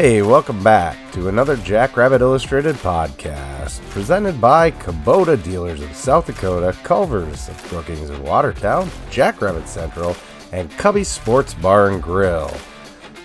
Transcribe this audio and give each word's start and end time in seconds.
Hey, 0.00 0.22
welcome 0.22 0.62
back 0.62 0.96
to 1.10 1.26
another 1.26 1.56
Jackrabbit 1.56 2.20
Illustrated 2.20 2.76
podcast 2.76 3.80
presented 3.90 4.40
by 4.40 4.70
Kubota 4.70 5.42
Dealers 5.42 5.82
of 5.82 5.92
South 5.92 6.26
Dakota, 6.26 6.72
Culver's 6.84 7.48
of 7.48 7.68
Brookings 7.68 8.08
and 8.08 8.22
Watertown, 8.22 8.88
Jackrabbit 9.10 9.66
Central, 9.66 10.14
and 10.52 10.70
Cubby 10.78 11.02
Sports 11.02 11.52
Bar 11.52 11.90
and 11.90 12.00
Grill. 12.00 12.48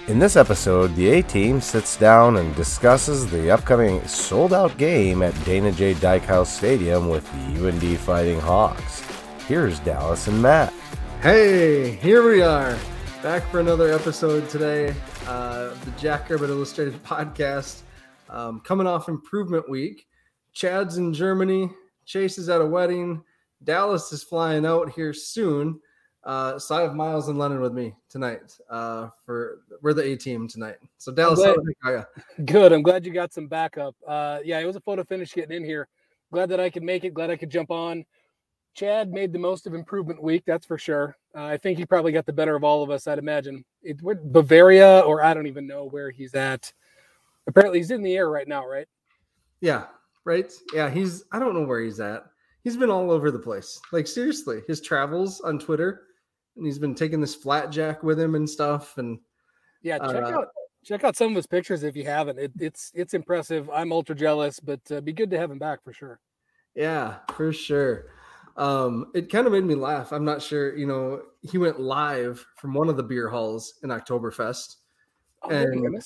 In 0.07 0.17
this 0.17 0.36
episode, 0.36 0.95
the 0.95 1.09
A 1.09 1.21
team 1.21 1.62
sits 1.62 1.95
down 1.95 2.38
and 2.38 2.55
discusses 2.55 3.30
the 3.30 3.52
upcoming 3.52 4.03
sold 4.08 4.52
out 4.52 4.76
game 4.80 5.21
at 5.21 5.45
Dana 5.45 5.71
J. 5.71 5.94
Dykhouse 5.94 6.48
Stadium 6.48 7.08
with 7.08 7.31
the 7.34 7.67
UND 7.67 7.99
Fighting 7.99 8.40
Hawks. 8.40 9.03
Here's 9.48 9.77
Dallas 9.81 10.27
and 10.27 10.41
Matt. 10.41 10.73
Hey, 11.21 11.91
here 11.98 12.27
we 12.27 12.41
are, 12.41 12.76
back 13.21 13.44
for 13.52 13.59
another 13.59 13.94
episode 13.94 14.49
today 14.49 14.95
uh, 15.27 15.73
the 15.86 15.91
Jackrabbit 16.00 16.50
Illustrated 16.50 17.02
podcast. 17.04 17.81
Um, 18.30 18.59
coming 18.62 18.88
off 18.88 19.09
Improvement 19.09 19.70
Week, 19.70 20.08
Chad's 20.54 20.98
in 20.98 21.14
Germany, 21.14 21.70
Chase 22.05 22.38
is 22.38 22.50
at 22.50 22.62
a 22.62 22.66
wedding, 22.66 23.23
Dallas 23.64 24.12
is 24.12 24.23
flying 24.23 24.66
out 24.66 24.91
here 24.91 25.14
soon. 25.14 25.80
Uh, 26.23 26.58
so 26.58 26.76
I 26.76 26.81
have 26.81 26.95
Miles 26.95 27.28
and 27.28 27.38
Lennon 27.38 27.59
with 27.59 27.73
me 27.73 27.95
tonight. 28.09 28.58
Uh, 28.70 29.09
for 29.26 29.59
we're 29.81 29.94
the 29.94 30.04
A 30.04 30.16
team 30.16 30.48
tonight. 30.48 30.78
So 30.98 31.12
Dallas, 31.12 31.40
glad, 31.40 31.55
how 31.81 31.90
are 31.90 32.09
you? 32.38 32.45
good. 32.45 32.72
I'm 32.72 32.81
glad 32.81 33.05
you 33.05 33.14
got 33.14 33.34
some 33.34 33.48
backup. 33.48 33.95
Uh, 34.08 34.40
yeah, 34.44 34.59
it 34.59 34.66
was 34.66 34.78
a 34.78 34.81
photo 34.81 35.03
finish 35.03 35.34
getting 35.34 35.58
in 35.58 35.66
here. 35.66 35.88
Glad 36.31 36.50
that 36.50 36.59
I 36.59 36.70
could 36.70 36.84
make 36.84 37.03
it. 37.03 37.14
Glad 37.14 37.30
I 37.30 37.36
could 37.36 37.50
jump 37.50 37.72
on. 37.72 38.05
Chad 38.73 39.12
made 39.12 39.31
the 39.31 39.40
most 39.40 39.67
of 39.67 39.73
improvement 39.73 40.22
week, 40.22 40.44
that's 40.48 40.66
for 40.66 40.78
sure. 40.78 41.16
Uh, 41.36 41.44
I 41.44 41.58
think 41.58 41.78
he 41.78 41.86
probably 41.86 42.12
got 42.12 42.25
the 42.25 42.34
better 42.34 42.56
of 42.56 42.64
all 42.64 42.81
of 42.81 42.90
us. 42.90 43.06
I'd 43.06 43.19
imagine 43.19 43.64
it, 43.84 44.02
Bavaria, 44.02 45.00
or 45.02 45.23
I 45.23 45.34
don't 45.34 45.48
even 45.48 45.67
know 45.67 45.86
where 45.86 46.09
he's 46.09 46.36
at. 46.36 46.72
Apparently, 47.48 47.80
he's 47.80 47.92
in 47.92 48.02
the 48.02 48.16
air 48.16 48.30
right 48.30 48.48
now, 48.48 48.67
right? 48.67 48.88
Yeah, 49.62 49.86
right. 50.25 50.52
Yeah, 50.73 50.90
he's. 50.90 51.25
I 51.31 51.40
don't 51.40 51.53
know 51.53 51.64
where 51.64 51.81
he's 51.81 52.00
at. 52.00 52.25
He's 52.64 52.78
been 52.78 52.90
all 52.90 53.12
over 53.12 53.30
the 53.30 53.40
place. 53.40 53.80
Like 53.92 54.08
seriously, 54.08 54.62
his 54.67 54.80
travels 54.81 55.42
on 55.42 55.59
Twitter 55.59 56.03
and 56.56 56.66
he's 56.66 56.80
been 56.80 56.95
taking 56.95 57.22
this 57.22 57.36
flat 57.36 57.70
jack 57.72 58.03
with 58.03 58.20
him 58.20 58.36
and 58.36 58.50
stuff. 58.50 58.98
And 58.98 59.20
yeah, 59.81 59.97
check 60.00 60.23
uh, 60.23 60.40
out 60.40 60.47
check 60.84 61.03
out 61.03 61.16
some 61.16 61.30
of 61.30 61.36
his 61.36 61.47
pictures 61.47 61.84
if 61.84 61.95
you 61.95 62.06
haven't. 62.06 62.40
It, 62.40 62.52
it's 62.59 62.92
it's 62.94 63.14
impressive. 63.14 63.70
I'm 63.70 63.92
ultra 63.92 64.16
jealous, 64.16 64.59
but 64.59 64.80
uh, 64.92 65.02
be 65.02 65.14
good 65.14 65.31
to 65.31 65.40
have 65.40 65.52
him 65.52 65.59
back 65.59 65.84
for 65.84 65.94
sure. 65.94 66.20
Yeah, 66.75 67.18
for 67.34 67.53
sure. 67.53 68.06
Um, 68.56 69.12
it 69.16 69.32
kind 69.32 69.48
of 69.48 69.54
made 69.54 69.64
me 69.64 69.76
laugh. 69.76 70.12
I'm 70.12 70.26
not 70.26 70.42
sure, 70.42 70.76
you 70.78 70.86
know, 70.86 71.22
he 71.42 71.58
went 71.58 71.80
live 71.80 72.46
from 72.56 72.73
one 72.73 72.90
of 72.90 72.98
the 72.98 73.04
beer 73.04 73.30
halls 73.30 73.76
in 73.84 73.90
Oktoberfest. 73.90 74.76
Oh, 75.44 75.50
and, 75.50 76.04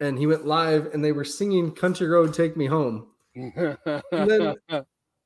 and 0.00 0.18
he 0.18 0.26
went 0.26 0.46
live 0.46 0.92
and 0.92 1.04
they 1.04 1.12
were 1.12 1.24
singing 1.24 1.72
Country 1.72 2.08
Road 2.08 2.34
Take 2.34 2.56
Me 2.56 2.66
Home. 2.66 3.06
and 3.34 3.76
then 4.12 4.54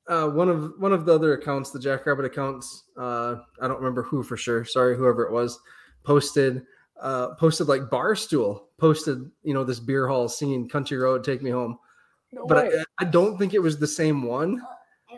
uh, 0.09 0.29
one 0.29 0.49
of 0.49 0.75
one 0.79 0.93
of 0.93 1.07
the 1.07 1.15
other 1.15 1.33
accounts, 1.35 1.71
the 1.71 1.81
Jackrabbit 1.81 2.25
accounts, 2.25 2.85
uh, 2.97 3.37
I 3.61 3.69
don't 3.69 3.79
remember 3.79 4.03
who 4.03 4.23
for 4.23 4.37
sure. 4.37 4.65
Sorry, 4.65 4.97
whoever 4.97 5.25
it 5.25 5.33
was, 5.33 5.59
posted 6.05 6.63
uh, 7.01 7.35
posted 7.37 7.69
like 7.69 7.83
Barstool 7.83 8.65
posted, 8.79 9.31
you 9.43 9.55
know, 9.55 9.65
this 9.65 9.81
beer 9.81 10.07
hall 10.09 10.29
singing 10.29 10.69
"Country 10.69 10.99
Road, 10.99 11.25
Take 11.25 11.43
Me 11.43 11.51
Home," 11.51 11.79
no 12.33 12.47
but 12.47 12.59
I, 12.59 12.85
I, 12.99 13.05
don't 13.05 13.39
think 13.39 13.55
it 13.55 13.61
was 13.61 13.79
the 13.79 13.87
same 13.87 14.23
one. 14.23 14.61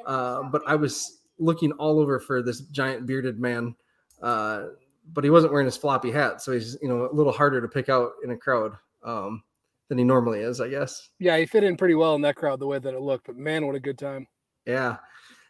Uh, 0.06 0.44
but 0.44 0.62
I 0.66 0.74
was 0.74 1.21
looking 1.42 1.72
all 1.72 1.98
over 1.98 2.20
for 2.20 2.42
this 2.42 2.60
giant 2.60 3.06
bearded 3.06 3.38
man, 3.40 3.74
uh, 4.22 4.66
but 5.12 5.24
he 5.24 5.30
wasn't 5.30 5.52
wearing 5.52 5.66
his 5.66 5.76
floppy 5.76 6.10
hat, 6.10 6.40
so 6.40 6.52
he's 6.52 6.76
you 6.80 6.88
know 6.88 7.08
a 7.10 7.14
little 7.14 7.32
harder 7.32 7.60
to 7.60 7.68
pick 7.68 7.88
out 7.88 8.12
in 8.24 8.30
a 8.30 8.36
crowd. 8.36 8.72
Um, 9.02 9.42
than 9.88 9.98
he 9.98 10.04
normally 10.04 10.40
is, 10.40 10.58
I 10.58 10.68
guess. 10.70 11.10
Yeah, 11.18 11.36
he 11.36 11.44
fit 11.44 11.64
in 11.64 11.76
pretty 11.76 11.94
well 11.94 12.14
in 12.14 12.22
that 12.22 12.36
crowd 12.36 12.60
the 12.60 12.66
way 12.66 12.78
that 12.78 12.94
it 12.94 13.00
looked. 13.00 13.26
But 13.26 13.36
man, 13.36 13.66
what 13.66 13.74
a 13.74 13.80
good 13.80 13.98
time! 13.98 14.26
Yeah. 14.64 14.96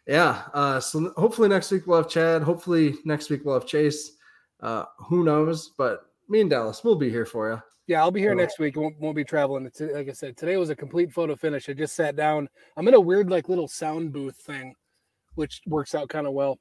Yeah. 0.05 0.43
Uh, 0.53 0.79
so 0.79 1.13
hopefully 1.15 1.47
next 1.47 1.71
week 1.71 1.87
we'll 1.87 2.01
have 2.01 2.09
Chad. 2.09 2.41
Hopefully 2.41 2.95
next 3.05 3.29
week 3.29 3.45
we'll 3.45 3.53
have 3.53 3.67
Chase. 3.67 4.17
Uh, 4.59 4.85
who 4.97 5.23
knows? 5.23 5.71
But 5.77 6.07
me 6.27 6.41
and 6.41 6.49
Dallas, 6.49 6.83
we'll 6.83 6.95
be 6.95 7.09
here 7.09 7.25
for 7.25 7.51
you. 7.51 7.61
Yeah, 7.87 8.01
I'll 8.01 8.11
be 8.11 8.21
here 8.21 8.33
next 8.33 8.59
week. 8.59 8.77
Won't, 8.77 8.97
won't 8.99 9.15
be 9.15 9.25
traveling. 9.25 9.65
It's, 9.65 9.81
like 9.81 10.07
I 10.07 10.13
said, 10.13 10.37
today 10.37 10.55
was 10.55 10.69
a 10.69 10.75
complete 10.75 11.11
photo 11.11 11.35
finish. 11.35 11.67
I 11.67 11.73
just 11.73 11.95
sat 11.95 12.15
down. 12.15 12.47
I'm 12.77 12.87
in 12.87 12.93
a 12.93 12.99
weird, 12.99 13.29
like, 13.29 13.49
little 13.49 13.67
sound 13.67 14.13
booth 14.13 14.37
thing, 14.37 14.73
which 15.35 15.61
works 15.65 15.95
out 15.95 16.09
kind 16.09 16.27
of 16.27 16.33
well. 16.33 16.59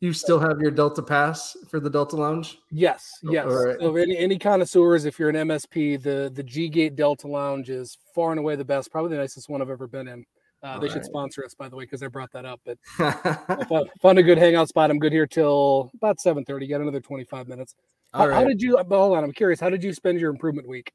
You 0.00 0.12
still 0.12 0.38
have 0.38 0.60
your 0.60 0.70
Delta 0.70 1.02
Pass 1.02 1.56
for 1.70 1.80
the 1.80 1.88
Delta 1.88 2.16
Lounge? 2.16 2.58
Yes, 2.70 3.12
yes. 3.22 3.46
Right. 3.48 3.76
So 3.80 3.96
any 3.96 4.16
any 4.18 4.38
connoisseurs, 4.38 5.06
if 5.06 5.18
you're 5.18 5.30
an 5.30 5.36
MSP, 5.48 6.02
the 6.02 6.30
the 6.34 6.42
G 6.42 6.68
Gate 6.68 6.96
Delta 6.96 7.26
Lounge 7.26 7.70
is 7.70 7.96
far 8.14 8.30
and 8.30 8.38
away 8.38 8.56
the 8.56 8.64
best, 8.64 8.90
probably 8.90 9.12
the 9.12 9.16
nicest 9.16 9.48
one 9.48 9.62
I've 9.62 9.70
ever 9.70 9.86
been 9.86 10.06
in. 10.06 10.26
Uh, 10.62 10.78
they 10.78 10.86
right. 10.86 10.92
should 10.92 11.04
sponsor 11.04 11.44
us, 11.44 11.54
by 11.54 11.68
the 11.68 11.76
way, 11.76 11.84
because 11.84 12.02
I 12.02 12.08
brought 12.08 12.32
that 12.32 12.44
up. 12.44 12.60
But 12.64 12.78
found, 14.02 14.18
a 14.18 14.22
good 14.22 14.38
hangout 14.38 14.68
spot. 14.68 14.90
I'm 14.90 14.98
good 14.98 15.12
here 15.12 15.26
till 15.26 15.90
about 15.94 16.18
7:30. 16.18 16.68
Got 16.68 16.80
another 16.82 17.00
25 17.00 17.48
minutes. 17.48 17.74
How, 18.12 18.28
right. 18.28 18.34
how, 18.34 18.44
did 18.44 18.60
you? 18.60 18.76
Hold 18.76 19.16
on, 19.16 19.24
I'm 19.24 19.32
curious. 19.32 19.60
How 19.60 19.70
did 19.70 19.82
you 19.82 19.92
spend 19.94 20.20
your 20.20 20.30
improvement 20.30 20.68
week? 20.68 20.92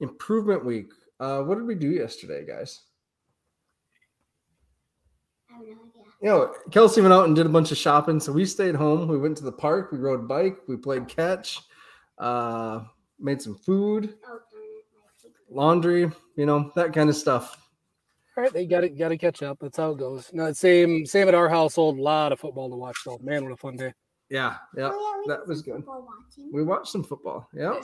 Improvement 0.00 0.64
week. 0.64 0.92
Uh, 1.18 1.40
what 1.42 1.56
did 1.56 1.66
we 1.66 1.74
do 1.74 1.90
yesterday, 1.90 2.44
guys? 2.46 2.82
I 5.50 5.54
have 5.54 5.62
no 5.62 5.72
idea. 5.72 5.87
You 6.20 6.28
know, 6.28 6.54
Kelsey 6.72 7.00
went 7.00 7.14
out 7.14 7.26
and 7.26 7.36
did 7.36 7.46
a 7.46 7.50
bunch 7.50 7.70
of 7.70 7.78
shopping, 7.78 8.18
so 8.18 8.32
we 8.32 8.44
stayed 8.44 8.74
home. 8.74 9.06
We 9.06 9.18
went 9.18 9.36
to 9.38 9.44
the 9.44 9.52
park. 9.52 9.92
We 9.92 9.98
rode 9.98 10.26
bike. 10.26 10.58
We 10.66 10.76
played 10.76 11.06
catch. 11.06 11.60
Uh, 12.18 12.80
made 13.20 13.40
some 13.40 13.54
food, 13.54 14.14
laundry. 15.48 16.10
You 16.36 16.46
know 16.46 16.72
that 16.74 16.92
kind 16.92 17.08
of 17.08 17.16
stuff 17.16 17.68
all 18.38 18.44
right, 18.44 18.52
they 18.52 18.66
got 18.66 18.82
to 18.82 18.88
got 18.88 19.08
to 19.08 19.18
catch 19.18 19.42
up. 19.42 19.58
That's 19.60 19.76
how 19.76 19.90
it 19.90 19.98
goes. 19.98 20.30
No, 20.32 20.52
same 20.52 21.04
same 21.04 21.26
at 21.26 21.34
our 21.34 21.48
household. 21.48 21.98
A 21.98 22.02
lot 22.02 22.30
of 22.30 22.38
football 22.38 22.70
to 22.70 22.76
watch. 22.76 22.96
though. 23.04 23.18
man, 23.20 23.42
what 23.42 23.52
a 23.52 23.56
fun 23.56 23.74
day. 23.74 23.92
Yeah, 24.30 24.54
yeah, 24.76 24.90
oh, 24.92 25.24
yeah 25.26 25.34
that 25.34 25.48
was 25.48 25.60
good. 25.60 25.82
We 26.52 26.62
watched 26.62 26.86
some 26.86 27.02
football. 27.02 27.48
Yeah. 27.52 27.80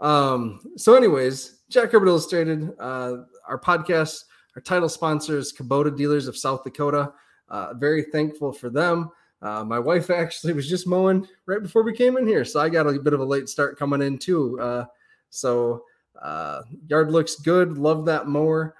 Um. 0.00 0.60
So, 0.78 0.94
anyways, 0.94 1.60
Jack 1.68 1.84
Jackrabbit 1.84 2.08
Illustrated, 2.08 2.70
uh, 2.80 3.16
our 3.46 3.60
podcast, 3.60 4.24
our 4.56 4.62
title 4.62 4.88
sponsors, 4.88 5.52
Kubota 5.52 5.94
Dealers 5.94 6.26
of 6.26 6.38
South 6.38 6.64
Dakota. 6.64 7.12
Uh, 7.50 7.74
very 7.74 8.04
thankful 8.04 8.52
for 8.52 8.70
them. 8.70 9.10
Uh, 9.42 9.64
my 9.64 9.78
wife 9.78 10.10
actually 10.10 10.52
was 10.52 10.68
just 10.68 10.86
mowing 10.86 11.26
right 11.46 11.62
before 11.62 11.82
we 11.82 11.92
came 11.92 12.16
in 12.16 12.26
here, 12.26 12.44
so 12.44 12.60
I 12.60 12.68
got 12.68 12.86
a 12.86 13.00
bit 13.00 13.12
of 13.12 13.20
a 13.20 13.24
late 13.24 13.48
start 13.48 13.78
coming 13.78 14.02
in 14.02 14.18
too. 14.18 14.58
Uh, 14.60 14.84
so 15.30 15.84
uh, 16.20 16.62
yard 16.88 17.10
looks 17.10 17.36
good. 17.36 17.78
Love 17.78 18.04
that 18.06 18.26
mower 18.26 18.74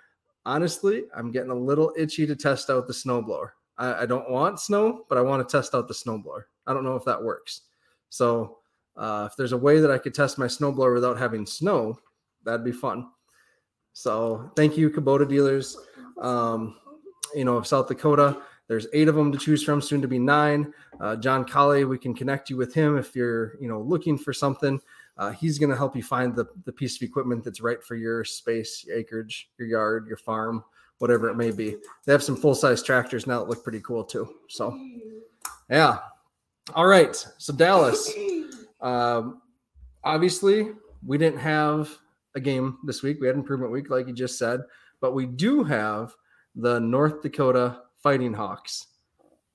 honestly, 0.47 1.05
I'm 1.15 1.31
getting 1.31 1.51
a 1.51 1.55
little 1.55 1.93
itchy 1.97 2.27
to 2.27 2.37
test 2.37 2.71
out 2.71 2.87
the 2.87 2.93
snowblower. 2.93 3.51
I, 3.79 4.03
I 4.03 4.07
don't 4.07 4.31
want 4.31 4.61
snow, 4.61 5.05
but 5.09 5.19
I 5.19 5.23
want 5.23 5.47
to 5.47 5.57
test 5.57 5.75
out 5.75 5.89
the 5.89 5.95
snowblower. 5.95 6.45
I 6.67 6.75
don't 6.75 6.85
know 6.85 6.97
if 6.97 7.05
that 7.05 7.23
works. 7.23 7.63
So 8.09 8.59
uh, 8.97 9.29
if 9.31 9.37
there's 9.37 9.53
a 9.53 9.59
way 9.59 9.81
that 9.81 9.91
I 9.91 9.99
could 9.99 10.15
test 10.15 10.39
my 10.39 10.47
snowblower 10.47 10.95
without 10.95 11.19
having 11.19 11.47
snow, 11.47 11.99
that'd 12.45 12.65
be 12.65 12.73
fun. 12.73 13.09
So 13.93 14.51
thank 14.57 14.77
you, 14.77 14.91
Kubota 14.91 15.29
dealers. 15.29 15.77
Um, 16.21 16.77
you 17.35 17.45
know, 17.45 17.57
of 17.57 17.67
South 17.67 17.89
Dakota. 17.89 18.43
There's 18.71 18.87
eight 18.93 19.09
of 19.09 19.17
them 19.17 19.33
to 19.33 19.39
choose 19.39 19.65
from, 19.65 19.83
soon 19.83 20.01
to 20.01 20.07
be 20.07 20.21
nine. 20.21 20.73
Uh, 21.01 21.17
John 21.17 21.45
Colley, 21.45 21.85
we 21.85 21.99
can 21.99 22.15
connect 22.15 22.51
you 22.51 22.57
with 22.57 22.73
him 22.73 22.97
if 22.97 23.17
you're, 23.17 23.57
you 23.61 23.67
know, 23.67 23.81
looking 23.81 24.17
for 24.17 24.33
something. 24.33 24.81
Uh, 25.19 25.33
he's 25.33 25.59
going 25.59 25.71
to 25.71 25.77
help 25.77 25.97
you 25.97 26.05
find 26.05 26.37
the, 26.37 26.47
the 26.67 26.71
piece 26.71 26.95
of 26.95 27.03
equipment 27.03 27.43
that's 27.43 27.61
right 27.61 27.83
for 27.83 27.97
your 27.97 28.23
space, 28.23 28.85
your 28.87 28.97
acreage, 28.97 29.51
your 29.59 29.67
yard, 29.67 30.07
your 30.07 30.17
farm, 30.17 30.63
whatever 30.99 31.29
it 31.29 31.35
may 31.35 31.51
be. 31.51 31.79
They 32.05 32.13
have 32.13 32.23
some 32.23 32.37
full 32.37 32.55
size 32.55 32.81
tractors 32.81 33.27
now 33.27 33.41
that 33.41 33.49
look 33.49 33.65
pretty 33.65 33.81
cool 33.81 34.05
too. 34.05 34.37
So, 34.49 34.79
yeah. 35.69 35.99
All 36.73 36.87
right. 36.87 37.17
So, 37.39 37.53
Dallas, 37.53 38.09
um, 38.81 39.43
obviously, 40.05 40.69
we 41.05 41.19
didn't 41.19 41.41
have 41.41 41.91
a 42.37 42.41
game 42.41 42.79
this 42.85 43.03
week. 43.03 43.21
We 43.21 43.27
had 43.27 43.35
improvement 43.35 43.73
week, 43.73 43.91
like 43.91 44.07
you 44.07 44.13
just 44.13 44.39
said, 44.39 44.61
but 45.01 45.13
we 45.13 45.27
do 45.27 45.65
have 45.65 46.15
the 46.55 46.79
North 46.79 47.21
Dakota 47.21 47.81
Fighting 48.03 48.33
Hawks 48.33 48.87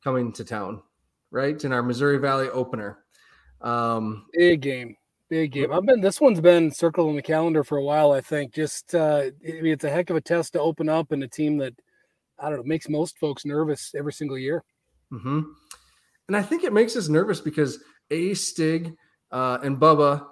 coming 0.04 0.32
to 0.34 0.44
town, 0.44 0.82
right? 1.32 1.64
In 1.64 1.74
our 1.74 1.84
Missouri 1.84 2.18
Valley 2.18 2.50
opener. 2.50 3.00
Um, 3.62 4.26
Big 4.34 4.62
game. 4.62 4.96
Big 5.30 5.52
game. 5.52 5.74
I've 5.74 5.86
been 5.86 6.02
this 6.02 6.22
one's 6.22 6.40
been 6.40 6.72
circled 6.72 7.10
on 7.10 7.16
the 7.16 7.22
calendar 7.22 7.64
for 7.64 7.78
a 7.78 7.84
while. 7.84 8.12
I 8.12 8.22
think 8.22 8.54
just 8.54 8.94
uh, 8.94 9.24
I 9.48 9.62
mean, 9.62 9.74
it's 9.74 9.84
a 9.84 9.90
heck 9.90 10.12
of 10.12 10.16
a 10.16 10.22
test 10.22 10.54
to 10.54 10.60
open 10.60 10.88
up 10.88 11.12
in 11.12 11.24
a 11.24 11.28
team 11.28 11.58
that 11.58 11.74
I 12.38 12.50
don't 12.50 12.60
know 12.60 12.64
makes 12.64 12.88
most 12.90 13.18
folks 13.18 13.46
nervous 13.46 13.94
every 13.98 14.14
single 14.14 14.38
year. 14.38 14.64
Mm-hmm. 15.12 15.42
And 16.28 16.38
I 16.38 16.42
think 16.44 16.64
it 16.64 16.74
makes 16.74 16.96
us 16.96 17.08
nervous 17.08 17.40
because 17.40 17.80
a 18.12 18.36
Stig 18.36 18.94
uh, 19.32 19.58
and 19.64 19.78
Bubba 19.80 20.26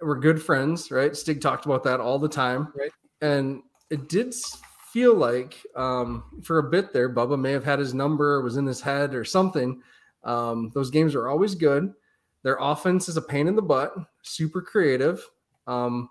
were 0.00 0.18
good 0.18 0.40
friends, 0.40 0.92
right? 0.92 1.16
Stig 1.16 1.40
talked 1.40 1.66
about 1.66 1.82
that 1.84 1.98
all 1.98 2.18
the 2.18 2.28
time, 2.28 2.72
right? 2.76 2.92
And 3.20 3.62
it 3.90 4.08
did 4.08 4.34
feel 4.96 5.14
like 5.14 5.62
um, 5.74 6.24
for 6.42 6.56
a 6.56 6.70
bit 6.70 6.90
there, 6.90 7.14
Bubba 7.14 7.38
may 7.38 7.52
have 7.52 7.64
had 7.64 7.78
his 7.78 7.92
number, 7.92 8.40
was 8.40 8.56
in 8.56 8.64
his 8.64 8.80
head, 8.80 9.14
or 9.14 9.26
something. 9.26 9.82
Um, 10.24 10.70
those 10.72 10.88
games 10.88 11.14
are 11.14 11.28
always 11.28 11.54
good. 11.54 11.92
Their 12.42 12.56
offense 12.58 13.06
is 13.06 13.18
a 13.18 13.20
pain 13.20 13.46
in 13.46 13.54
the 13.54 13.60
butt, 13.60 13.92
super 14.22 14.62
creative. 14.62 15.22
Um, 15.66 16.08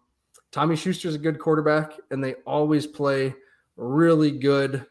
Tommy 0.51 0.75
Schuster's 0.75 1.15
a 1.15 1.17
good 1.17 1.39
quarterback, 1.39 1.93
and 2.11 2.23
they 2.23 2.35
always 2.45 2.85
play 2.85 3.33
really 3.75 4.29
good 4.29 4.85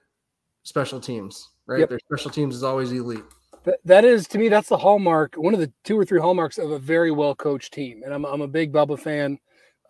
special 0.65 0.99
teams, 0.99 1.51
right? 1.67 1.79
Yep. 1.79 1.91
Their 1.91 2.01
special 2.01 2.33
teams 2.33 2.57
is 2.57 2.65
always 2.65 2.91
elite. 2.91 3.23
That, 3.63 3.79
that 3.85 4.05
is 4.05 4.27
to 4.27 4.39
me, 4.39 4.49
that's 4.49 4.71
the 4.71 4.77
hallmark, 4.77 5.37
one 5.37 5.55
of 5.55 5.61
the 5.61 5.73
two 5.85 5.97
or 5.97 6.05
three 6.05 6.21
hallmarks 6.21 6.59
of 6.59 6.73
a 6.73 6.81
very 6.81 7.13
well 7.13 7.37
coached 7.37 7.73
team. 7.73 8.03
And 8.05 8.13
I'm, 8.13 8.25
I'm 8.25 8.41
a 8.41 8.49
big 8.49 8.73
Bubba 8.73 8.99
fan. 8.99 9.39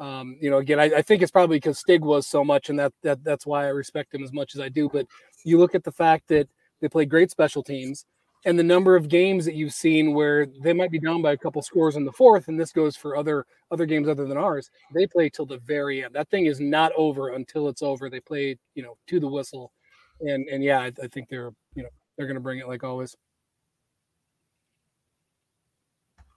Um, 0.00 0.36
you 0.40 0.50
know, 0.50 0.58
again, 0.58 0.80
I, 0.80 0.84
I, 0.84 1.02
think 1.02 1.22
it's 1.22 1.30
probably 1.30 1.56
because 1.56 1.78
Stig 1.78 2.02
was 2.02 2.26
so 2.26 2.44
much, 2.44 2.68
and 2.68 2.78
that 2.80 2.92
that 3.02 3.22
that's 3.22 3.46
why 3.46 3.64
I 3.64 3.68
respect 3.68 4.12
him 4.12 4.24
as 4.24 4.32
much 4.32 4.54
as 4.54 4.60
I 4.60 4.68
do. 4.68 4.88
But 4.88 5.06
you 5.44 5.56
look 5.56 5.74
at 5.76 5.84
the 5.84 5.92
fact 5.92 6.26
that 6.28 6.48
they 6.80 6.88
play 6.88 7.04
great 7.04 7.30
special 7.30 7.62
teams, 7.62 8.04
and 8.44 8.58
the 8.58 8.64
number 8.64 8.96
of 8.96 9.08
games 9.08 9.44
that 9.44 9.54
you've 9.54 9.72
seen 9.72 10.12
where 10.12 10.46
they 10.62 10.72
might 10.72 10.90
be 10.90 10.98
down 10.98 11.22
by 11.22 11.32
a 11.32 11.36
couple 11.36 11.62
scores 11.62 11.94
in 11.94 12.04
the 12.04 12.12
fourth, 12.12 12.48
and 12.48 12.58
this 12.58 12.72
goes 12.72 12.96
for 12.96 13.16
other 13.16 13.46
other 13.70 13.86
games 13.86 14.08
other 14.08 14.26
than 14.26 14.36
ours. 14.36 14.68
They 14.92 15.06
play 15.06 15.28
till 15.28 15.46
the 15.46 15.58
very 15.58 16.04
end. 16.04 16.14
That 16.14 16.28
thing 16.28 16.46
is 16.46 16.58
not 16.58 16.92
over 16.96 17.28
until 17.34 17.68
it's 17.68 17.82
over. 17.82 18.10
They 18.10 18.20
play, 18.20 18.58
you 18.74 18.82
know, 18.82 18.96
to 19.06 19.20
the 19.20 19.28
whistle, 19.28 19.72
and 20.20 20.48
and 20.48 20.62
yeah, 20.62 20.80
I, 20.80 20.92
I 21.02 21.06
think 21.06 21.28
they're 21.28 21.52
you 21.74 21.84
know 21.84 21.90
they're 22.16 22.26
going 22.26 22.36
to 22.36 22.40
bring 22.40 22.58
it 22.58 22.68
like 22.68 22.82
always. 22.82 23.16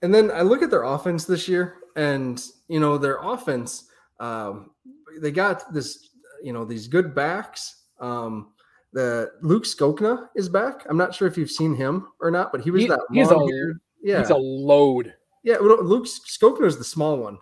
And 0.00 0.14
then 0.14 0.30
I 0.30 0.42
look 0.42 0.62
at 0.62 0.70
their 0.70 0.84
offense 0.84 1.24
this 1.24 1.48
year, 1.48 1.74
and 1.98 2.40
you 2.68 2.78
know 2.78 2.96
their 2.96 3.18
offense, 3.20 3.90
um, 4.20 4.70
they 5.20 5.32
got 5.32 5.72
this, 5.74 6.10
you 6.42 6.52
know, 6.52 6.64
these 6.64 6.86
good 6.86 7.14
backs. 7.14 7.82
Um, 8.00 8.52
the 8.92 9.32
Luke 9.42 9.64
Skokna 9.64 10.28
is 10.36 10.48
back. 10.48 10.86
I'm 10.88 10.96
not 10.96 11.14
sure 11.14 11.26
if 11.26 11.36
you've 11.36 11.50
seen 11.50 11.74
him 11.74 12.06
or 12.20 12.30
not, 12.30 12.52
but 12.52 12.60
he 12.60 12.70
was 12.70 12.82
he, 12.82 12.88
that 12.88 13.00
he's 13.12 13.30
a 13.30 13.38
yeah 14.02 14.20
he's 14.20 14.30
a 14.30 14.36
load. 14.36 15.12
Yeah, 15.42 15.56
Luke 15.58 16.06
Skokna 16.06 16.66
is 16.66 16.78
the 16.78 16.84
small 16.84 17.16
one, 17.16 17.38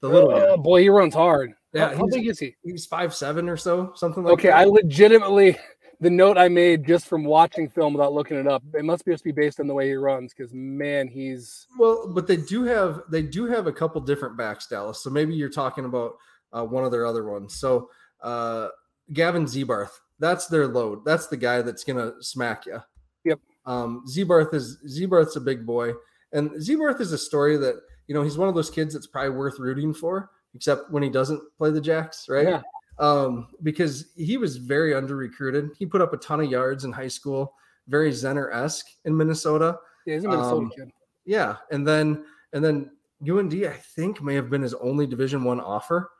the 0.00 0.08
little 0.08 0.32
oh, 0.32 0.50
one. 0.50 0.62
Boy, 0.62 0.82
he 0.82 0.88
runs 0.88 1.14
hard. 1.14 1.52
Yeah, 1.72 1.90
how, 1.90 1.98
how 1.98 2.06
big 2.08 2.26
is 2.26 2.40
he? 2.40 2.56
He's 2.64 2.86
five 2.86 3.14
seven 3.14 3.48
or 3.48 3.56
so, 3.56 3.92
something 3.94 4.24
like. 4.24 4.32
Okay, 4.32 4.48
that. 4.48 4.58
I 4.58 4.64
legitimately 4.64 5.56
the 6.00 6.10
note 6.10 6.38
I 6.38 6.48
made 6.48 6.86
just 6.86 7.06
from 7.06 7.24
watching 7.24 7.68
film 7.68 7.92
without 7.92 8.14
looking 8.14 8.38
it 8.38 8.46
up, 8.46 8.62
it 8.74 8.84
must 8.84 9.04
just 9.04 9.22
be 9.22 9.32
based 9.32 9.60
on 9.60 9.66
the 9.66 9.74
way 9.74 9.88
he 9.88 9.94
runs 9.94 10.32
because 10.32 10.52
man, 10.52 11.06
he's 11.08 11.66
well. 11.78 12.10
But 12.12 12.26
they 12.26 12.38
do 12.38 12.64
have 12.64 13.02
they 13.10 13.22
do 13.22 13.44
have 13.46 13.66
a 13.66 13.72
couple 13.72 14.00
different 14.00 14.36
backs, 14.36 14.66
Dallas. 14.66 15.02
So 15.02 15.10
maybe 15.10 15.34
you're 15.34 15.50
talking 15.50 15.84
about 15.84 16.16
uh, 16.52 16.64
one 16.64 16.84
of 16.84 16.90
their 16.90 17.04
other 17.04 17.30
ones. 17.30 17.54
So 17.54 17.90
uh, 18.22 18.68
Gavin 19.12 19.44
Zebarth, 19.44 19.92
that's 20.18 20.46
their 20.46 20.66
load. 20.66 21.04
That's 21.04 21.26
the 21.26 21.36
guy 21.36 21.60
that's 21.60 21.84
gonna 21.84 22.12
smack 22.20 22.64
you. 22.64 22.80
Yep. 23.24 23.40
Um, 23.66 24.04
Zebarth 24.08 24.54
is 24.54 24.78
Zebarth's 24.88 25.36
a 25.36 25.40
big 25.40 25.66
boy, 25.66 25.92
and 26.32 26.50
Zebarth 26.52 27.00
is 27.00 27.12
a 27.12 27.18
story 27.18 27.58
that 27.58 27.76
you 28.06 28.14
know 28.14 28.22
he's 28.22 28.38
one 28.38 28.48
of 28.48 28.54
those 28.54 28.70
kids 28.70 28.94
that's 28.94 29.06
probably 29.06 29.36
worth 29.36 29.58
rooting 29.58 29.92
for, 29.92 30.30
except 30.54 30.90
when 30.90 31.02
he 31.02 31.10
doesn't 31.10 31.42
play 31.58 31.70
the 31.70 31.80
Jacks, 31.80 32.26
right? 32.26 32.48
Yeah 32.48 32.62
um, 33.00 33.48
because 33.62 34.12
he 34.14 34.36
was 34.36 34.58
very 34.58 34.94
under 34.94 35.16
recruited. 35.16 35.70
He 35.78 35.86
put 35.86 36.02
up 36.02 36.12
a 36.12 36.18
ton 36.18 36.40
of 36.40 36.50
yards 36.50 36.84
in 36.84 36.92
high 36.92 37.08
school, 37.08 37.54
very 37.88 38.12
Zenner 38.12 38.54
esque 38.54 38.86
in 39.04 39.16
Minnesota. 39.16 39.78
Yeah, 40.06 40.14
he's 40.14 40.24
a 40.24 40.28
Minnesota 40.28 40.56
um, 40.56 40.70
kid. 40.76 40.90
Yeah, 41.24 41.56
and 41.72 41.86
then 41.86 42.24
and 42.52 42.64
then 42.64 42.90
UND 43.28 43.54
I 43.64 43.76
think 43.96 44.22
may 44.22 44.34
have 44.34 44.50
been 44.50 44.62
his 44.62 44.74
only 44.74 45.06
Division 45.06 45.42
One 45.42 45.60
offer, 45.60 46.10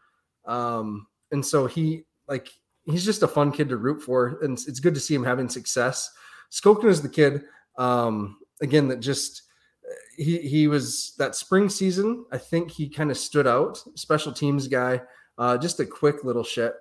um, 0.46 1.06
and 1.30 1.44
so 1.44 1.66
he 1.66 2.04
like 2.26 2.48
he's 2.84 3.04
just 3.04 3.22
a 3.22 3.28
fun 3.28 3.52
kid 3.52 3.68
to 3.68 3.76
root 3.76 4.02
for, 4.02 4.38
and 4.42 4.58
it's 4.66 4.80
good 4.80 4.94
to 4.94 5.00
see 5.00 5.14
him 5.14 5.24
having 5.24 5.48
success. 5.48 6.10
Skokna 6.50 6.86
is 6.86 7.02
the 7.02 7.08
kid 7.08 7.42
um, 7.78 8.38
again 8.62 8.88
that 8.88 9.00
just 9.00 9.42
he 10.16 10.38
he 10.38 10.66
was 10.66 11.14
that 11.18 11.34
spring 11.34 11.68
season. 11.68 12.24
I 12.32 12.38
think 12.38 12.70
he 12.70 12.88
kind 12.88 13.10
of 13.10 13.18
stood 13.18 13.46
out, 13.46 13.82
special 13.96 14.32
teams 14.32 14.66
guy. 14.66 15.02
Uh, 15.40 15.56
just 15.56 15.80
a 15.80 15.86
quick 15.86 16.22
little 16.22 16.44
shit, 16.44 16.74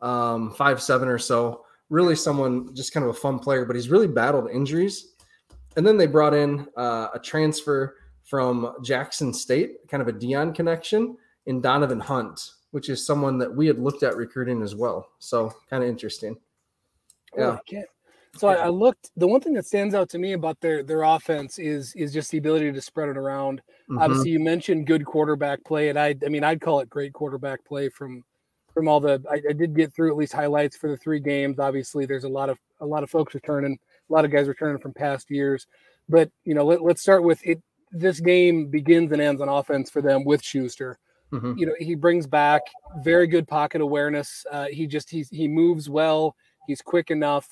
um, 0.00 0.50
five 0.52 0.82
seven 0.82 1.06
or 1.06 1.18
so. 1.18 1.66
Really, 1.90 2.16
someone 2.16 2.74
just 2.74 2.92
kind 2.92 3.04
of 3.04 3.10
a 3.10 3.18
fun 3.18 3.38
player, 3.38 3.64
but 3.66 3.76
he's 3.76 3.90
really 3.90 4.08
battled 4.08 4.50
injuries. 4.50 5.12
And 5.76 5.86
then 5.86 5.98
they 5.98 6.06
brought 6.06 6.32
in 6.32 6.66
uh, 6.76 7.08
a 7.14 7.18
transfer 7.18 7.96
from 8.24 8.74
Jackson 8.82 9.34
State, 9.34 9.86
kind 9.88 10.00
of 10.00 10.08
a 10.08 10.12
Deion 10.12 10.54
connection, 10.54 11.18
in 11.44 11.60
Donovan 11.60 12.00
Hunt, 12.00 12.40
which 12.70 12.88
is 12.88 13.04
someone 13.04 13.38
that 13.38 13.54
we 13.54 13.66
had 13.66 13.78
looked 13.78 14.02
at 14.02 14.16
recruiting 14.16 14.62
as 14.62 14.74
well. 14.74 15.10
So 15.18 15.52
kind 15.68 15.82
of 15.82 15.88
interesting. 15.88 16.36
Oh, 17.38 17.58
yeah. 17.70 17.82
So 18.38 18.48
I, 18.48 18.54
I, 18.54 18.68
looked. 18.68 19.10
The 19.16 19.26
one 19.26 19.40
thing 19.40 19.54
that 19.54 19.66
stands 19.66 19.94
out 19.94 20.08
to 20.10 20.18
me 20.18 20.32
about 20.32 20.60
their 20.60 20.82
their 20.82 21.02
offense 21.02 21.58
is 21.58 21.94
is 21.94 22.12
just 22.12 22.30
the 22.30 22.38
ability 22.38 22.72
to 22.72 22.80
spread 22.80 23.08
it 23.08 23.16
around. 23.16 23.62
Mm-hmm. 23.90 23.98
Obviously, 23.98 24.30
you 24.30 24.40
mentioned 24.40 24.86
good 24.86 25.04
quarterback 25.04 25.64
play, 25.64 25.88
and 25.88 25.98
I 25.98 26.14
I 26.24 26.28
mean 26.28 26.44
I'd 26.44 26.60
call 26.60 26.80
it 26.80 26.90
great 26.90 27.12
quarterback 27.12 27.64
play 27.64 27.88
from 27.88 28.24
from 28.74 28.88
all 28.88 29.00
the. 29.00 29.22
I, 29.30 29.40
I 29.48 29.52
did 29.52 29.74
get 29.74 29.94
through 29.94 30.10
at 30.10 30.16
least 30.16 30.32
highlights 30.32 30.76
for 30.76 30.90
the 30.90 30.96
three 30.96 31.20
games. 31.20 31.58
Obviously, 31.58 32.04
there's 32.04 32.24
a 32.24 32.28
lot 32.28 32.50
of 32.50 32.58
a 32.80 32.86
lot 32.86 33.02
of 33.02 33.10
folks 33.10 33.34
returning, 33.34 33.78
a 34.08 34.12
lot 34.12 34.24
of 34.24 34.30
guys 34.30 34.48
returning 34.48 34.78
from 34.78 34.92
past 34.92 35.30
years. 35.30 35.66
But 36.08 36.30
you 36.44 36.54
know, 36.54 36.64
let, 36.64 36.82
let's 36.82 37.02
start 37.02 37.22
with 37.24 37.44
it. 37.46 37.62
This 37.90 38.20
game 38.20 38.66
begins 38.66 39.12
and 39.12 39.22
ends 39.22 39.40
on 39.40 39.48
offense 39.48 39.90
for 39.90 40.02
them 40.02 40.24
with 40.24 40.42
Schuster. 40.42 40.98
Mm-hmm. 41.32 41.58
You 41.58 41.66
know, 41.66 41.74
he 41.78 41.94
brings 41.94 42.26
back 42.26 42.62
very 43.02 43.26
good 43.26 43.48
pocket 43.48 43.80
awareness. 43.80 44.44
Uh, 44.50 44.66
he 44.66 44.86
just 44.86 45.10
he's 45.10 45.28
he 45.30 45.48
moves 45.48 45.88
well. 45.88 46.36
He's 46.66 46.82
quick 46.82 47.10
enough. 47.10 47.48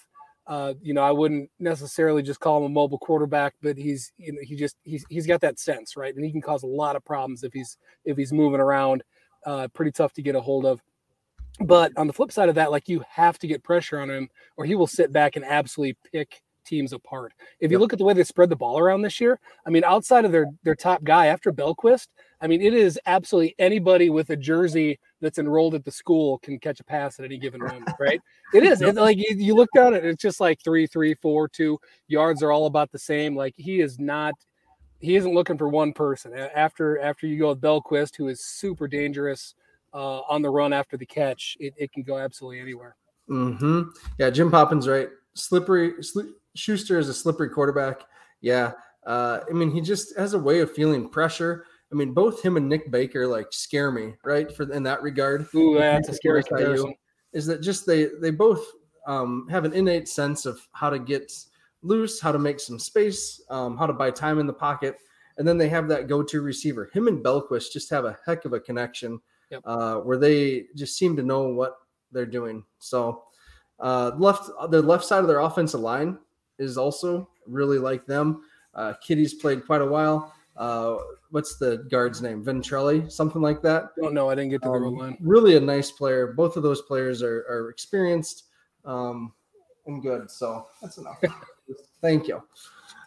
Uh, 0.46 0.74
you 0.82 0.92
know, 0.92 1.02
I 1.02 1.10
wouldn't 1.10 1.50
necessarily 1.58 2.22
just 2.22 2.40
call 2.40 2.58
him 2.58 2.64
a 2.64 2.68
mobile 2.68 2.98
quarterback, 2.98 3.54
but 3.62 3.78
he's 3.78 4.12
you 4.18 4.32
know 4.32 4.40
he 4.42 4.56
just 4.56 4.76
he's 4.82 5.04
he's 5.08 5.26
got 5.26 5.40
that 5.40 5.58
sense, 5.58 5.96
right? 5.96 6.14
And 6.14 6.24
he 6.24 6.30
can 6.30 6.42
cause 6.42 6.62
a 6.62 6.66
lot 6.66 6.96
of 6.96 7.04
problems 7.04 7.44
if 7.44 7.52
he's 7.52 7.78
if 8.04 8.16
he's 8.16 8.32
moving 8.32 8.60
around. 8.60 9.02
Uh, 9.46 9.68
pretty 9.68 9.92
tough 9.92 10.12
to 10.14 10.22
get 10.22 10.34
a 10.34 10.40
hold 10.40 10.64
of. 10.66 10.82
But 11.60 11.92
on 11.96 12.06
the 12.06 12.12
flip 12.12 12.32
side 12.32 12.48
of 12.48 12.54
that, 12.56 12.70
like 12.70 12.88
you 12.88 13.04
have 13.08 13.38
to 13.38 13.46
get 13.46 13.62
pressure 13.62 14.00
on 14.00 14.10
him, 14.10 14.28
or 14.56 14.64
he 14.64 14.74
will 14.74 14.86
sit 14.86 15.12
back 15.12 15.36
and 15.36 15.44
absolutely 15.44 15.96
pick 16.12 16.42
teams 16.64 16.92
apart. 16.92 17.32
If 17.60 17.70
you 17.70 17.78
look 17.78 17.92
at 17.92 17.98
the 17.98 18.04
way 18.04 18.14
they 18.14 18.24
spread 18.24 18.48
the 18.48 18.56
ball 18.56 18.78
around 18.78 19.02
this 19.02 19.20
year, 19.20 19.38
I 19.66 19.70
mean, 19.70 19.84
outside 19.84 20.24
of 20.24 20.32
their 20.32 20.46
their 20.62 20.74
top 20.74 21.04
guy 21.04 21.26
after 21.26 21.52
Belquist, 21.52 22.08
I 22.40 22.46
mean, 22.46 22.60
it 22.60 22.74
is 22.74 22.98
absolutely 23.06 23.54
anybody 23.58 24.10
with 24.10 24.30
a 24.30 24.36
jersey 24.36 24.98
that's 25.20 25.38
enrolled 25.38 25.74
at 25.74 25.84
the 25.84 25.90
school 25.90 26.38
can 26.38 26.58
catch 26.58 26.80
a 26.80 26.84
pass 26.84 27.18
at 27.18 27.24
any 27.24 27.38
given 27.38 27.60
moment, 27.60 27.90
right? 27.98 28.20
it 28.52 28.62
is. 28.62 28.82
It's 28.82 28.98
like 28.98 29.18
you, 29.18 29.36
you 29.36 29.54
look 29.54 29.70
down 29.74 29.94
at 29.94 30.04
it, 30.04 30.08
it's 30.08 30.22
just 30.22 30.40
like 30.40 30.62
three, 30.62 30.86
three, 30.86 31.14
four, 31.14 31.48
two 31.48 31.78
yards 32.08 32.42
are 32.42 32.52
all 32.52 32.66
about 32.66 32.92
the 32.92 32.98
same. 32.98 33.36
Like 33.36 33.54
he 33.56 33.80
is 33.80 33.98
not. 33.98 34.34
He 35.00 35.16
isn't 35.16 35.34
looking 35.34 35.58
for 35.58 35.68
one 35.68 35.92
person. 35.92 36.32
After 36.34 36.98
after 37.00 37.26
you 37.26 37.38
go 37.38 37.50
with 37.50 37.60
Belquist, 37.60 38.16
who 38.16 38.28
is 38.28 38.44
super 38.44 38.88
dangerous 38.88 39.54
uh, 39.92 40.20
on 40.20 40.40
the 40.40 40.48
run 40.48 40.72
after 40.72 40.96
the 40.96 41.04
catch, 41.04 41.56
it, 41.60 41.74
it 41.76 41.92
can 41.92 42.02
go 42.02 42.18
absolutely 42.18 42.60
anywhere. 42.60 42.96
Hmm. 43.28 43.82
Yeah, 44.18 44.30
Jim 44.30 44.50
Poppins 44.50 44.88
right. 44.88 45.08
Slippery. 45.34 45.92
Sli- 45.94 46.32
Schuster 46.54 46.98
is 46.98 47.08
a 47.08 47.14
slippery 47.14 47.48
quarterback. 47.48 48.02
Yeah. 48.40 48.72
Uh, 49.04 49.40
I 49.48 49.52
mean, 49.52 49.70
he 49.70 49.80
just 49.80 50.16
has 50.16 50.34
a 50.34 50.38
way 50.38 50.60
of 50.60 50.72
feeling 50.72 51.08
pressure. 51.08 51.66
I 51.92 51.96
mean, 51.96 52.12
both 52.12 52.42
him 52.42 52.56
and 52.56 52.68
Nick 52.68 52.90
Baker 52.90 53.26
like 53.26 53.48
scare 53.50 53.90
me, 53.90 54.14
right? 54.24 54.54
For 54.54 54.70
in 54.72 54.82
that 54.84 55.02
regard. 55.02 55.46
Ooh, 55.54 55.78
that's 55.78 56.08
a 56.08 56.14
scary 56.14 56.42
comparison. 56.42 56.94
Is 57.32 57.46
that 57.46 57.60
just 57.62 57.86
they 57.86 58.08
they 58.20 58.30
both 58.30 58.64
um, 59.06 59.46
have 59.50 59.64
an 59.64 59.72
innate 59.72 60.08
sense 60.08 60.46
of 60.46 60.60
how 60.72 60.90
to 60.90 60.98
get 60.98 61.32
loose, 61.82 62.20
how 62.20 62.32
to 62.32 62.38
make 62.38 62.58
some 62.58 62.78
space, 62.78 63.40
um, 63.50 63.76
how 63.76 63.86
to 63.86 63.92
buy 63.92 64.10
time 64.10 64.38
in 64.38 64.46
the 64.46 64.52
pocket, 64.52 64.96
and 65.38 65.46
then 65.46 65.58
they 65.58 65.68
have 65.68 65.88
that 65.88 66.08
go-to 66.08 66.40
receiver. 66.40 66.90
Him 66.92 67.08
and 67.08 67.22
Belquist 67.22 67.72
just 67.72 67.90
have 67.90 68.04
a 68.04 68.18
heck 68.26 68.44
of 68.44 68.52
a 68.52 68.60
connection, 68.60 69.20
yep. 69.50 69.60
uh, 69.64 69.96
where 69.96 70.16
they 70.16 70.66
just 70.74 70.96
seem 70.96 71.16
to 71.16 71.22
know 71.22 71.48
what 71.48 71.76
they're 72.12 72.26
doing. 72.26 72.64
So, 72.78 73.24
uh, 73.80 74.12
left 74.16 74.48
the 74.70 74.80
left 74.80 75.04
side 75.04 75.20
of 75.20 75.28
their 75.28 75.40
offensive 75.40 75.80
line 75.80 76.18
is 76.58 76.78
also 76.78 77.28
really 77.46 77.78
like 77.78 78.06
them. 78.06 78.42
Uh, 78.74 78.94
Kitty's 79.02 79.34
played 79.34 79.66
quite 79.66 79.82
a 79.82 79.86
while. 79.86 80.32
Uh, 80.56 80.96
what's 81.30 81.56
the 81.56 81.86
guard's 81.90 82.22
name? 82.22 82.44
Ventrelli, 82.44 83.10
something 83.10 83.42
like 83.42 83.60
that. 83.62 83.90
Oh 84.02 84.08
no. 84.08 84.30
I 84.30 84.34
didn't 84.34 84.50
get 84.50 84.62
to 84.62 84.68
the 84.68 84.74
um, 84.74 84.96
line. 84.96 85.16
Really 85.20 85.56
a 85.56 85.60
nice 85.60 85.90
player. 85.90 86.32
Both 86.32 86.56
of 86.56 86.62
those 86.62 86.82
players 86.82 87.22
are, 87.22 87.44
are 87.48 87.70
experienced 87.70 88.44
um, 88.84 89.32
and 89.86 90.02
good. 90.02 90.30
So 90.30 90.68
that's 90.80 90.98
enough. 90.98 91.20
Thank 92.00 92.28
you. 92.28 92.42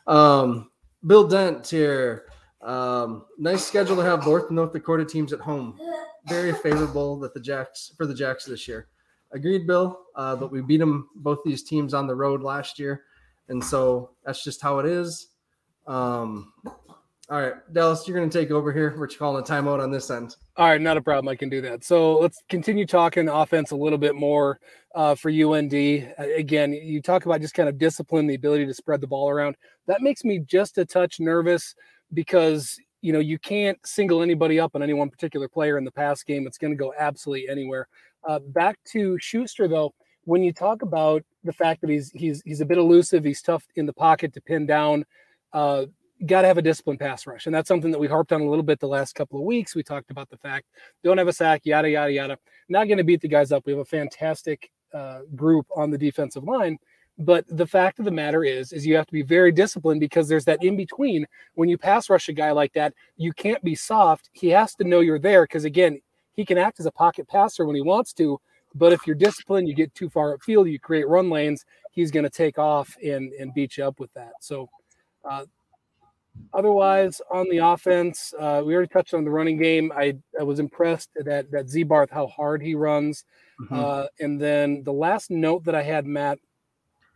Um, 0.08 0.72
Bill 1.06 1.28
Dent 1.28 1.68
here. 1.68 2.26
Um, 2.62 3.26
nice 3.38 3.66
schedule 3.66 3.96
to 3.96 4.02
have 4.02 4.26
North 4.26 4.52
North 4.52 4.74
Dakota 4.74 5.06
teams 5.06 5.32
at 5.32 5.40
home. 5.40 5.80
Very 6.28 6.52
favorable 6.54 7.18
that 7.20 7.34
the 7.34 7.40
Jacks 7.40 7.94
for 7.96 8.06
the 8.06 8.16
Jacks 8.16 8.46
this 8.46 8.68
year. 8.68 8.88
Agreed, 9.32 9.68
Bill. 9.68 10.00
Uh, 10.16 10.36
but 10.36 10.52
we 10.52 10.62
beat 10.62 10.78
them 10.78 11.10
both 11.16 11.40
these 11.46 11.64
teams 11.64 11.94
on 11.94 12.08
the 12.08 12.16
road 12.16 12.42
last 12.42 12.80
year. 12.80 13.04
And 13.50 13.64
so 13.64 14.12
that's 14.26 14.44
just 14.44 14.62
how 14.62 14.80
it 14.80 14.86
is. 14.86 15.28
Um, 15.86 16.54
all 17.30 17.42
right, 17.42 17.54
Dallas, 17.74 18.08
you're 18.08 18.18
going 18.18 18.30
to 18.30 18.40
take 18.40 18.52
over 18.52 18.72
here. 18.72 18.96
We're 18.98 19.08
calling 19.08 19.44
a 19.44 19.46
timeout 19.46 19.84
on 19.84 19.92
this 19.92 20.10
end. 20.10 20.36
All 20.56 20.68
right, 20.68 20.80
not 20.80 20.98
a 20.98 21.02
problem. 21.02 21.28
I 21.28 21.36
can 21.36 21.50
do 21.50 21.62
that. 21.62 21.84
So 21.84 22.18
let's 22.20 22.42
continue 22.48 22.86
talking 22.86 23.28
offense 23.28 23.72
a 23.72 23.76
little 23.76 23.98
bit 23.98 24.16
more 24.16 24.60
uh, 24.96 25.16
for 25.16 25.30
UND. 25.30 25.74
Again, 25.74 26.74
you 26.74 27.02
talk 27.02 27.26
about 27.26 27.42
just 27.42 27.54
kind 27.54 27.68
of 27.68 27.78
discipline, 27.78 28.28
the 28.28 28.36
ability 28.36 28.66
to 28.66 28.74
spread 28.74 29.02
the 29.02 29.08
ball 29.08 29.30
around. 29.30 29.58
That 29.88 30.02
makes 30.02 30.24
me 30.24 30.40
just 30.40 30.78
a 30.78 30.86
touch 30.86 31.20
nervous 31.20 31.76
because 32.14 32.80
you 33.02 33.14
know, 33.14 33.20
you 33.20 33.38
can't 33.38 33.78
single 33.86 34.22
anybody 34.22 34.60
up 34.60 34.76
on 34.76 34.84
any 34.84 34.94
one 34.94 35.10
particular 35.10 35.48
player 35.48 35.78
in 35.78 35.86
the 35.86 35.92
pass 35.92 36.24
game. 36.24 36.48
It's 36.48 36.58
going 36.58 36.74
to 36.74 36.78
go 36.78 36.94
absolutely 36.98 37.48
anywhere. 37.48 37.88
Uh, 38.28 38.40
back 38.40 38.78
to 38.92 39.18
Schuster, 39.20 39.68
though, 39.68 39.94
when 40.24 40.44
you 40.44 40.52
talk 40.52 40.82
about 40.82 41.24
the 41.44 41.54
fact 41.54 41.82
that 41.82 41.90
he's 41.90 42.12
he's 42.12 42.42
he's 42.44 42.62
a 42.62 42.66
bit 42.66 42.78
elusive, 42.78 43.24
he's 43.24 43.42
tough 43.42 43.64
in 43.76 43.86
the 43.86 43.94
pocket 43.94 44.34
to 44.34 44.42
pin 44.42 44.66
down. 44.66 45.06
Uh, 45.54 45.86
got 46.26 46.42
to 46.42 46.48
have 46.48 46.58
a 46.58 46.62
disciplined 46.62 47.00
pass 47.00 47.28
rush, 47.28 47.46
and 47.46 47.54
that's 47.54 47.68
something 47.68 47.92
that 47.92 48.00
we 48.00 48.08
harped 48.08 48.32
on 48.32 48.42
a 48.42 48.50
little 48.50 48.64
bit 48.64 48.80
the 48.80 48.88
last 48.88 49.14
couple 49.14 49.40
of 49.40 49.46
weeks. 49.46 49.76
We 49.76 49.84
talked 49.84 50.12
about 50.12 50.30
the 50.30 50.38
fact 50.38 50.66
don't 51.04 51.18
have 51.18 51.28
a 51.28 51.34
sack, 51.34 51.62
yada 51.66 51.90
yada 51.90 52.12
yada. 52.12 52.38
Not 52.70 52.88
going 52.88 52.98
to 52.98 53.04
beat 53.04 53.22
the 53.22 53.28
guys 53.28 53.52
up. 53.52 53.66
We 53.66 53.74
have 53.74 53.80
a 53.80 53.86
fantastic 53.86 54.72
uh, 54.94 55.20
group 55.36 55.68
on 55.76 55.92
the 55.92 55.98
defensive 55.98 56.44
line, 56.44 56.78
but 57.20 57.46
the 57.50 57.68
fact 57.68 58.00
of 58.00 58.06
the 58.06 58.12
matter 58.12 58.44
is, 58.44 58.74
is 58.74 58.86
you 58.86 58.96
have 58.96 59.08
to 59.08 59.14
be 59.14 59.24
very 59.24 59.52
disciplined 59.52 60.00
because 60.00 60.28
there's 60.28 60.46
that 60.46 60.64
in 60.64 60.76
between. 60.76 61.26
When 61.56 61.70
you 61.70 61.78
pass 61.78 62.10
rush 62.10 62.30
a 62.30 62.34
guy 62.34 62.52
like 62.52 62.74
that, 62.74 62.94
you 63.16 63.34
can't 63.34 63.64
be 63.64 63.76
soft. 63.76 64.30
He 64.34 64.50
has 64.50 64.76
to 64.76 64.84
know 64.84 65.00
you're 65.00 65.20
there 65.20 65.44
because 65.44 65.66
again, 65.66 66.00
he 66.34 66.46
can 66.46 66.58
act 66.58 66.80
as 66.80 66.86
a 66.86 66.92
pocket 66.92 67.28
passer 67.28 67.66
when 67.66 67.76
he 67.76 67.82
wants 67.82 68.14
to, 68.14 68.40
but 68.76 68.94
if 68.94 69.08
you're 69.08 69.16
disciplined, 69.16 69.68
you 69.68 69.74
get 69.74 69.94
too 69.96 70.10
far 70.10 70.38
upfield, 70.38 70.72
you 70.72 70.80
create 70.80 71.08
run 71.08 71.30
lanes, 71.30 71.66
he's 71.92 72.12
going 72.12 72.24
to 72.24 72.30
take 72.30 72.60
off 72.60 72.96
and, 73.04 73.34
and 73.34 73.54
beat 73.56 73.78
you 73.78 73.84
up 73.84 74.00
with 74.00 74.14
that. 74.14 74.34
So, 74.40 74.70
uh, 75.28 75.46
otherwise, 76.54 77.22
on 77.32 77.48
the 77.50 77.60
offense, 77.60 78.34
uh, 78.40 78.62
we 78.66 78.74
already 78.74 78.90
touched 78.90 79.14
on 79.14 79.24
the 79.24 79.30
running 79.30 79.58
game. 79.58 79.92
I, 79.96 80.18
I 80.40 80.44
was 80.44 80.60
impressed 80.60 81.10
that 81.16 81.52
that 81.52 81.68
Zebarth, 81.68 82.12
how 82.12 82.28
hard 82.28 82.62
he 82.62 82.76
runs. 82.76 83.26
Mm-hmm. 83.62 83.80
Uh, 83.80 84.06
and 84.20 84.40
then 84.40 84.84
the 84.84 84.94
last 84.94 85.32
note 85.32 85.64
that 85.66 85.76
I 85.76 85.84
had, 85.84 86.06
Matt, 86.06 86.40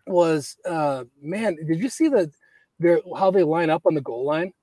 was 0.07 0.57
uh, 0.67 1.03
man, 1.21 1.57
did 1.67 1.79
you 1.79 1.89
see 1.89 2.07
the 2.07 2.31
their 2.79 2.99
how 3.17 3.31
they 3.31 3.43
line 3.43 3.69
up 3.69 3.83
on 3.85 3.93
the 3.93 4.01
goal 4.01 4.25
line? 4.25 4.53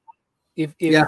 If, 0.57 0.75
if 0.79 0.93
yeah. 0.93 1.07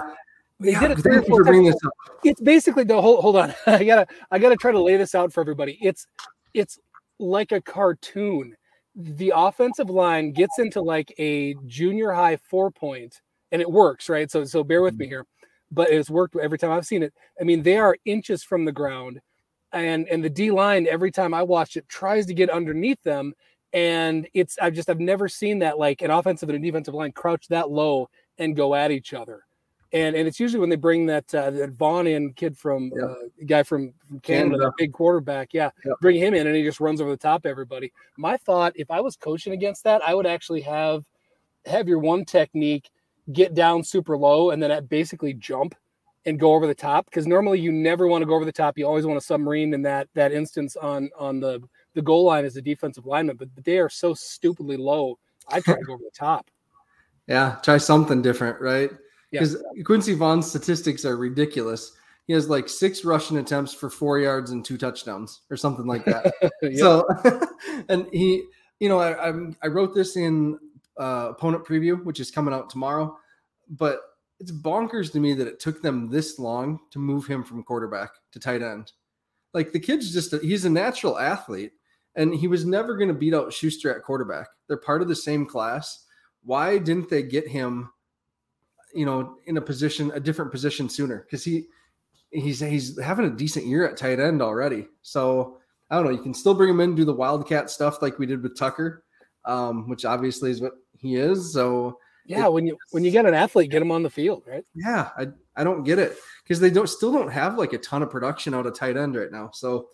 They 0.61 0.73
yeah, 0.73 0.79
did 0.79 0.91
it 0.91 0.97
thank 0.99 1.27
you 1.27 1.35
for 1.35 1.43
bringing 1.43 1.71
this 1.71 1.83
up. 1.83 1.91
It's 2.23 2.39
basically 2.39 2.83
the 2.83 3.01
hold, 3.01 3.21
hold 3.21 3.35
on. 3.35 3.53
I 3.65 3.83
gotta 3.83 4.07
I 4.29 4.37
gotta 4.37 4.55
try 4.55 4.71
to 4.71 4.81
lay 4.81 4.95
this 4.95 5.15
out 5.15 5.33
for 5.33 5.41
everybody. 5.41 5.79
It's 5.81 6.05
it's 6.53 6.77
like 7.19 7.51
a 7.51 7.61
cartoon. 7.61 8.55
The 8.95 9.33
offensive 9.35 9.89
line 9.89 10.33
gets 10.33 10.59
into 10.59 10.81
like 10.81 11.13
a 11.17 11.55
junior 11.65 12.11
high 12.11 12.37
four 12.37 12.69
point, 12.69 13.21
and 13.51 13.61
it 13.61 13.69
works, 13.69 14.09
right? 14.09 14.29
So 14.29 14.43
so 14.45 14.63
bear 14.63 14.81
with 14.81 14.97
me 14.97 15.05
mm-hmm. 15.05 15.11
here, 15.11 15.25
but 15.71 15.89
it's 15.89 16.09
worked 16.09 16.35
every 16.35 16.57
time 16.57 16.71
I've 16.71 16.85
seen 16.85 17.03
it. 17.03 17.13
I 17.39 17.43
mean, 17.43 17.63
they 17.63 17.77
are 17.77 17.97
inches 18.05 18.43
from 18.43 18.65
the 18.65 18.71
ground, 18.71 19.21
and 19.71 20.07
and 20.07 20.23
the 20.23 20.29
D 20.29 20.51
line 20.51 20.87
every 20.87 21.11
time 21.11 21.33
I 21.33 21.43
watch 21.43 21.77
it 21.77 21.87
tries 21.89 22.25
to 22.27 22.33
get 22.33 22.49
underneath 22.49 23.01
them, 23.03 23.33
and 23.73 24.27
it's 24.33 24.57
I've 24.61 24.73
just 24.73 24.89
I've 24.89 24.99
never 24.99 25.27
seen 25.27 25.59
that 25.59 25.77
like 25.77 26.01
an 26.01 26.11
offensive 26.11 26.49
and 26.49 26.57
a 26.57 26.61
defensive 26.61 26.93
line 26.93 27.11
crouch 27.11 27.47
that 27.49 27.69
low 27.69 28.09
and 28.37 28.55
go 28.55 28.75
at 28.75 28.91
each 28.91 29.13
other 29.13 29.43
and 29.93 30.15
and 30.15 30.27
it's 30.27 30.39
usually 30.39 30.59
when 30.59 30.69
they 30.69 30.75
bring 30.75 31.05
that 31.05 31.33
uh, 31.35 31.51
that 31.51 31.71
Vaughn 31.71 32.07
in 32.07 32.33
kid 32.33 32.57
from 32.57 32.91
uh, 33.01 33.13
guy 33.45 33.63
from, 33.63 33.93
from 34.07 34.19
Canada, 34.21 34.55
Canada. 34.55 34.73
big 34.77 34.93
quarterback, 34.93 35.53
yeah, 35.53 35.69
bring 35.99 36.17
him 36.17 36.33
in 36.33 36.47
and 36.47 36.55
he 36.55 36.63
just 36.63 36.79
runs 36.79 37.01
over 37.01 37.09
the 37.09 37.17
top 37.17 37.45
everybody. 37.45 37.91
My 38.17 38.37
thought, 38.37 38.73
if 38.75 38.89
I 38.89 39.01
was 39.01 39.15
coaching 39.15 39.53
against 39.53 39.83
that, 39.83 40.01
I 40.05 40.13
would 40.13 40.25
actually 40.25 40.61
have 40.61 41.05
have 41.65 41.87
your 41.87 41.99
one 41.99 42.25
technique 42.25 42.89
get 43.33 43.53
down 43.53 43.83
super 43.83 44.17
low 44.17 44.51
and 44.51 44.61
then 44.61 44.71
at 44.71 44.89
basically 44.89 45.33
jump 45.33 45.75
and 46.25 46.39
go 46.39 46.53
over 46.53 46.67
the 46.67 46.75
top 46.75 47.05
because 47.05 47.25
normally 47.25 47.59
you 47.59 47.71
never 47.71 48.07
want 48.07 48.21
to 48.21 48.25
go 48.25 48.35
over 48.35 48.45
the 48.45 48.51
top. 48.51 48.77
You 48.77 48.85
always 48.85 49.05
want 49.05 49.19
to 49.19 49.25
submarine 49.25 49.73
in 49.73 49.81
that 49.83 50.07
that 50.13 50.31
instance 50.31 50.75
on 50.75 51.09
on 51.17 51.39
the 51.39 51.61
the 51.93 52.01
goal 52.01 52.25
line 52.25 52.45
as 52.45 52.55
a 52.55 52.61
defensive 52.61 53.05
lineman, 53.05 53.37
but 53.37 53.49
they 53.63 53.79
are 53.79 53.89
so 53.89 54.13
stupidly 54.13 54.77
low. 54.77 55.17
I 55.47 55.59
try 55.59 55.75
to 55.75 55.83
go 55.83 55.93
over 55.93 56.03
the 56.03 56.17
top. 56.17 56.49
Yeah, 57.27 57.57
try 57.61 57.77
something 57.77 58.21
different, 58.21 58.59
right? 58.59 58.89
because 59.31 59.63
yeah. 59.75 59.83
Quincy 59.83 60.13
Vaughn's 60.13 60.47
statistics 60.49 61.05
are 61.05 61.17
ridiculous. 61.17 61.93
He 62.27 62.33
has 62.33 62.49
like 62.49 62.69
six 62.69 63.03
rushing 63.03 63.37
attempts 63.37 63.73
for 63.73 63.89
four 63.89 64.19
yards 64.19 64.51
and 64.51 64.63
two 64.63 64.77
touchdowns, 64.77 65.41
or 65.49 65.57
something 65.57 65.85
like 65.85 66.05
that. 66.05 66.33
yep. 66.61 66.77
So, 66.77 67.07
and 67.89 68.07
he, 68.11 68.43
you 68.79 68.89
know, 68.89 68.99
I, 68.99 69.29
I, 69.29 69.33
I 69.63 69.67
wrote 69.67 69.95
this 69.95 70.17
in 70.17 70.59
uh, 70.99 71.27
opponent 71.31 71.65
preview, 71.65 72.03
which 72.03 72.19
is 72.19 72.31
coming 72.31 72.53
out 72.53 72.69
tomorrow, 72.69 73.17
but 73.71 74.01
it's 74.39 74.51
bonkers 74.51 75.11
to 75.11 75.19
me 75.19 75.33
that 75.33 75.47
it 75.47 75.59
took 75.59 75.81
them 75.81 76.09
this 76.09 76.39
long 76.39 76.79
to 76.91 76.99
move 76.99 77.25
him 77.25 77.43
from 77.43 77.63
quarterback 77.63 78.11
to 78.31 78.39
tight 78.39 78.61
end. 78.61 78.91
Like 79.53 79.71
the 79.71 79.79
kid's 79.79 80.13
just 80.13 80.33
a, 80.33 80.37
he's 80.37 80.65
a 80.65 80.69
natural 80.69 81.17
athlete, 81.17 81.73
and 82.15 82.33
he 82.33 82.47
was 82.47 82.65
never 82.65 82.95
going 82.95 83.07
to 83.07 83.13
beat 83.13 83.33
out 83.33 83.53
Schuster 83.53 83.93
at 83.93 84.03
quarterback. 84.03 84.47
They're 84.67 84.77
part 84.77 85.01
of 85.01 85.07
the 85.07 85.15
same 85.15 85.45
class. 85.45 86.05
Why 86.43 86.77
didn't 86.77 87.09
they 87.09 87.23
get 87.23 87.47
him? 87.47 87.89
you 88.93 89.05
know, 89.05 89.37
in 89.45 89.57
a 89.57 89.61
position, 89.61 90.11
a 90.13 90.19
different 90.19 90.51
position 90.51 90.89
sooner 90.89 91.19
because 91.19 91.43
he 91.43 91.65
he's 92.31 92.59
he's 92.59 92.99
having 92.99 93.25
a 93.25 93.29
decent 93.29 93.65
year 93.65 93.87
at 93.87 93.97
tight 93.97 94.19
end 94.19 94.41
already. 94.41 94.87
So 95.01 95.57
I 95.89 95.95
don't 95.95 96.05
know. 96.05 96.11
You 96.11 96.23
can 96.23 96.33
still 96.33 96.53
bring 96.53 96.69
him 96.69 96.79
in, 96.79 96.95
do 96.95 97.05
the 97.05 97.13
wildcat 97.13 97.69
stuff 97.69 98.01
like 98.01 98.19
we 98.19 98.25
did 98.25 98.43
with 98.43 98.57
Tucker, 98.57 99.03
um, 99.45 99.89
which 99.89 100.05
obviously 100.05 100.51
is 100.51 100.61
what 100.61 100.73
he 100.97 101.15
is. 101.15 101.53
So 101.53 101.97
yeah, 102.25 102.45
it, 102.45 102.53
when 102.53 102.65
you 102.65 102.77
when 102.91 103.03
you 103.03 103.11
get 103.11 103.25
an 103.25 103.33
athlete, 103.33 103.71
get 103.71 103.79
them 103.79 103.91
on 103.91 104.03
the 104.03 104.09
field, 104.09 104.43
right? 104.45 104.63
Yeah, 104.75 105.09
I 105.17 105.27
I 105.55 105.63
don't 105.63 105.83
get 105.83 105.99
it 105.99 106.17
because 106.43 106.59
they 106.59 106.69
don't 106.69 106.87
still 106.87 107.11
don't 107.11 107.31
have 107.31 107.57
like 107.57 107.73
a 107.73 107.77
ton 107.77 108.03
of 108.03 108.09
production 108.09 108.53
out 108.53 108.65
of 108.65 108.75
tight 108.75 108.97
end 108.97 109.15
right 109.15 109.31
now. 109.31 109.49
So 109.53 109.87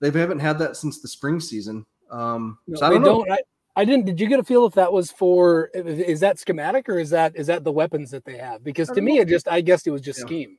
they 0.00 0.10
haven't 0.10 0.40
had 0.40 0.58
that 0.58 0.76
since 0.76 1.00
the 1.00 1.08
spring 1.08 1.40
season. 1.40 1.86
Um, 2.10 2.58
no, 2.66 2.78
so 2.78 2.86
I 2.86 2.90
don't 2.90 3.02
know. 3.02 3.24
Don't, 3.24 3.32
I, 3.32 3.38
I 3.76 3.84
didn't. 3.84 4.06
Did 4.06 4.20
you 4.20 4.28
get 4.28 4.38
a 4.38 4.44
feel 4.44 4.66
if 4.66 4.74
that 4.74 4.92
was 4.92 5.10
for? 5.10 5.70
Is 5.74 6.20
that 6.20 6.38
schematic 6.38 6.88
or 6.88 6.98
is 6.98 7.10
that 7.10 7.36
is 7.36 7.46
that 7.48 7.64
the 7.64 7.72
weapons 7.72 8.10
that 8.10 8.24
they 8.24 8.36
have? 8.36 8.62
Because 8.62 8.88
to 8.90 9.00
me, 9.00 9.18
it 9.18 9.28
just 9.28 9.48
I 9.48 9.60
guessed 9.60 9.86
it 9.86 9.90
was 9.90 10.02
just 10.02 10.20
yeah. 10.20 10.26
scheme. 10.26 10.58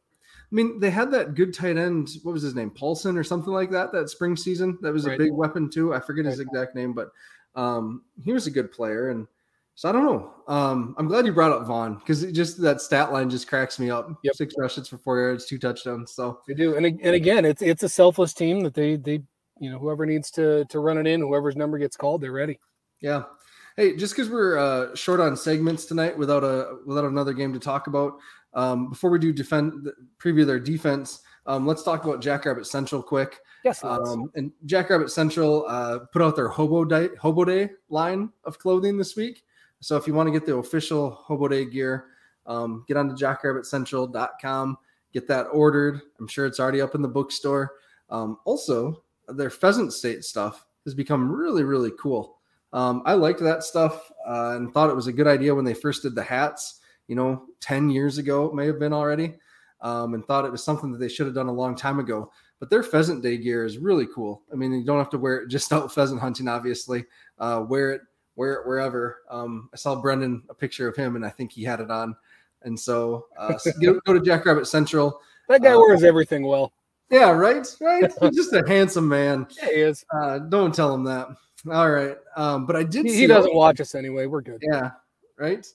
I 0.51 0.55
mean, 0.55 0.79
they 0.79 0.91
had 0.91 1.11
that 1.11 1.33
good 1.33 1.53
tight 1.53 1.77
end. 1.77 2.09
What 2.23 2.33
was 2.33 2.43
his 2.43 2.55
name? 2.55 2.69
Paulson 2.69 3.17
or 3.17 3.23
something 3.23 3.51
like 3.51 3.71
that. 3.71 3.91
That 3.91 4.09
spring 4.09 4.35
season, 4.35 4.77
that 4.81 4.93
was 4.93 5.07
a 5.07 5.17
big 5.17 5.31
weapon 5.31 5.71
too. 5.71 5.93
I 5.93 5.99
forget 5.99 6.25
his 6.25 6.39
exact 6.39 6.75
name, 6.75 6.93
but 6.93 7.09
um, 7.55 8.03
he 8.23 8.31
was 8.31 8.45
a 8.47 8.51
good 8.51 8.71
player. 8.71 9.09
And 9.09 9.27
so 9.75 9.89
I 9.89 9.91
don't 9.91 10.05
know. 10.05 10.33
Um, 10.47 10.95
I'm 10.97 11.07
glad 11.07 11.25
you 11.25 11.33
brought 11.33 11.51
up 11.51 11.67
Vaughn 11.67 11.95
because 11.95 12.23
just 12.31 12.61
that 12.61 12.79
stat 12.79 13.11
line 13.11 13.29
just 13.29 13.47
cracks 13.47 13.77
me 13.77 13.89
up. 13.89 14.09
Yep. 14.23 14.35
Six 14.35 14.55
rushes 14.57 14.87
for 14.87 14.97
four 14.97 15.19
yards, 15.19 15.45
two 15.45 15.59
touchdowns. 15.59 16.13
So 16.13 16.39
they 16.47 16.53
do. 16.53 16.75
And 16.75 16.85
and 16.85 17.15
again, 17.15 17.43
it's 17.43 17.61
it's 17.61 17.83
a 17.83 17.89
selfless 17.89 18.33
team 18.33 18.61
that 18.61 18.73
they 18.73 18.95
they 18.95 19.21
you 19.59 19.69
know 19.69 19.77
whoever 19.77 20.05
needs 20.05 20.31
to 20.31 20.63
to 20.65 20.79
run 20.79 20.97
it 20.97 21.07
in, 21.07 21.19
whoever's 21.19 21.57
number 21.57 21.77
gets 21.77 21.97
called, 21.97 22.21
they're 22.21 22.31
ready. 22.31 22.57
Yeah. 23.01 23.23
Hey, 23.75 23.97
just 23.97 24.15
because 24.15 24.31
we're 24.31 24.57
uh, 24.57 24.95
short 24.95 25.19
on 25.19 25.35
segments 25.35 25.83
tonight, 25.83 26.17
without 26.17 26.45
a 26.45 26.77
without 26.85 27.03
another 27.03 27.33
game 27.33 27.51
to 27.51 27.59
talk 27.59 27.87
about, 27.87 28.13
um, 28.53 28.89
before 28.89 29.09
we 29.09 29.19
do 29.19 29.33
defend 29.33 29.89
preview 30.23 30.45
their 30.45 30.59
defense, 30.59 31.19
um, 31.45 31.67
let's 31.67 31.83
talk 31.83 32.05
about 32.05 32.21
Jackrabbit 32.21 32.65
Central 32.65 33.03
quick. 33.03 33.39
Yes. 33.65 33.83
Um, 33.83 34.31
and 34.35 34.53
Jackrabbit 34.65 35.11
Central 35.11 35.65
uh, 35.67 35.99
put 36.13 36.21
out 36.21 36.37
their 36.37 36.47
Hobo 36.47 36.85
Day 36.85 37.09
Hobo 37.19 37.43
Day 37.43 37.71
line 37.89 38.29
of 38.45 38.57
clothing 38.57 38.97
this 38.97 39.17
week. 39.17 39.43
So 39.85 39.95
if 39.97 40.07
you 40.07 40.15
want 40.15 40.25
to 40.25 40.31
get 40.31 40.47
the 40.47 40.55
official 40.55 41.11
Hobo 41.11 41.47
Day 41.47 41.63
gear, 41.63 42.05
um, 42.47 42.83
get 42.87 42.97
on 42.97 43.07
to 43.07 43.13
jackrabbitcentral.com, 43.13 44.77
get 45.13 45.27
that 45.27 45.43
ordered. 45.43 46.01
I'm 46.19 46.25
sure 46.27 46.47
it's 46.47 46.59
already 46.59 46.81
up 46.81 46.95
in 46.95 47.03
the 47.03 47.07
bookstore. 47.07 47.73
Um, 48.09 48.39
also, 48.45 49.03
their 49.27 49.51
Pheasant 49.51 49.93
State 49.93 50.23
stuff 50.23 50.65
has 50.85 50.95
become 50.95 51.31
really, 51.31 51.63
really 51.63 51.91
cool. 51.99 52.39
Um, 52.73 53.03
I 53.05 53.13
liked 53.13 53.39
that 53.41 53.61
stuff 53.61 54.11
uh, 54.27 54.53
and 54.55 54.73
thought 54.73 54.89
it 54.89 54.95
was 54.95 55.05
a 55.05 55.13
good 55.13 55.27
idea 55.27 55.53
when 55.53 55.65
they 55.65 55.75
first 55.75 56.01
did 56.01 56.15
the 56.15 56.23
hats, 56.23 56.79
you 57.07 57.15
know, 57.15 57.43
10 57.59 57.91
years 57.91 58.17
ago, 58.17 58.45
it 58.47 58.55
may 58.55 58.65
have 58.65 58.79
been 58.79 58.91
already, 58.91 59.35
um, 59.81 60.15
and 60.15 60.25
thought 60.25 60.45
it 60.45 60.51
was 60.51 60.63
something 60.63 60.91
that 60.93 60.97
they 60.97 61.09
should 61.09 61.27
have 61.27 61.35
done 61.35 61.45
a 61.45 61.53
long 61.53 61.75
time 61.75 61.99
ago. 61.99 62.31
But 62.59 62.71
their 62.71 62.81
pheasant 62.81 63.21
day 63.21 63.37
gear 63.37 63.63
is 63.63 63.77
really 63.77 64.07
cool. 64.07 64.41
I 64.51 64.55
mean, 64.55 64.73
you 64.73 64.83
don't 64.83 64.97
have 64.97 65.11
to 65.11 65.19
wear 65.19 65.41
it 65.41 65.49
just 65.49 65.71
out 65.73 65.93
pheasant 65.93 66.21
hunting, 66.21 66.47
obviously. 66.47 67.05
Uh, 67.37 67.63
wear 67.69 67.91
it, 67.91 68.01
wear 68.35 68.53
it 68.53 68.67
wherever. 68.67 69.23
Um, 69.29 69.69
I 69.73 69.77
saw 69.77 69.95
Brendan 69.95 70.43
a 70.49 70.53
picture 70.53 70.87
of 70.87 70.95
him, 70.95 71.15
and 71.15 71.25
I 71.25 71.29
think 71.29 71.51
he 71.51 71.63
had 71.63 71.79
it 71.79 71.91
on. 71.91 72.15
And 72.63 72.79
so, 72.79 73.27
uh, 73.37 73.57
so 73.57 73.71
go, 73.81 73.99
go, 74.05 74.13
to 74.13 74.19
Jackrabbit 74.19 74.67
Central. 74.67 75.21
That 75.47 75.61
guy 75.61 75.73
uh, 75.73 75.77
wears 75.79 76.03
everything 76.03 76.45
well. 76.45 76.73
Yeah, 77.11 77.29
right, 77.29 77.67
right. 77.79 78.11
He's 78.21 78.35
just 78.35 78.53
a 78.53 78.63
handsome 78.67 79.07
man. 79.07 79.47
Yeah, 79.61 79.65
he 79.67 79.81
is. 79.81 80.05
Uh, 80.11 80.39
don't 80.39 80.73
tell 80.73 80.93
him 80.93 81.03
that. 81.03 81.27
All 81.71 81.91
right. 81.91 82.17
Um, 82.35 82.65
but 82.65 82.75
I 82.75 82.83
did. 82.83 83.05
He, 83.05 83.15
he 83.15 83.27
doesn't 83.27 83.53
watch 83.53 83.79
us 83.79 83.95
anyway. 83.95 84.25
We're 84.25 84.41
good. 84.41 84.63
Yeah. 84.71 84.91
Right. 85.37 85.65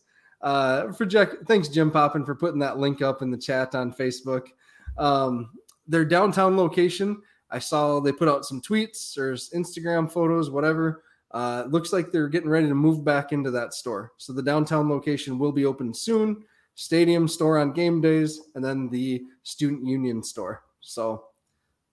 Uh, 0.42 0.92
for 0.92 1.04
Jack, 1.04 1.30
thanks 1.46 1.68
Jim 1.68 1.90
Poppin 1.90 2.24
for 2.24 2.34
putting 2.34 2.60
that 2.60 2.78
link 2.78 3.02
up 3.02 3.22
in 3.22 3.30
the 3.30 3.36
chat 3.36 3.74
on 3.74 3.92
Facebook. 3.92 4.48
Um, 4.98 5.50
their 5.86 6.04
downtown 6.04 6.56
location. 6.56 7.20
I 7.50 7.58
saw 7.58 8.00
they 8.00 8.12
put 8.12 8.28
out 8.28 8.44
some 8.44 8.60
tweets 8.60 9.18
or 9.18 9.34
Instagram 9.34 10.10
photos, 10.10 10.50
whatever. 10.50 11.02
Uh, 11.32 11.64
looks 11.68 11.92
like 11.92 12.10
they're 12.10 12.28
getting 12.28 12.50
ready 12.50 12.68
to 12.68 12.74
move 12.74 13.04
back 13.04 13.32
into 13.32 13.50
that 13.52 13.72
store. 13.72 14.12
So 14.18 14.32
the 14.32 14.42
downtown 14.42 14.88
location 14.88 15.38
will 15.38 15.52
be 15.52 15.64
open 15.64 15.94
soon. 15.94 16.42
Stadium 16.74 17.28
store 17.28 17.58
on 17.58 17.72
game 17.72 18.00
days, 18.00 18.40
and 18.54 18.64
then 18.64 18.88
the 18.88 19.22
student 19.42 19.86
union 19.86 20.22
store. 20.22 20.64
So 20.80 21.24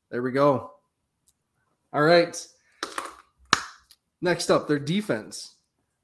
there 0.10 0.22
we 0.22 0.32
go. 0.32 0.72
All 1.94 2.04
right. 2.04 2.48
Next 4.22 4.50
up, 4.50 4.68
their 4.68 4.80
defense. 4.80 5.56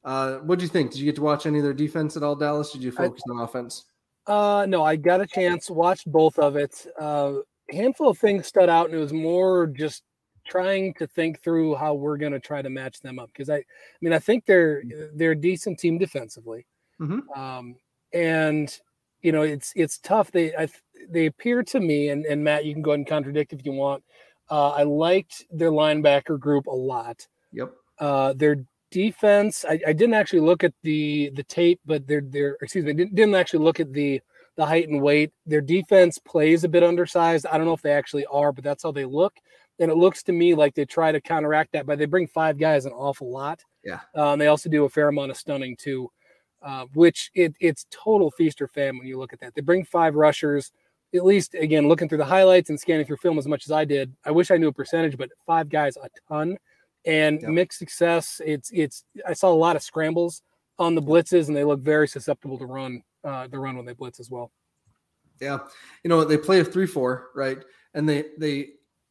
Uh, 0.03 0.35
what 0.37 0.59
do 0.59 0.65
you 0.65 0.69
think? 0.69 0.91
Did 0.91 0.99
you 0.99 1.05
get 1.05 1.15
to 1.15 1.21
watch 1.21 1.45
any 1.45 1.59
of 1.59 1.63
their 1.63 1.73
defense 1.73 2.17
at 2.17 2.23
all, 2.23 2.35
Dallas? 2.35 2.71
Did 2.71 2.83
you 2.83 2.91
focus 2.91 3.23
I, 3.27 3.31
on 3.31 3.41
offense? 3.41 3.85
Uh, 4.27 4.65
no, 4.67 4.83
I 4.83 4.95
got 4.95 5.21
a 5.21 5.27
chance, 5.27 5.69
watched 5.69 6.11
both 6.11 6.37
of 6.37 6.55
it. 6.55 6.85
Uh, 6.99 7.35
handful 7.69 8.09
of 8.09 8.17
things 8.17 8.47
stood 8.47 8.69
out, 8.69 8.87
and 8.87 8.95
it 8.95 9.01
was 9.01 9.13
more 9.13 9.67
just 9.67 10.03
trying 10.45 10.93
to 10.95 11.07
think 11.07 11.41
through 11.41 11.75
how 11.75 11.93
we're 11.93 12.17
going 12.17 12.33
to 12.33 12.39
try 12.39 12.61
to 12.61 12.69
match 12.69 12.99
them 12.99 13.19
up 13.19 13.29
because 13.33 13.49
I, 13.49 13.57
I 13.57 13.63
mean, 14.01 14.13
I 14.13 14.19
think 14.19 14.45
they're 14.45 14.83
mm-hmm. 14.83 15.17
they're 15.17 15.31
a 15.31 15.35
decent 15.35 15.79
team 15.79 15.97
defensively, 15.97 16.65
mm-hmm. 16.99 17.39
um, 17.39 17.75
and 18.13 18.75
you 19.21 19.31
know 19.31 19.41
it's 19.41 19.73
it's 19.75 19.97
tough. 19.99 20.31
They 20.31 20.55
I, 20.55 20.67
they 21.09 21.25
appear 21.27 21.63
to 21.63 21.79
me, 21.79 22.09
and 22.09 22.25
and 22.25 22.43
Matt, 22.43 22.65
you 22.65 22.73
can 22.73 22.81
go 22.81 22.91
ahead 22.91 22.99
and 22.99 23.07
contradict 23.07 23.53
if 23.53 23.65
you 23.65 23.71
want. 23.71 24.03
Uh, 24.49 24.69
I 24.69 24.83
liked 24.83 25.45
their 25.51 25.71
linebacker 25.71 26.39
group 26.39 26.67
a 26.67 26.75
lot. 26.75 27.27
Yep. 27.53 27.73
Uh, 27.99 28.33
their 28.33 28.57
defense, 28.91 29.65
I, 29.67 29.79
I, 29.87 29.93
didn't 29.93 30.13
actually 30.13 30.41
look 30.41 30.63
at 30.63 30.73
the 30.83 31.31
the 31.35 31.43
tape, 31.43 31.79
but 31.85 32.05
they're 32.07 32.21
they're 32.21 32.57
excuse 32.61 32.85
me, 32.85 32.93
didn't, 32.93 33.15
didn't 33.15 33.35
actually 33.35 33.63
look 33.63 33.79
at 33.79 33.93
the 33.93 34.21
the 34.55 34.65
height 34.65 34.87
and 34.87 35.01
weight. 35.01 35.31
Their 35.45 35.61
defense 35.61 36.19
plays 36.19 36.63
a 36.63 36.69
bit 36.69 36.83
undersized. 36.83 37.45
I 37.45 37.57
don't 37.57 37.65
know 37.65 37.73
if 37.73 37.81
they 37.81 37.91
actually 37.93 38.25
are, 38.27 38.51
but 38.51 38.63
that's 38.63 38.83
how 38.83 38.91
they 38.91 39.05
look. 39.05 39.33
And 39.79 39.89
it 39.91 39.95
looks 39.95 40.23
to 40.23 40.31
me 40.31 40.53
like 40.53 40.75
they 40.75 40.85
try 40.85 41.11
to 41.11 41.19
counteract 41.19 41.71
that, 41.73 41.85
but 41.85 41.97
they 41.97 42.05
bring 42.05 42.27
five 42.27 42.57
guys 42.57 42.85
an 42.85 42.91
awful 42.91 43.31
lot. 43.31 43.61
Yeah. 43.83 43.99
Um, 44.15 44.39
they 44.39 44.47
also 44.47 44.69
do 44.69 44.85
a 44.85 44.89
fair 44.89 45.07
amount 45.07 45.31
of 45.31 45.37
stunning 45.37 45.75
too, 45.75 46.11
uh, 46.61 46.85
which 46.93 47.31
it, 47.33 47.55
it's 47.59 47.87
total 47.89 48.31
feast 48.31 48.61
or 48.61 48.67
fam 48.67 48.97
when 48.97 49.07
you 49.07 49.17
look 49.17 49.33
at 49.33 49.39
that. 49.39 49.55
They 49.55 49.61
bring 49.61 49.83
five 49.83 50.15
rushers. 50.15 50.71
At 51.15 51.25
least 51.25 51.53
again, 51.53 51.87
looking 51.87 52.09
through 52.09 52.19
the 52.19 52.25
highlights 52.25 52.69
and 52.69 52.79
scanning 52.79 53.05
through 53.05 53.17
film 53.17 53.37
as 53.37 53.47
much 53.47 53.65
as 53.65 53.71
I 53.71 53.85
did, 53.85 54.15
I 54.25 54.31
wish 54.31 54.49
I 54.49 54.57
knew 54.57 54.69
a 54.69 54.73
percentage, 54.73 55.17
but 55.17 55.29
five 55.45 55.69
guys 55.69 55.95
a 55.97 56.09
ton 56.27 56.57
and 57.05 57.41
yep. 57.41 57.51
mixed 57.51 57.79
success. 57.79 58.41
It's 58.45 58.71
it's 58.73 59.03
I 59.27 59.33
saw 59.33 59.51
a 59.51 59.53
lot 59.53 59.75
of 59.75 59.83
scrambles 59.83 60.41
on 60.79 60.95
the 60.95 61.01
blitzes, 61.01 61.47
and 61.47 61.57
they 61.57 61.63
look 61.63 61.81
very 61.81 62.07
susceptible 62.07 62.57
to 62.57 62.65
run 62.65 63.03
uh, 63.23 63.47
the 63.47 63.59
run 63.59 63.75
when 63.75 63.85
they 63.85 63.93
blitz 63.93 64.19
as 64.19 64.29
well. 64.29 64.51
Yeah, 65.41 65.59
you 66.03 66.09
know 66.09 66.23
they 66.23 66.37
play 66.37 66.59
a 66.59 66.65
three-four, 66.65 67.29
right? 67.35 67.59
And 67.93 68.07
they 68.07 68.25
they 68.37 68.69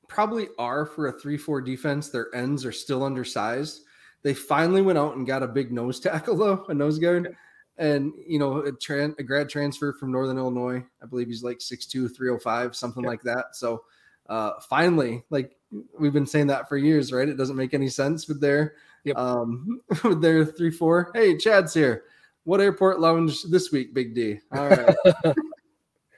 probably 0.09 0.49
are 0.59 0.87
for 0.87 1.09
a 1.09 1.12
three-four 1.12 1.61
defense. 1.62 2.09
Their 2.09 2.35
ends 2.35 2.64
are 2.64 2.73
still 2.73 3.04
undersized. 3.04 3.83
They 4.23 4.35
finally 4.35 4.83
went 4.83 4.99
out 4.99 5.16
and 5.16 5.26
got 5.26 5.42
a 5.42 5.49
big 5.49 5.73
nose 5.73 6.00
tackle 6.00 6.37
though, 6.37 6.64
a 6.69 6.75
nose 6.75 6.99
guard. 6.99 7.37
And 7.78 8.12
you 8.26 8.38
know, 8.38 8.59
a, 8.59 8.73
tran- 8.73 9.19
a 9.19 9.23
grad 9.23 9.49
transfer 9.49 9.92
from 9.95 10.12
Northern 10.12 10.38
Illinois. 10.38 10.85
I 11.02 11.07
believe 11.07 11.28
he's 11.28 11.42
like 11.42 11.59
6'2, 11.59 12.14
305, 12.14 12.76
something 12.76 13.02
like 13.02 13.23
that. 13.23 13.57
So 13.57 13.85
uh 14.28 14.52
finally, 14.69 15.25
like 15.31 15.57
we've 15.99 16.12
been 16.12 16.26
saying 16.26 16.47
that 16.49 16.69
for 16.69 16.76
years, 16.76 17.12
right? 17.12 17.28
It 17.28 17.37
doesn't 17.37 17.57
make 17.57 17.75
any 17.75 17.88
sense 17.88 18.28
with 18.28 18.40
their 18.40 18.75
yep. 19.04 19.16
um 19.16 19.81
with 20.04 20.21
their 20.21 20.45
three 20.45 20.71
four. 20.71 21.11
Hey, 21.14 21.37
Chad's 21.37 21.75
here. 21.75 22.04
What 22.45 22.61
airport 22.61 23.01
lounge 23.01 23.43
this 23.45 23.71
week, 23.71 23.95
Big 23.95 24.15
D? 24.15 24.39
All 24.53 24.69
right. 24.69 24.97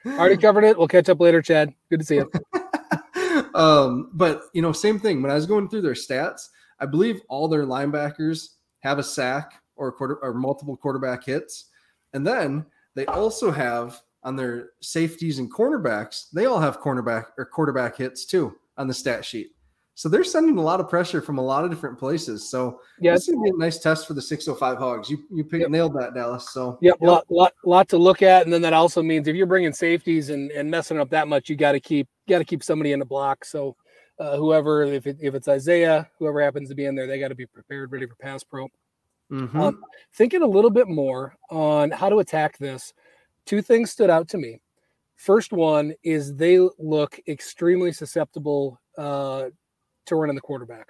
Already 0.07 0.37
covered 0.37 0.63
it. 0.63 0.77
We'll 0.77 0.87
catch 0.87 1.09
up 1.09 1.19
later, 1.19 1.41
Chad. 1.41 1.73
Good 1.89 1.99
to 1.99 2.05
see 2.05 2.15
you. 2.15 2.31
um, 3.55 4.11
but 4.13 4.43
you 4.53 4.61
know, 4.61 4.71
same 4.71 4.99
thing. 4.99 5.21
When 5.21 5.31
I 5.31 5.35
was 5.35 5.45
going 5.45 5.69
through 5.69 5.81
their 5.81 5.93
stats, 5.93 6.49
I 6.79 6.85
believe 6.85 7.21
all 7.29 7.47
their 7.47 7.65
linebackers 7.65 8.49
have 8.79 8.99
a 8.99 9.03
sack 9.03 9.61
or 9.75 9.87
a 9.89 9.91
quarter 9.91 10.15
or 10.21 10.33
multiple 10.33 10.77
quarterback 10.77 11.25
hits, 11.25 11.65
and 12.13 12.25
then 12.25 12.65
they 12.95 13.05
also 13.07 13.51
have 13.51 14.01
on 14.25 14.35
their 14.35 14.71
safeties 14.81 15.37
and 15.37 15.53
cornerbacks, 15.53 16.31
they 16.31 16.47
all 16.47 16.59
have 16.59 16.81
cornerback 16.81 17.25
or 17.37 17.45
quarterback 17.45 17.95
hits 17.95 18.25
too 18.25 18.55
on 18.75 18.87
the 18.87 18.93
stat 18.93 19.23
sheet. 19.23 19.51
So 19.97 20.09
they're 20.09 20.25
sending 20.25 20.57
a 20.57 20.61
lot 20.61 20.81
of 20.81 20.89
pressure 20.89 21.21
from 21.21 21.37
a 21.37 21.41
lot 21.41 21.63
of 21.63 21.69
different 21.69 21.97
places. 21.97 22.49
So 22.49 22.81
yeah, 22.99 23.13
it's 23.13 23.29
gonna 23.29 23.41
be 23.41 23.49
a 23.49 23.57
nice 23.57 23.79
test 23.79 24.05
for 24.05 24.13
the 24.13 24.21
605 24.21 24.77
Hogs. 24.77 25.09
You 25.09 25.23
you 25.31 25.45
picked, 25.45 25.61
yep. 25.61 25.69
nailed 25.69 25.93
that, 25.97 26.13
Dallas. 26.13 26.49
So 26.51 26.77
yeah, 26.81 26.91
yep. 26.91 27.01
Lot, 27.01 27.25
lot 27.29 27.53
lot 27.63 27.89
to 27.89 27.97
look 27.97 28.21
at, 28.21 28.43
and 28.43 28.51
then 28.51 28.61
that 28.61 28.73
also 28.73 29.01
means 29.01 29.29
if 29.29 29.37
you're 29.37 29.45
bringing 29.45 29.71
safeties 29.71 30.29
and, 30.29 30.51
and 30.51 30.69
messing 30.69 30.99
up 30.99 31.09
that 31.11 31.29
much, 31.29 31.49
you 31.49 31.55
got 31.55 31.71
to 31.71 31.79
keep 31.79 32.09
got 32.27 32.39
to 32.39 32.45
keep 32.45 32.61
somebody 32.61 32.91
in 32.91 32.99
the 32.99 33.05
block. 33.05 33.45
So 33.45 33.77
uh, 34.19 34.35
whoever, 34.35 34.83
if 34.83 35.07
it, 35.07 35.17
if 35.21 35.33
it's 35.33 35.47
Isaiah, 35.47 36.09
whoever 36.19 36.41
happens 36.41 36.67
to 36.69 36.75
be 36.75 36.85
in 36.85 36.95
there, 36.95 37.07
they 37.07 37.19
got 37.19 37.29
to 37.29 37.35
be 37.35 37.45
prepared, 37.45 37.91
ready 37.91 38.05
for 38.05 38.15
pass 38.15 38.43
pro. 38.43 38.67
Mm-hmm. 39.31 39.59
Um, 39.59 39.81
thinking 40.13 40.41
a 40.41 40.47
little 40.47 40.69
bit 40.69 40.87
more 40.87 41.35
on 41.49 41.91
how 41.91 42.09
to 42.09 42.19
attack 42.19 42.57
this, 42.57 42.93
two 43.45 43.61
things 43.61 43.91
stood 43.91 44.09
out 44.09 44.27
to 44.29 44.37
me. 44.37 44.61
First 45.15 45.53
one 45.53 45.93
is 46.03 46.35
they 46.35 46.59
look 46.77 47.19
extremely 47.27 47.91
susceptible 47.91 48.79
uh, 48.97 49.45
to 50.05 50.15
running 50.15 50.35
the 50.35 50.41
quarterback. 50.41 50.87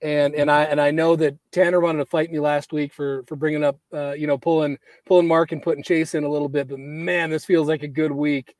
And 0.00 0.34
and 0.34 0.50
I 0.50 0.64
and 0.64 0.80
I 0.80 0.90
know 0.90 1.14
that 1.16 1.36
Tanner 1.52 1.78
wanted 1.80 1.98
to 1.98 2.06
fight 2.06 2.30
me 2.32 2.40
last 2.40 2.72
week 2.72 2.92
for 2.92 3.22
for 3.24 3.36
bringing 3.36 3.62
up 3.62 3.78
uh, 3.92 4.12
you 4.12 4.26
know 4.26 4.36
pulling 4.36 4.78
pulling 5.06 5.28
Mark 5.28 5.52
and 5.52 5.62
putting 5.62 5.84
Chase 5.84 6.14
in 6.14 6.24
a 6.24 6.28
little 6.28 6.48
bit, 6.48 6.68
but 6.68 6.78
man, 6.78 7.30
this 7.30 7.44
feels 7.44 7.68
like 7.68 7.84
a 7.84 7.88
good 7.88 8.10
week 8.10 8.56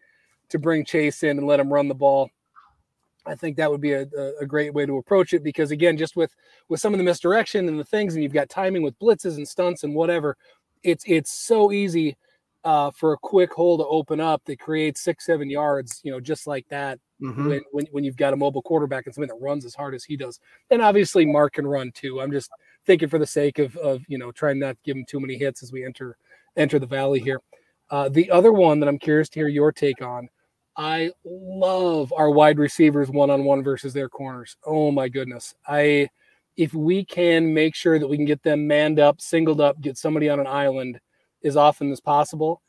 to 0.51 0.59
bring 0.59 0.85
Chase 0.85 1.25
in 1.25 1.39
and 1.39 1.47
let 1.47 1.59
him 1.59 1.73
run 1.73 1.89
the 1.89 1.95
ball. 1.95 2.31
I 3.27 3.35
think 3.35 3.57
that 3.57 3.71
would 3.71 3.81
be 3.81 3.93
a, 3.93 4.07
a 4.41 4.47
great 4.47 4.75
way 4.75 4.87
to 4.87 4.99
approach 4.99 5.33
it 5.33 5.43
because 5.43 5.71
again, 5.73 5.97
just 5.97 6.17
with 6.17 6.35
with 6.69 6.81
some 6.81 6.95
of 6.95 6.99
the 6.99 7.05
misdirection 7.05 7.69
and 7.69 7.79
the 7.79 7.85
things, 7.85 8.15
and 8.15 8.23
you've 8.23 8.33
got 8.33 8.49
timing 8.49 8.83
with 8.83 8.99
blitzes 9.01 9.37
and 9.37 9.47
stunts 9.47 9.83
and 9.83 9.95
whatever, 9.95 10.37
it's 10.85 11.05
it's 11.09 11.33
so 11.33 11.73
easy 11.73 12.17
uh, 12.65 12.91
for 12.93 13.13
a 13.13 13.19
quick 13.19 13.53
hole 13.53 13.79
to 13.79 13.87
open 13.87 14.21
up 14.21 14.43
that 14.45 14.61
creates 14.61 15.01
six, 15.01 15.27
seven 15.27 15.51
yards, 15.51 16.01
you 16.05 16.13
know, 16.13 16.21
just 16.21 16.47
like 16.47 16.67
that. 16.69 16.99
Mm-hmm. 17.23 17.49
When, 17.49 17.61
when, 17.71 17.87
when 17.93 18.05
you've 18.05 18.17
got 18.17 18.33
a 18.33 18.37
mobile 18.37 18.63
quarterback 18.63 19.07
and 19.07 19.15
somebody 19.15 19.31
that 19.31 19.45
runs 19.45 19.65
as 19.65 19.77
hard 19.77 19.95
as 19.95 20.03
he 20.03 20.17
does, 20.17 20.41
and 20.71 20.83
obviously 20.83 21.25
Mark 21.25 21.55
can 21.55 21.67
run 21.67 21.93
too. 21.93 22.21
I'm 22.21 22.33
just 22.33 22.51
thinking 22.85 23.09
for 23.09 23.19
the 23.19 23.27
sake 23.27 23.61
of 23.61 23.77
of 23.77 24.03
you 24.09 24.19
know 24.19 24.33
trying 24.33 24.59
not 24.59 24.73
to 24.73 24.81
give 24.85 24.97
him 24.97 25.05
too 25.09 25.21
many 25.21 25.37
hits 25.37 25.63
as 25.63 25.71
we 25.71 25.85
enter 25.85 26.17
enter 26.57 26.79
the 26.79 26.87
valley 26.87 27.21
here. 27.21 27.41
Uh, 27.91 28.09
the 28.09 28.31
other 28.31 28.53
one 28.53 28.81
that 28.81 28.89
I'm 28.89 28.99
curious 28.99 29.29
to 29.31 29.39
hear 29.39 29.49
your 29.49 29.71
take 29.71 30.03
on. 30.03 30.29
I 30.77 31.13
love 31.25 32.13
our 32.17 32.31
wide 32.31 32.59
receivers 32.59 33.11
one 33.11 33.31
on 33.31 33.45
one 33.45 33.63
versus 33.63 33.93
their 33.93 34.09
corners. 34.09 34.57
Oh 34.65 34.91
my 34.91 35.09
goodness. 35.09 35.55
I 35.67 36.09
if 36.57 36.75
we 36.75 37.05
can 37.05 37.55
make 37.55 37.75
sure 37.75 37.99
that 37.99 38.09
we 38.09 38.17
can 38.17 38.27
get 38.27 38.43
them 38.43 38.67
manned 38.67 38.99
up, 38.99 39.21
singled 39.21 39.61
up, 39.61 39.81
get 39.81 39.97
somebody 39.97 40.29
on 40.29 40.41
an 40.41 40.47
island 40.47 41.01
as 41.45 41.57
often 41.57 41.91
as 41.93 42.01
possible. 42.01 42.63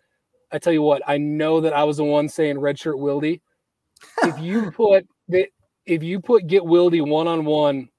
I 0.52 0.60
tell 0.60 0.74
you 0.74 0.82
what, 0.82 1.02
I 1.08 1.18
know 1.18 1.62
that 1.62 1.74
I 1.74 1.84
was 1.84 1.98
the 1.98 2.04
one 2.04 2.30
saying 2.30 2.58
redshirt 2.58 3.00
Wildy. 3.00 3.42
If 4.24 4.40
you 4.40 4.72
put 4.72 5.08
the, 5.28 5.48
if 5.86 6.04
you 6.04 6.20
put 6.20 6.48
get 6.48 6.64
Wildy 6.64 7.06
one 7.06 7.28
on 7.28 7.46
one 7.46 7.90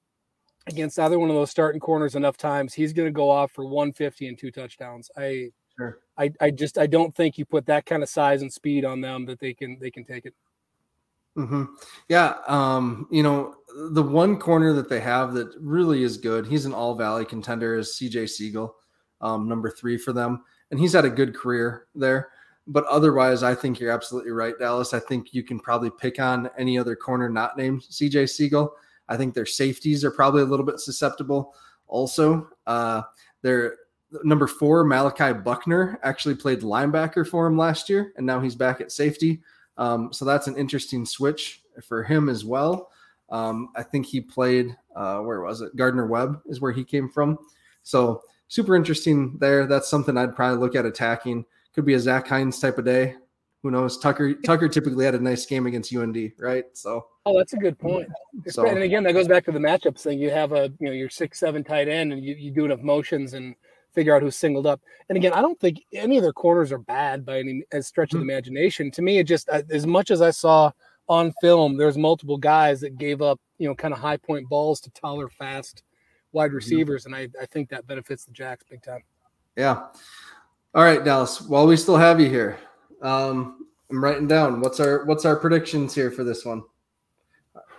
against 0.67 0.97
either 0.99 1.19
one 1.19 1.29
of 1.29 1.35
those 1.35 1.51
starting 1.51 1.79
corners 1.79 2.15
enough 2.15 2.37
times, 2.37 2.73
he's 2.73 2.93
going 2.93 3.07
to 3.07 3.11
go 3.11 3.29
off 3.29 3.51
for 3.51 3.65
150 3.65 4.27
and 4.27 4.37
two 4.37 4.51
touchdowns. 4.51 5.09
I, 5.17 5.51
sure. 5.77 5.99
I, 6.17 6.31
I 6.41 6.51
just 6.51 6.77
I 6.77 6.87
don't 6.87 7.13
think 7.13 7.37
you 7.37 7.45
put 7.45 7.65
that 7.67 7.85
kind 7.85 8.03
of 8.03 8.09
size 8.09 8.41
and 8.41 8.51
speed 8.51 8.85
on 8.85 9.01
them 9.01 9.25
that 9.25 9.39
they 9.39 9.53
can 9.53 9.77
they 9.79 9.91
can 9.91 10.05
take 10.05 10.25
it. 10.25 10.33
Mm-hmm. 11.37 11.65
Yeah, 12.07 12.35
um, 12.47 13.07
you 13.11 13.21
know 13.21 13.55
the 13.91 14.03
one 14.03 14.37
corner 14.39 14.71
that 14.73 14.89
they 14.89 15.01
have 15.01 15.33
that 15.33 15.53
really 15.59 16.03
is 16.03 16.17
good. 16.17 16.47
He's 16.47 16.65
an 16.65 16.73
All 16.73 16.95
Valley 16.95 17.25
contender 17.25 17.77
is 17.77 17.97
C.J. 17.97 18.27
Siegel, 18.27 18.73
um, 19.19 19.49
number 19.49 19.69
three 19.69 19.97
for 19.97 20.13
them 20.13 20.43
and 20.71 20.79
he's 20.79 20.93
had 20.93 21.05
a 21.05 21.09
good 21.09 21.35
career 21.35 21.87
there. 21.95 22.29
But 22.67 22.85
otherwise, 22.85 23.43
I 23.43 23.53
think 23.53 23.79
you're 23.79 23.91
absolutely 23.91 24.31
right, 24.31 24.57
Dallas. 24.57 24.93
I 24.93 24.99
think 24.99 25.33
you 25.33 25.43
can 25.43 25.59
probably 25.59 25.91
pick 25.91 26.19
on 26.19 26.49
any 26.57 26.77
other 26.79 26.95
corner 26.95 27.29
not 27.29 27.57
named 27.57 27.81
CJ 27.81 28.29
Siegel. 28.29 28.73
I 29.07 29.17
think 29.17 29.33
their 29.33 29.45
safeties 29.45 30.03
are 30.03 30.11
probably 30.11 30.41
a 30.41 30.45
little 30.45 30.65
bit 30.65 30.79
susceptible. 30.79 31.53
Also, 31.87 32.47
uh, 32.65 33.03
their 33.43 33.75
number 34.23 34.47
four, 34.47 34.83
Malachi 34.83 35.33
Buckner, 35.33 35.99
actually 36.03 36.35
played 36.35 36.61
linebacker 36.61 37.27
for 37.27 37.45
him 37.45 37.57
last 37.57 37.89
year, 37.89 38.13
and 38.17 38.25
now 38.25 38.39
he's 38.39 38.55
back 38.55 38.81
at 38.81 38.91
safety. 38.91 39.41
Um, 39.77 40.11
so 40.11 40.25
that's 40.25 40.47
an 40.47 40.57
interesting 40.57 41.05
switch 41.05 41.61
for 41.83 42.03
him 42.03 42.29
as 42.29 42.45
well. 42.45 42.89
Um, 43.29 43.69
I 43.75 43.83
think 43.83 44.05
he 44.05 44.21
played, 44.21 44.75
uh, 44.95 45.19
where 45.19 45.41
was 45.41 45.61
it? 45.61 45.75
Gardner 45.75 46.07
Webb 46.07 46.41
is 46.45 46.61
where 46.61 46.71
he 46.71 46.83
came 46.83 47.09
from. 47.09 47.37
So 47.83 48.21
super 48.47 48.75
interesting 48.75 49.37
there. 49.39 49.67
That's 49.67 49.89
something 49.89 50.17
I'd 50.17 50.35
probably 50.35 50.59
look 50.59 50.75
at 50.75 50.85
attacking. 50.85 51.45
Could 51.75 51.85
be 51.85 51.93
a 51.93 51.99
Zach 51.99 52.25
Heins 52.27 52.59
type 52.59 52.77
of 52.77 52.85
day. 52.85 53.15
Who 53.61 53.69
knows? 53.69 53.97
Tucker 53.97 54.33
Tucker 54.45 54.69
typically 54.69 55.05
had 55.05 55.15
a 55.15 55.19
nice 55.19 55.45
game 55.45 55.67
against 55.67 55.93
UND, 55.93 56.31
right? 56.39 56.63
So 56.73 57.05
oh, 57.25 57.37
that's 57.37 57.53
a 57.53 57.57
good 57.57 57.77
point. 57.77 58.07
So, 58.47 58.65
and 58.65 58.79
again, 58.79 59.03
that 59.03 59.13
goes 59.13 59.27
back 59.27 59.43
to 59.45 59.51
the 59.51 59.59
matchups 59.59 60.01
thing. 60.01 60.19
You 60.19 60.31
have 60.31 60.53
a 60.53 60.71
you 60.79 60.87
know 60.87 60.93
your 60.93 61.09
six 61.09 61.39
seven 61.39 61.63
tight 61.63 61.87
end, 61.87 62.13
and 62.13 62.23
you, 62.23 62.35
you 62.35 62.51
do 62.51 62.65
enough 62.65 62.81
motions 62.81 63.33
and 63.33 63.55
figure 63.93 64.15
out 64.15 64.21
who's 64.21 64.35
singled 64.35 64.67
up. 64.67 64.81
And 65.09 65.17
again, 65.17 65.33
I 65.33 65.41
don't 65.41 65.59
think 65.59 65.81
any 65.93 66.17
of 66.17 66.23
their 66.23 66.33
corners 66.33 66.71
are 66.71 66.77
bad 66.77 67.25
by 67.25 67.39
any 67.39 67.63
stretch 67.81 68.13
of 68.13 68.19
the 68.19 68.23
mm-hmm. 68.23 68.29
imagination. 68.29 68.91
To 68.91 69.01
me, 69.01 69.17
it 69.17 69.23
just 69.23 69.49
uh, 69.49 69.63
as 69.69 69.87
much 69.87 70.11
as 70.11 70.21
I 70.21 70.29
saw 70.29 70.71
on 71.09 71.33
film, 71.41 71.77
there's 71.77 71.97
multiple 71.97 72.37
guys 72.37 72.81
that 72.81 72.97
gave 72.97 73.21
up 73.21 73.39
you 73.57 73.67
know 73.67 73.75
kind 73.75 73.93
of 73.93 73.99
high 73.99 74.17
point 74.17 74.47
balls 74.47 74.79
to 74.81 74.91
taller, 74.91 75.27
fast 75.27 75.83
wide 76.31 76.47
mm-hmm. 76.47 76.55
receivers, 76.55 77.05
and 77.05 77.15
I, 77.15 77.29
I 77.41 77.45
think 77.47 77.69
that 77.69 77.87
benefits 77.87 78.25
the 78.25 78.31
Jacks 78.31 78.63
big 78.69 78.83
time. 78.83 79.01
Yeah. 79.55 79.85
All 80.75 80.83
right, 80.83 81.01
Dallas. 81.05 81.39
While 81.39 81.67
we 81.67 81.77
still 81.77 81.95
have 81.95 82.19
you 82.19 82.29
here, 82.29 82.59
um, 83.01 83.65
I'm 83.89 84.03
writing 84.03 84.27
down 84.27 84.59
what's 84.59 84.81
our 84.81 85.05
what's 85.05 85.23
our 85.23 85.37
predictions 85.37 85.95
here 85.95 86.11
for 86.11 86.25
this 86.25 86.43
one. 86.43 86.63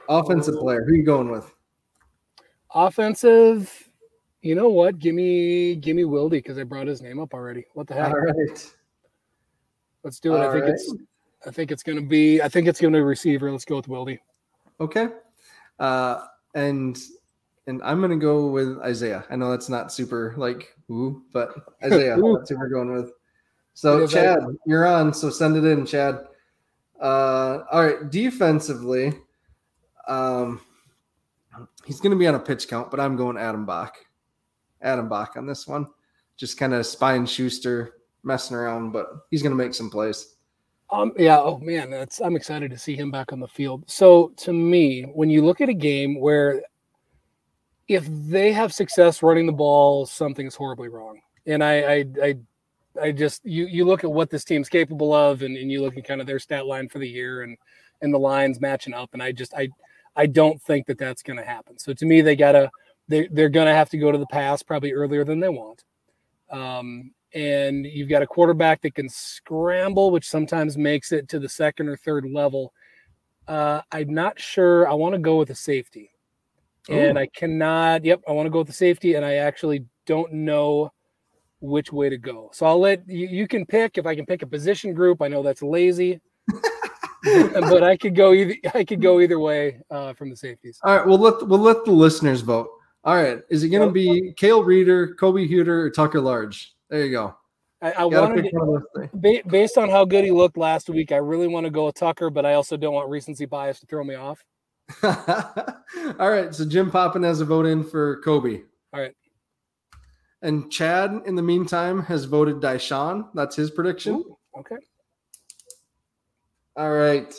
Offensive 0.09 0.55
player, 0.55 0.83
who 0.83 0.93
are 0.93 0.97
you 0.97 1.03
going 1.05 1.31
with? 1.31 1.53
Offensive. 2.75 3.91
You 4.41 4.55
know 4.55 4.71
what? 4.71 4.99
Give 4.99 5.15
me 5.15 5.77
give 5.77 5.95
me 5.95 6.05
Wildy 6.05 6.31
because 6.31 6.57
I 6.57 6.63
brought 6.63 6.87
his 6.87 7.03
name 7.03 7.19
up 7.19 7.35
already. 7.35 7.67
What 7.75 7.87
the 7.87 7.93
heck? 7.93 8.15
All 8.15 8.19
right. 8.19 8.75
Let's 10.03 10.19
do 10.19 10.35
it. 10.35 10.39
All 10.39 10.49
I 10.49 10.53
think 10.53 10.65
right. 10.65 10.73
it's 10.73 10.95
I 11.47 11.51
think 11.51 11.71
it's 11.73 11.83
going 11.83 11.97
to 11.97 12.07
be 12.07 12.41
I 12.41 12.49
think 12.49 12.67
it's 12.67 12.81
going 12.81 12.95
to 12.95 12.99
be 12.99 13.03
receiver. 13.03 13.53
Let's 13.53 13.67
go 13.67 13.77
with 13.77 13.89
Wildy. 13.89 14.21
Okay. 14.81 15.09
Uh, 15.79 16.25
and 16.55 16.99
and 17.67 17.83
I'm 17.83 17.99
going 17.99 18.11
to 18.11 18.17
go 18.17 18.47
with 18.47 18.79
Isaiah. 18.79 19.27
I 19.29 19.37
know 19.37 19.51
that's 19.51 19.69
not 19.69 19.93
super 19.93 20.33
like 20.39 20.76
ooh, 20.91 21.23
but 21.33 21.55
Isaiah. 21.83 22.17
that's 22.39 22.51
who 22.51 22.59
we're 22.59 22.69
going 22.69 22.93
with. 22.93 23.13
So 23.75 24.07
Chad, 24.07 24.39
you're 24.67 24.87
on. 24.87 25.13
So 25.13 25.31
send 25.31 25.57
it 25.57 25.65
in, 25.65 25.85
Chad. 25.85 26.27
Uh, 27.01 27.65
all 27.71 27.85
right, 27.85 28.11
defensively, 28.11 29.13
um, 30.09 30.61
he's 31.85 32.01
going 32.01 32.13
to 32.13 32.17
be 32.17 32.27
on 32.27 32.35
a 32.35 32.41
pitch 32.41 32.69
count, 32.69 32.91
but 32.91 33.01
I'm 33.01 33.17
going 33.17 33.37
Adam 33.37 33.67
Bock. 33.67 33.97
Adam 34.81 35.09
Bock 35.09 35.35
on 35.37 35.47
this 35.47 35.67
one. 35.67 35.89
Just 36.37 36.59
kind 36.59 36.73
of 36.73 36.87
spine 36.87 37.27
Schuster 37.27 37.95
messing 38.23 38.57
around, 38.57 38.93
but 38.93 39.09
he's 39.31 39.43
going 39.43 39.57
to 39.57 39.63
make 39.63 39.75
some 39.75 39.91
plays. 39.91 40.37
Um, 40.91 41.13
yeah. 41.19 41.39
Oh 41.39 41.59
man, 41.59 41.91
that's 41.91 42.21
I'm 42.21 42.37
excited 42.37 42.71
to 42.71 42.79
see 42.79 42.95
him 42.95 43.11
back 43.11 43.33
on 43.33 43.41
the 43.41 43.49
field. 43.49 43.85
So 43.89 44.33
to 44.39 44.53
me, 44.53 45.03
when 45.03 45.29
you 45.29 45.45
look 45.45 45.61
at 45.61 45.69
a 45.69 45.75
game 45.75 46.21
where 46.21 46.63
if 47.89 48.07
they 48.09 48.53
have 48.53 48.73
success 48.73 49.23
running 49.23 49.47
the 49.47 49.53
ball, 49.53 50.07
something's 50.07 50.55
horribly 50.55 50.89
wrong. 50.89 51.21
And 51.47 51.63
I, 51.63 51.75
I, 51.81 52.05
I, 52.23 52.35
I 53.01 53.13
just 53.13 53.45
you 53.45 53.67
you 53.67 53.85
look 53.85 54.05
at 54.05 54.13
what 54.13 54.31
this 54.31 54.45
team's 54.45 54.69
capable 54.69 55.13
of, 55.13 55.43
and, 55.43 55.57
and 55.57 55.71
you 55.71 55.83
look 55.83 55.97
at 55.97 56.07
kind 56.07 56.21
of 56.21 56.27
their 56.27 56.39
stat 56.39 56.67
line 56.67 56.89
for 56.89 56.99
the 56.99 57.09
year, 57.09 57.43
and 57.43 57.57
and 58.03 58.13
the 58.13 58.19
lines 58.19 58.61
matching 58.61 58.95
up, 58.95 59.11
and 59.13 59.23
I 59.23 59.33
just 59.33 59.55
I 59.55 59.69
I 60.17 60.27
don't 60.27 60.61
think 60.63 60.87
that 60.87 60.99
that's 60.99 61.23
going 61.23 61.39
to 61.39 61.45
happen. 61.45 61.79
So 61.79 61.93
to 61.93 62.07
me, 62.07 62.23
they 62.23 62.37
gotta 62.37 62.71
they 63.09 63.29
they're 63.29 63.49
going 63.49 63.67
to 63.67 63.75
have 63.75 63.91
to 63.91 63.99
go 63.99 64.11
to 64.11 64.19
the 64.19 64.27
pass 64.27 64.63
probably 64.63 64.93
earlier 64.93 65.25
than 65.25 65.41
they 65.41 65.49
want. 65.49 65.85
Um, 66.51 67.13
and 67.35 67.85
you've 67.85 68.09
got 68.09 68.23
a 68.23 68.27
quarterback 68.27 68.81
that 68.83 68.95
can 68.95 69.09
scramble, 69.09 70.11
which 70.11 70.29
sometimes 70.29 70.79
makes 70.79 71.13
it 71.13 71.29
to 71.29 71.39
the 71.39 71.49
second 71.49 71.89
or 71.89 71.97
third 71.97 72.25
level. 72.25 72.73
Uh, 73.47 73.83
I'm 73.93 74.13
not 74.15 74.41
sure. 74.41 74.89
I 74.89 74.95
want 74.95 75.15
to 75.15 75.19
go 75.19 75.37
with 75.37 75.51
a 75.51 75.55
safety, 75.55 76.11
Ooh. 76.91 76.95
and 76.95 77.19
I 77.19 77.27
cannot. 77.27 78.05
Yep, 78.05 78.23
I 78.29 78.33
want 78.33 78.47
to 78.47 78.51
go 78.51 78.59
with 78.59 78.69
the 78.69 78.73
safety, 78.73 79.15
and 79.15 79.25
I 79.25 79.35
actually 79.35 79.85
don't 80.07 80.33
know 80.33 80.93
which 81.61 81.93
way 81.93 82.09
to 82.09 82.19
go. 82.19 82.51
So 82.53 82.67
I'll 82.67 82.81
let 82.81 83.09
you, 83.09 83.27
you 83.27 83.49
can 83.49 83.67
pick. 83.67 83.99
If 83.99 84.07
I 84.07 84.15
can 84.15 84.27
pick 84.27 84.43
a 84.43 84.47
position 84.47 84.95
group, 84.95 85.23
I 85.23 85.29
know 85.29 85.43
that's 85.43 85.63
lazy. 85.63 86.21
but 87.25 87.83
I 87.83 87.97
could 87.97 88.15
go 88.15 88.33
either 88.33 88.55
I 88.75 88.85
could 88.85 89.03
go 89.03 89.21
either 89.21 89.39
way 89.39 89.81
uh, 89.91 90.13
from 90.15 90.31
the 90.31 90.37
safeties. 90.37 90.79
All 90.85 90.97
right, 90.97 91.07
we'll 91.07 91.19
let 91.19 91.47
we'll 91.47 91.59
let 91.59 91.85
the 91.85 91.93
listeners 91.93 92.41
vote. 92.41 92.69
All 93.05 93.15
right, 93.15 93.41
is 93.51 93.63
it 93.63 93.69
going 93.69 93.87
to 93.87 93.93
be 93.93 94.33
Cale 94.37 94.65
Reeder, 94.65 95.15
Colby 95.15 95.49
Huerter, 95.49 95.69
or 95.69 95.91
Tucker 95.91 96.21
Large? 96.21 96.75
There 96.91 97.05
you 97.05 97.13
go. 97.13 97.37
I, 97.81 97.93
I 97.93 98.05
wanted 98.05 98.51
to, 98.51 99.43
based 99.47 99.77
on 99.77 99.91
how 99.91 100.05
good 100.05 100.25
he 100.25 100.31
looked 100.31 100.57
last 100.57 100.89
week. 100.89 101.13
I 101.13 101.17
really 101.17 101.47
want 101.47 101.67
to 101.67 101.71
go 101.71 101.87
with 101.87 101.95
Tucker, 101.95 102.31
but 102.31 102.47
I 102.47 102.55
also 102.55 102.77
don't 102.77 102.95
want 102.95 103.09
recency 103.11 103.45
bias 103.45 103.81
to 103.81 103.87
throw 103.87 104.03
me 104.03 104.15
off. 104.15 104.43
All 105.03 106.31
right, 106.31 106.55
so 106.55 106.65
Jim 106.65 106.91
Poppin 106.91 107.23
has 107.23 107.41
a 107.41 107.45
vote 107.45 107.67
in 107.67 107.83
for 107.85 108.21
Kobe. 108.23 108.63
All 108.93 109.01
right. 109.01 109.15
And 110.43 110.71
Chad, 110.71 111.23
in 111.27 111.35
the 111.35 111.43
meantime, 111.43 112.03
has 112.03 112.25
voted 112.25 112.57
Daishawn. 112.57 113.29
That's 113.35 113.57
his 113.57 113.71
prediction. 113.71 114.17
Ooh, 114.17 114.37
okay. 114.59 114.77
All 116.77 116.93
right. 116.93 117.33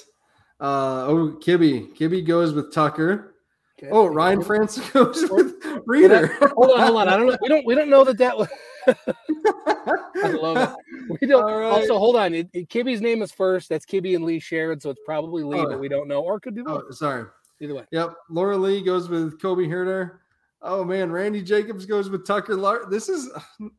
Uh, 0.60 1.06
oh, 1.06 1.38
Kibby. 1.40 1.96
Kibby 1.96 2.26
goes 2.26 2.54
with 2.54 2.74
Tucker. 2.74 3.36
Okay. 3.80 3.92
Oh, 3.92 4.08
Ryan 4.08 4.42
Francis 4.42 4.90
goes 4.92 5.30
with 5.30 5.56
Reeder. 5.86 6.28
hold 6.56 6.72
on, 6.72 6.80
hold 6.80 6.98
on. 6.98 7.10
I 7.10 7.16
don't 7.16 7.28
know. 7.28 7.38
We 7.42 7.48
don't. 7.48 7.66
We 7.66 7.76
don't 7.76 7.90
know 7.90 8.04
that 8.04 8.18
that 8.18 8.36
was. 8.36 8.48
I 8.88 10.30
love 10.32 10.58
it. 10.58 11.20
We 11.22 11.28
don't. 11.28 11.46
Right. 11.46 11.66
Also, 11.66 12.00
hold 12.00 12.16
on. 12.16 12.34
It, 12.34 12.50
it, 12.54 12.70
Kibby's 12.70 13.02
name 13.02 13.22
is 13.22 13.32
first. 13.32 13.70
That's 13.70 13.86
Kibby 13.86 14.16
and 14.16 14.26
Lee 14.26 14.40
shared, 14.40 14.82
so 14.82 14.90
it's 14.90 15.02
probably 15.06 15.44
Lee, 15.44 15.60
oh. 15.60 15.70
but 15.70 15.80
we 15.80 15.88
don't 15.88 16.08
know, 16.08 16.22
or 16.22 16.40
could 16.40 16.56
be. 16.56 16.64
Oh, 16.66 16.90
sorry. 16.90 17.26
Either 17.60 17.76
way. 17.76 17.86
Yep. 17.92 18.14
Laura 18.30 18.58
Lee 18.58 18.82
goes 18.82 19.10
with 19.10 19.42
Colby 19.42 19.68
Huerter. 19.68 20.20
Oh 20.62 20.84
man, 20.84 21.12
Randy 21.12 21.42
Jacobs 21.42 21.86
goes 21.86 22.10
with 22.10 22.26
Tucker 22.26 22.56
Large. 22.56 22.90
This 22.90 23.10
is 23.10 23.30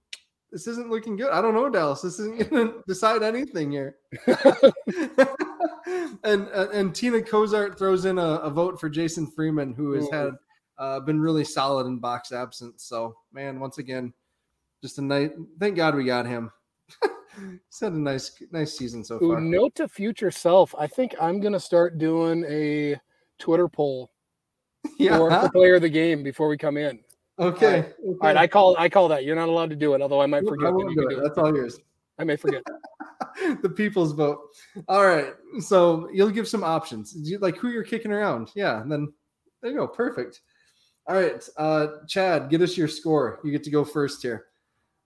this 0.53 0.67
isn't 0.67 0.91
looking 0.91 1.17
good. 1.17 1.31
I 1.31 1.41
don't 1.41 1.55
know, 1.55 1.69
Dallas. 1.69 2.03
This 2.03 2.19
isn't 2.19 2.51
going 2.51 2.69
to 2.73 2.83
decide 2.87 3.23
anything 3.23 3.71
here. 3.71 3.97
and 6.25 6.49
uh, 6.55 6.69
and 6.73 6.95
Tina 6.95 7.23
Cozart 7.23 7.79
throws 7.79 8.05
in 8.05 8.19
a, 8.19 8.23
a, 8.23 8.51
vote 8.51 8.81
for 8.81 8.89
Jason 8.89 9.27
Freeman, 9.27 9.75
who 9.75 9.93
has 9.93 10.09
had 10.11 10.31
uh, 10.79 11.01
been 11.01 11.21
really 11.21 11.45
solid 11.45 11.87
in 11.87 11.99
Bock's 11.99 12.33
absence. 12.33 12.85
So 12.85 13.17
man, 13.33 13.61
once 13.61 13.79
again, 13.79 14.13
just 14.83 14.99
a 14.99 15.03
nice. 15.03 15.31
Thank 15.61 15.77
God 15.77 15.95
we 15.95 16.05
got 16.05 16.27
him. 16.27 16.51
He's 17.39 17.81
had 17.81 17.93
a 17.93 17.99
nice 17.99 18.43
nice 18.51 18.77
season 18.77 19.05
so 19.05 19.19
far. 19.19 19.41
note 19.41 19.75
to 19.77 19.89
future 19.89 20.31
self. 20.31 20.75
I 20.79 20.87
think 20.87 21.15
I'm 21.21 21.41
going 21.41 21.53
to 21.53 21.61
start 21.61 21.99
doing 21.99 22.45
a 22.49 22.97
Twitter 23.39 23.69
poll 23.69 24.11
yeah. 24.99 25.17
for 25.17 25.31
the 25.31 25.51
player 25.51 25.77
of 25.77 25.83
the 25.83 25.89
game 25.89 26.23
before 26.23 26.49
we 26.49 26.57
come 26.57 26.77
in. 26.77 27.01
Okay. 27.39 27.67
All 27.67 27.73
right. 27.73 27.85
okay. 27.85 27.95
all 28.05 28.17
right. 28.21 28.37
I 28.37 28.47
call 28.47 28.77
I 28.79 28.89
call 28.89 29.09
that. 29.09 29.25
You're 29.25 29.37
not 29.37 29.49
allowed 29.49 29.71
to 29.71 29.77
do 29.77 29.95
it, 29.95 30.03
although 30.03 30.21
I 30.21 30.27
might 30.27 30.45
forget. 30.47 30.69
I 30.69 30.71
do 30.71 31.09
it. 31.11 31.23
That's 31.23 31.39
all 31.39 31.55
yours. 31.55 31.79
I 32.19 32.25
may 32.25 32.37
forget. 32.37 32.63
the 33.63 33.69
people's 33.69 34.13
vote. 34.13 34.41
All 34.89 35.07
right. 35.07 35.35
So 35.61 36.09
you'll 36.13 36.31
give 36.31 36.49
some 36.49 36.65
options. 36.65 37.17
Like 37.41 37.57
who 37.57 37.69
you're 37.69 37.85
kicking 37.85 38.13
around. 38.13 38.51
Yeah. 38.55 38.81
And 38.83 38.91
then 38.91 39.13
there 39.63 39.71
you 39.71 39.77
go. 39.79 39.87
Perfect. 39.87 40.41
All 41.07 41.15
right. 41.15 41.47
Uh 41.57 41.87
Chad, 42.09 42.51
get 42.51 42.63
us 42.63 42.77
your 42.77 42.89
score. 42.89 43.41
You 43.45 43.53
get 43.53 43.63
to 43.65 43.71
go 43.71 43.85
first 43.85 44.23
here. 44.23 44.47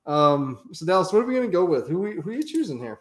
Um, 0.07 0.59
so 0.73 0.85
Dallas, 0.85 1.13
what 1.13 1.23
are 1.23 1.27
we 1.27 1.35
gonna 1.35 1.49
go 1.49 1.65
with? 1.65 1.89
Who 1.89 2.01
we, 2.01 2.15
who 2.15 2.31
are 2.31 2.35
you 2.35 2.43
choosing 2.43 2.79
here? 2.79 3.01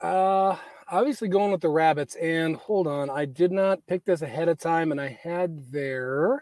Uh 0.00 0.56
obviously 0.90 1.28
going 1.28 1.52
with 1.52 1.60
the 1.60 1.68
rabbits. 1.68 2.14
And 2.16 2.56
hold 2.56 2.86
on, 2.86 3.10
I 3.10 3.24
did 3.24 3.52
not 3.52 3.86
pick 3.86 4.04
this 4.04 4.22
ahead 4.22 4.48
of 4.48 4.58
time, 4.58 4.92
and 4.92 5.00
I 5.00 5.18
had 5.22 5.70
their. 5.70 6.34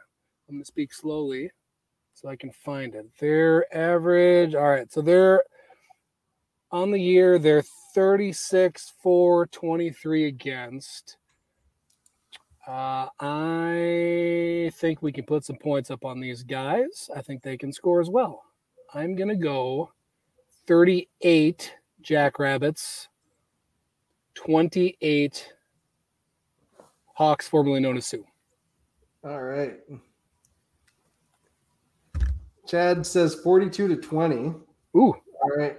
I'm 0.48 0.56
gonna 0.56 0.64
speak 0.64 0.92
slowly 0.92 1.50
so 2.14 2.28
I 2.28 2.36
can 2.36 2.52
find 2.52 2.94
it. 2.94 3.06
Their 3.18 3.66
average. 3.76 4.54
All 4.54 4.68
right, 4.68 4.90
so 4.90 5.02
they're 5.02 5.42
on 6.70 6.90
the 6.90 7.00
year. 7.00 7.38
They're 7.38 7.64
36 7.94 8.92
for 9.02 9.46
23 9.46 10.26
against. 10.26 11.16
Uh, 12.66 13.06
I 13.20 14.72
think 14.74 15.00
we 15.00 15.12
can 15.12 15.24
put 15.24 15.44
some 15.44 15.56
points 15.56 15.90
up 15.90 16.04
on 16.04 16.20
these 16.20 16.42
guys. 16.42 17.08
I 17.14 17.22
think 17.22 17.42
they 17.42 17.56
can 17.56 17.72
score 17.72 18.00
as 18.00 18.10
well. 18.10 18.42
I'm 18.92 19.14
going 19.14 19.28
to 19.28 19.36
go 19.36 19.92
38 20.66 21.74
Jackrabbits, 22.00 23.08
28 24.36 25.52
Hawks, 27.14 27.48
formerly 27.48 27.80
known 27.80 27.96
as 27.96 28.06
Sioux. 28.06 28.24
All 29.24 29.42
right. 29.42 29.78
Chad 32.68 33.06
says 33.06 33.34
42 33.34 33.88
to 33.88 33.96
20. 33.96 34.36
Ooh. 34.36 34.54
All 34.94 35.56
right. 35.56 35.78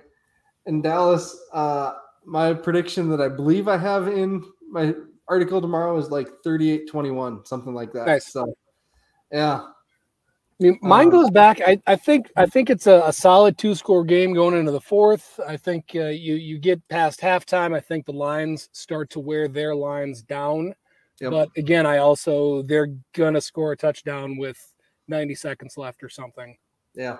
And 0.66 0.84
Dallas, 0.84 1.38
uh, 1.54 1.94
my 2.26 2.54
prediction 2.54 3.10
that 3.10 3.22
I 3.22 3.30
believe 3.30 3.68
I 3.68 3.78
have 3.78 4.08
in 4.08 4.44
my 4.70 4.94
article 5.30 5.62
tomorrow 5.62 5.98
is 5.98 6.10
like 6.10 6.28
38 6.44 6.90
21, 6.90 7.46
something 7.46 7.74
like 7.74 7.94
that. 7.94 8.08
Nice. 8.08 8.32
So, 8.34 8.54
yeah. 9.32 9.68
I 10.60 10.64
mean, 10.64 10.80
mine 10.82 11.08
uh, 11.08 11.12
goes 11.12 11.30
back. 11.30 11.62
I, 11.66 11.80
I 11.86 11.96
think 11.96 12.32
I 12.36 12.48
think 12.48 12.70
it's 12.72 12.88
a, 12.88 13.04
a 13.06 13.14
solid 13.14 13.58
two 13.58 13.76
score 13.76 14.04
game 14.04 14.34
going 14.34 14.58
into 14.58 14.72
the 14.72 14.82
fourth. 14.82 15.40
I 15.48 15.56
think 15.56 15.92
uh, 15.94 16.06
you 16.08 16.36
you 16.36 16.58
get 16.58 16.88
past 16.88 17.22
halftime. 17.22 17.76
I 17.76 17.80
think 17.80 18.06
the 18.06 18.14
lines 18.14 18.70
start 18.72 19.12
to 19.12 19.20
wear 19.20 19.48
their 19.48 19.76
lines 19.76 20.24
down. 20.24 20.74
Yep. 21.22 21.32
But 21.32 21.50
again, 21.58 21.86
I 21.86 21.98
also 21.98 22.64
they're 22.64 22.90
gonna 23.14 23.42
score 23.42 23.72
a 23.72 23.78
touchdown 23.78 24.38
with 24.38 24.58
90 25.08 25.36
seconds 25.36 25.78
left 25.78 26.04
or 26.04 26.10
something. 26.10 26.58
Yeah, 26.96 27.18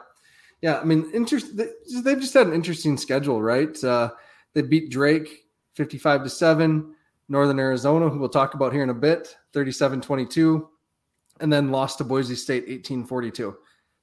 yeah. 0.62 0.80
I 0.80 0.84
mean, 0.84 1.10
interest. 1.14 1.56
They've 1.56 2.20
just 2.20 2.34
had 2.34 2.48
an 2.48 2.54
interesting 2.54 2.98
schedule, 2.98 3.40
right? 3.40 3.84
Uh, 3.84 4.12
they 4.54 4.64
beat 4.64 4.90
Drake 4.90 5.46
55 5.76 6.24
to 6.24 6.30
seven. 6.30 6.96
Northern 7.30 7.60
Arizona, 7.60 8.10
who 8.10 8.20
we'll 8.20 8.30
talk 8.30 8.54
about 8.54 8.72
here 8.72 8.84
in 8.84 8.90
a 8.90 8.94
bit, 8.94 9.36
37-22 9.54 10.66
and 11.40 11.52
then 11.52 11.72
lost 11.72 11.98
to 12.00 12.04
Boise 12.04 12.36
State 12.36 12.64
1842. 12.64 13.56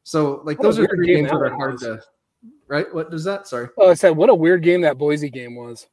So 0.03 0.43
like 0.45 0.59
what 0.59 0.65
those 0.65 0.79
are 0.79 0.87
three 0.87 1.15
games 1.15 1.31
that 1.31 1.37
are 1.37 1.51
hard 1.51 1.75
was. 1.75 1.83
to 1.83 2.01
right? 2.69 2.93
What 2.95 3.11
does 3.11 3.25
that? 3.25 3.47
Sorry. 3.47 3.69
Oh, 3.79 3.91
I 3.91 3.95
said 3.95 4.11
what 4.11 4.31
a 4.31 4.35
weird 4.35 4.63
game 4.63 4.81
that 4.83 4.99
Boise 4.99 5.31
game 5.31 5.55
was. 5.55 5.87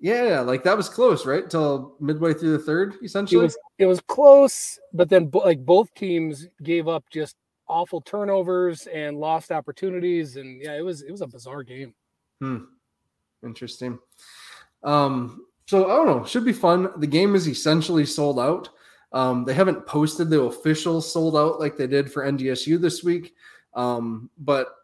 Yeah, 0.00 0.40
like 0.40 0.64
that 0.64 0.76
was 0.76 0.88
close, 0.88 1.24
right? 1.24 1.48
Till 1.48 1.96
midway 2.00 2.34
through 2.34 2.52
the 2.52 2.64
third, 2.64 2.96
essentially. 3.02 3.40
It 3.40 3.44
was 3.44 3.58
it 3.78 3.86
was 3.86 4.00
close, 4.00 4.78
but 4.92 5.08
then 5.08 5.30
like 5.32 5.64
both 5.64 5.92
teams 5.94 6.48
gave 6.62 6.88
up 6.88 7.04
just 7.10 7.36
awful 7.68 8.00
turnovers 8.00 8.86
and 8.86 9.16
lost 9.16 9.50
opportunities, 9.50 10.36
and 10.36 10.60
yeah, 10.62 10.76
it 10.76 10.82
was 10.82 11.02
it 11.02 11.10
was 11.10 11.22
a 11.22 11.26
bizarre 11.26 11.62
game. 11.62 11.94
Hmm. 12.40 12.64
Interesting. 13.44 13.98
Um. 14.82 15.46
So 15.66 15.90
I 15.90 15.96
don't 15.96 16.06
know. 16.06 16.24
Should 16.24 16.44
be 16.44 16.52
fun. 16.52 16.90
The 16.98 17.06
game 17.06 17.34
is 17.34 17.48
essentially 17.48 18.04
sold 18.04 18.38
out. 18.38 18.68
Um, 19.14 19.44
they 19.44 19.54
haven't 19.54 19.86
posted 19.86 20.28
the 20.28 20.42
official 20.42 21.00
sold 21.00 21.36
out 21.36 21.60
like 21.60 21.76
they 21.76 21.86
did 21.86 22.12
for 22.12 22.24
NDSU 22.24 22.80
this 22.80 23.04
week. 23.04 23.34
Um, 23.72 24.28
but 24.38 24.74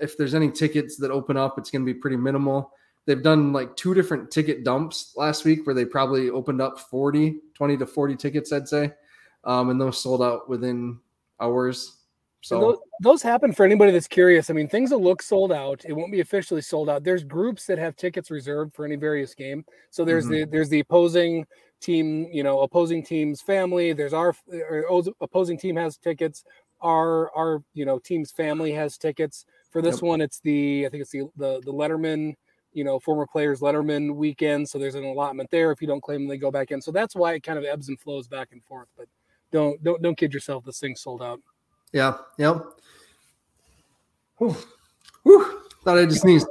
if 0.00 0.18
there's 0.18 0.34
any 0.34 0.50
tickets 0.50 0.96
that 0.96 1.12
open 1.12 1.36
up, 1.36 1.56
it's 1.56 1.70
going 1.70 1.86
to 1.86 1.92
be 1.92 1.98
pretty 1.98 2.16
minimal. 2.16 2.72
they've 3.06 3.22
done 3.22 3.52
like 3.52 3.76
two 3.76 3.94
different 3.94 4.32
ticket 4.32 4.64
dumps 4.64 5.12
last 5.16 5.44
week 5.44 5.64
where 5.64 5.74
they 5.74 5.84
probably 5.84 6.28
opened 6.30 6.60
up 6.60 6.80
40, 6.80 7.38
20 7.54 7.76
to 7.76 7.86
40 7.86 8.16
tickets, 8.16 8.52
I'd 8.52 8.68
say. 8.68 8.92
Um, 9.44 9.70
and 9.70 9.80
those 9.80 10.02
sold 10.02 10.20
out 10.20 10.48
within 10.48 10.98
hours. 11.40 11.98
So 12.40 12.60
those, 12.60 12.78
those, 13.00 13.22
happen 13.22 13.52
for 13.52 13.64
anybody 13.64 13.92
that's 13.92 14.08
curious. 14.08 14.50
I 14.50 14.52
mean, 14.52 14.68
things 14.68 14.90
will 14.90 15.02
look 15.02 15.22
sold 15.22 15.52
out. 15.52 15.84
It 15.84 15.92
won't 15.92 16.12
be 16.12 16.20
officially 16.20 16.60
sold 16.60 16.88
out. 16.88 17.04
There's 17.04 17.24
groups 17.24 17.66
that 17.66 17.78
have 17.78 17.96
tickets 17.96 18.30
reserved 18.30 18.74
for 18.74 18.84
any 18.84 18.96
various 18.96 19.34
game. 19.34 19.64
So 19.90 20.04
there's 20.04 20.24
mm-hmm. 20.24 20.34
the 20.34 20.44
there's 20.44 20.68
the 20.68 20.80
opposing 20.80 21.46
team, 21.80 22.28
you 22.32 22.42
know, 22.42 22.60
opposing 22.60 23.04
team's 23.04 23.40
family. 23.40 23.92
There's 23.92 24.12
our 24.12 24.34
uh, 24.52 25.02
opposing 25.20 25.58
team 25.58 25.76
has 25.76 25.96
tickets. 25.96 26.44
Our 26.80 27.30
our 27.36 27.62
you 27.74 27.84
know 27.84 27.98
team's 27.98 28.30
family 28.30 28.72
has 28.72 28.98
tickets. 28.98 29.46
For 29.70 29.82
this 29.82 29.96
yep. 29.96 30.02
one, 30.02 30.20
it's 30.20 30.40
the 30.40 30.86
I 30.86 30.88
think 30.88 31.02
it's 31.02 31.10
the 31.10 31.24
the, 31.36 31.60
the 31.64 31.72
Letterman 31.72 32.34
you 32.76 32.84
know, 32.84 33.00
former 33.00 33.26
players 33.26 33.60
Letterman 33.60 34.14
weekend. 34.14 34.68
So 34.68 34.78
there's 34.78 34.96
an 34.96 35.04
allotment 35.04 35.50
there. 35.50 35.72
If 35.72 35.80
you 35.80 35.88
don't 35.88 36.02
claim 36.02 36.20
them, 36.20 36.28
they 36.28 36.36
go 36.36 36.50
back 36.50 36.70
in. 36.70 36.82
So 36.82 36.92
that's 36.92 37.16
why 37.16 37.32
it 37.32 37.42
kind 37.42 37.58
of 37.58 37.64
ebbs 37.64 37.88
and 37.88 37.98
flows 37.98 38.28
back 38.28 38.48
and 38.52 38.62
forth. 38.64 38.88
But 38.98 39.06
don't 39.50 39.82
don't 39.82 40.02
don't 40.02 40.14
kid 40.14 40.34
yourself. 40.34 40.62
This 40.66 40.78
thing's 40.78 41.00
sold 41.00 41.22
out. 41.22 41.40
Yeah. 41.92 42.18
Yep. 42.36 42.66
Whew. 44.36 44.56
Whew. 45.22 45.62
Thought 45.84 45.98
I 45.98 46.04
just 46.04 46.20
sneezed. 46.20 46.46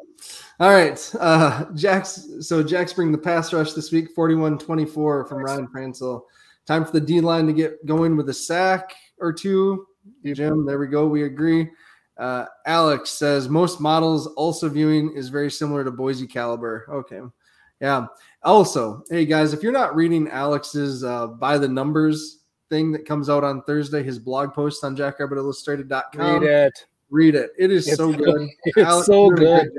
All 0.60 0.70
right. 0.70 1.14
Uh 1.20 1.66
Jack's 1.74 2.28
so 2.40 2.64
Jack's 2.64 2.94
bring 2.94 3.12
the 3.12 3.18
pass 3.18 3.52
rush 3.54 3.74
this 3.74 3.92
week, 3.92 4.16
41-24 4.16 5.28
from 5.28 5.44
Ryan 5.44 5.68
Pransel. 5.68 6.22
Time 6.66 6.86
for 6.86 6.92
the 6.92 7.02
D 7.02 7.22
line 7.22 7.46
to 7.48 7.54
get 7.54 7.86
going 7.86 8.18
with 8.18 8.30
a 8.30 8.34
sack 8.34 8.94
or 9.20 9.32
two. 9.32 9.86
Jim, 10.24 10.66
there 10.66 10.80
we 10.80 10.88
go. 10.88 11.08
We 11.08 11.24
agree. 11.24 11.70
Uh, 12.18 12.46
Alex 12.66 13.12
says 13.12 13.50
most 13.50 13.82
models 13.82 14.28
also 14.28 14.70
viewing 14.70 15.14
is 15.16 15.30
very 15.30 15.52
similar 15.52 15.84
to 15.84 15.92
Boise 15.92 16.28
Caliber. 16.28 16.86
Okay. 16.90 17.20
Yeah. 17.82 18.06
Also, 18.42 19.04
hey 19.10 19.26
guys, 19.26 19.54
if 19.54 19.62
you're 19.62 19.72
not 19.72 19.96
reading 19.96 20.30
Alex's 20.30 21.04
uh, 21.04 21.28
by 21.28 21.58
the 21.58 21.68
numbers 21.68 22.44
thing 22.70 22.92
that 22.94 23.06
comes 23.06 23.30
out 23.30 23.44
on 23.44 23.62
Thursday, 23.64 24.02
his 24.02 24.18
blog 24.18 24.54
post 24.54 24.84
on 24.84 24.96
jackrabbitillustrated.com. 24.96 26.44
Read 26.44 26.50
it. 26.50 26.86
Read 27.10 27.36
it. 27.36 27.52
It 27.58 27.72
is 27.72 27.88
it's, 27.88 27.98
so 27.98 28.14
good. 28.14 28.48
It's 28.64 28.78
Alex 28.78 29.08
so 29.08 29.30
good. 29.30 29.70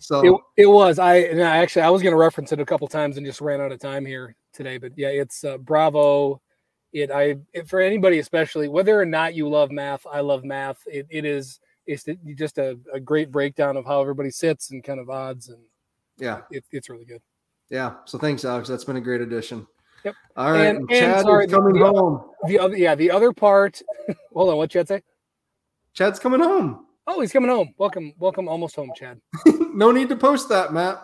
So 0.00 0.26
it, 0.56 0.62
it 0.62 0.66
was. 0.66 0.98
I 0.98 1.16
and 1.16 1.42
I 1.42 1.58
actually 1.58 1.82
I 1.82 1.90
was 1.90 2.02
going 2.02 2.12
to 2.12 2.18
reference 2.18 2.52
it 2.52 2.60
a 2.60 2.64
couple 2.64 2.88
times 2.88 3.16
and 3.16 3.26
just 3.26 3.40
ran 3.40 3.60
out 3.60 3.70
of 3.70 3.78
time 3.78 4.04
here 4.04 4.34
today. 4.52 4.78
But 4.78 4.92
yeah, 4.96 5.08
it's 5.08 5.44
uh, 5.44 5.58
Bravo. 5.58 6.40
It 6.92 7.10
I 7.10 7.36
it, 7.52 7.68
for 7.68 7.80
anybody 7.80 8.18
especially 8.18 8.66
whether 8.66 8.98
or 8.98 9.04
not 9.04 9.34
you 9.34 9.48
love 9.48 9.70
math, 9.70 10.06
I 10.10 10.20
love 10.20 10.42
math. 10.42 10.78
It, 10.86 11.06
it 11.10 11.24
is 11.24 11.60
it's 11.86 12.04
just 12.34 12.58
a, 12.58 12.78
a 12.92 12.98
great 12.98 13.30
breakdown 13.30 13.76
of 13.76 13.84
how 13.84 14.00
everybody 14.00 14.30
sits 14.30 14.70
and 14.70 14.82
kind 14.82 15.00
of 15.00 15.10
odds 15.10 15.48
and 15.48 15.58
yeah, 16.18 16.40
it, 16.50 16.64
it's 16.72 16.88
really 16.88 17.04
good. 17.04 17.20
Yeah. 17.68 17.94
So 18.06 18.18
thanks, 18.18 18.44
Alex. 18.44 18.68
That's 18.68 18.84
been 18.84 18.96
a 18.96 19.00
great 19.00 19.20
addition. 19.20 19.66
Yep. 20.04 20.14
All 20.36 20.52
right. 20.52 20.76
And, 20.76 20.88
Chad 20.88 21.22
sorry, 21.22 21.44
is 21.44 21.52
coming 21.52 21.74
the, 21.74 21.86
home. 21.86 22.24
The 22.46 22.58
other, 22.58 22.76
yeah, 22.76 22.94
the 22.94 23.10
other 23.10 23.32
part. 23.32 23.80
hold 24.32 24.48
on. 24.48 24.56
What 24.56 24.70
Chad 24.70 24.88
say? 24.88 25.02
Chad's 25.92 26.18
coming 26.18 26.40
home. 26.40 26.86
Oh, 27.06 27.20
he's 27.20 27.32
coming 27.32 27.50
home. 27.50 27.74
Welcome, 27.76 28.14
welcome, 28.18 28.48
almost 28.48 28.76
home, 28.76 28.92
Chad. 28.96 29.20
no 29.74 29.92
need 29.92 30.08
to 30.08 30.16
post 30.16 30.48
that, 30.48 30.72
Matt. 30.72 31.02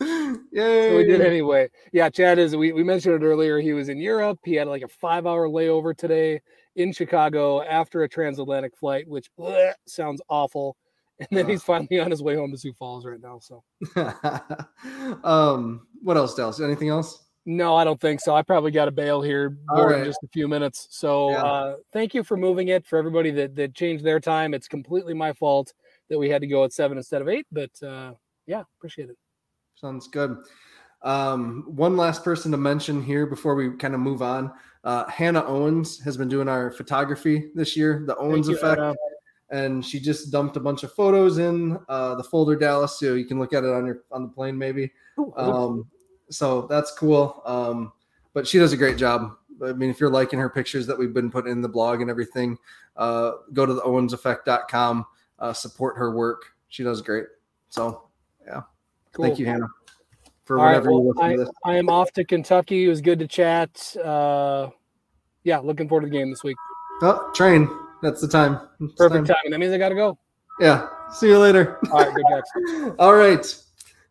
Yay. 0.52 0.90
So 0.90 0.96
we 0.96 1.04
did 1.04 1.20
anyway. 1.20 1.68
Yeah, 1.92 2.08
Chad 2.08 2.38
is. 2.38 2.56
We, 2.56 2.72
we 2.72 2.82
mentioned 2.82 3.22
it 3.22 3.26
earlier. 3.26 3.60
He 3.60 3.72
was 3.72 3.88
in 3.88 3.98
Europe. 3.98 4.38
He 4.44 4.54
had 4.54 4.68
like 4.68 4.82
a 4.82 4.88
five 4.88 5.26
hour 5.26 5.48
layover 5.48 5.96
today 5.96 6.40
in 6.76 6.92
Chicago 6.92 7.62
after 7.62 8.02
a 8.02 8.08
transatlantic 8.08 8.76
flight, 8.76 9.08
which 9.08 9.30
bleh, 9.38 9.72
sounds 9.86 10.20
awful. 10.28 10.76
And 11.18 11.28
then 11.30 11.48
he's 11.48 11.62
finally 11.62 11.98
on 11.98 12.10
his 12.10 12.22
way 12.22 12.36
home 12.36 12.52
to 12.52 12.58
Sioux 12.58 12.74
Falls 12.74 13.06
right 13.06 13.20
now. 13.20 13.40
So, 13.40 13.64
um, 15.24 15.86
what 16.02 16.18
else, 16.18 16.34
Dallas? 16.34 16.60
Anything 16.60 16.90
else? 16.90 17.25
No, 17.48 17.76
I 17.76 17.84
don't 17.84 18.00
think 18.00 18.20
so. 18.20 18.34
I 18.34 18.42
probably 18.42 18.72
got 18.72 18.86
to 18.86 18.90
bail 18.90 19.22
here 19.22 19.56
more 19.68 19.90
right. 19.90 20.00
in 20.00 20.04
just 20.04 20.18
a 20.24 20.28
few 20.28 20.48
minutes. 20.48 20.88
So, 20.90 21.30
yeah. 21.30 21.42
uh, 21.42 21.76
thank 21.92 22.12
you 22.12 22.24
for 22.24 22.36
moving 22.36 22.68
it 22.68 22.84
for 22.84 22.98
everybody 22.98 23.30
that 23.30 23.54
that 23.54 23.72
changed 23.72 24.04
their 24.04 24.18
time. 24.18 24.52
It's 24.52 24.66
completely 24.66 25.14
my 25.14 25.32
fault 25.32 25.72
that 26.10 26.18
we 26.18 26.28
had 26.28 26.40
to 26.40 26.48
go 26.48 26.64
at 26.64 26.72
seven 26.72 26.98
instead 26.98 27.22
of 27.22 27.28
eight, 27.28 27.46
but 27.52 27.70
uh, 27.86 28.12
yeah, 28.46 28.64
appreciate 28.78 29.10
it. 29.10 29.16
Sounds 29.76 30.08
good. 30.08 30.36
Um, 31.02 31.62
one 31.68 31.96
last 31.96 32.24
person 32.24 32.50
to 32.50 32.56
mention 32.56 33.00
here 33.00 33.26
before 33.26 33.54
we 33.54 33.76
kind 33.76 33.94
of 33.94 34.00
move 34.00 34.22
on. 34.22 34.50
Uh, 34.82 35.06
Hannah 35.08 35.44
Owens 35.44 36.00
has 36.00 36.16
been 36.16 36.28
doing 36.28 36.48
our 36.48 36.72
photography 36.72 37.50
this 37.54 37.76
year, 37.76 38.04
the 38.06 38.16
Owens 38.16 38.46
Thank 38.46 38.58
effect. 38.58 38.80
You, 38.80 38.96
and 39.50 39.84
she 39.84 40.00
just 40.00 40.32
dumped 40.32 40.56
a 40.56 40.60
bunch 40.60 40.82
of 40.82 40.92
photos 40.92 41.38
in 41.38 41.78
uh, 41.88 42.16
the 42.16 42.24
folder 42.24 42.56
Dallas, 42.56 42.98
so 42.98 43.14
you 43.14 43.24
can 43.24 43.38
look 43.38 43.52
at 43.52 43.62
it 43.62 43.70
on 43.70 43.86
your 43.86 44.02
on 44.10 44.22
the 44.22 44.28
plane 44.28 44.58
maybe. 44.58 44.90
Um, 45.36 45.88
so 46.30 46.62
that's 46.62 46.92
cool. 46.92 47.42
Um, 47.44 47.92
but 48.32 48.46
she 48.46 48.58
does 48.58 48.72
a 48.72 48.76
great 48.76 48.96
job. 48.96 49.36
I 49.64 49.72
mean, 49.72 49.90
if 49.90 50.00
you're 50.00 50.10
liking 50.10 50.38
her 50.38 50.50
pictures 50.50 50.86
that 50.86 50.98
we've 50.98 51.14
been 51.14 51.30
putting 51.30 51.52
in 51.52 51.62
the 51.62 51.68
blog 51.68 52.00
and 52.02 52.10
everything, 52.10 52.58
uh, 52.96 53.32
go 53.52 53.64
to 53.64 53.72
the 53.72 53.80
owenseffect.com, 53.82 55.06
uh, 55.38 55.52
support 55.52 55.96
her 55.96 56.14
work. 56.14 56.54
She 56.68 56.82
does 56.82 57.00
great. 57.00 57.24
So, 57.70 58.08
yeah. 58.46 58.62
Cool. 59.12 59.24
Thank 59.24 59.38
you, 59.38 59.46
Hannah 59.46 59.68
for 60.46 60.58
All 60.58 60.66
whenever 60.66 60.90
right, 60.90 60.94
well, 60.94 61.16
you 61.20 61.38
listen 61.38 61.54
I, 61.64 61.72
I 61.72 61.76
am 61.76 61.90
off 61.90 62.12
to 62.12 62.24
Kentucky. 62.24 62.84
It 62.84 62.88
was 62.88 63.00
good 63.00 63.18
to 63.18 63.26
chat. 63.26 63.94
Uh, 63.96 64.70
yeah, 65.42 65.58
looking 65.58 65.88
forward 65.88 66.02
to 66.02 66.06
the 66.06 66.16
game 66.16 66.30
this 66.30 66.42
week. 66.44 66.56
Oh, 67.02 67.30
train. 67.34 67.68
That's 68.00 68.20
the 68.20 68.28
time. 68.28 68.60
It's 68.80 68.94
Perfect 68.94 69.26
time. 69.26 69.50
That 69.50 69.58
means 69.58 69.72
I 69.72 69.78
got 69.78 69.90
to 69.90 69.94
go. 69.94 70.18
Yeah. 70.60 70.88
See 71.12 71.26
you 71.26 71.38
later. 71.38 71.78
All 71.90 71.98
right. 71.98 72.14
Good 72.14 72.94
All 72.98 73.14
right. 73.14 73.62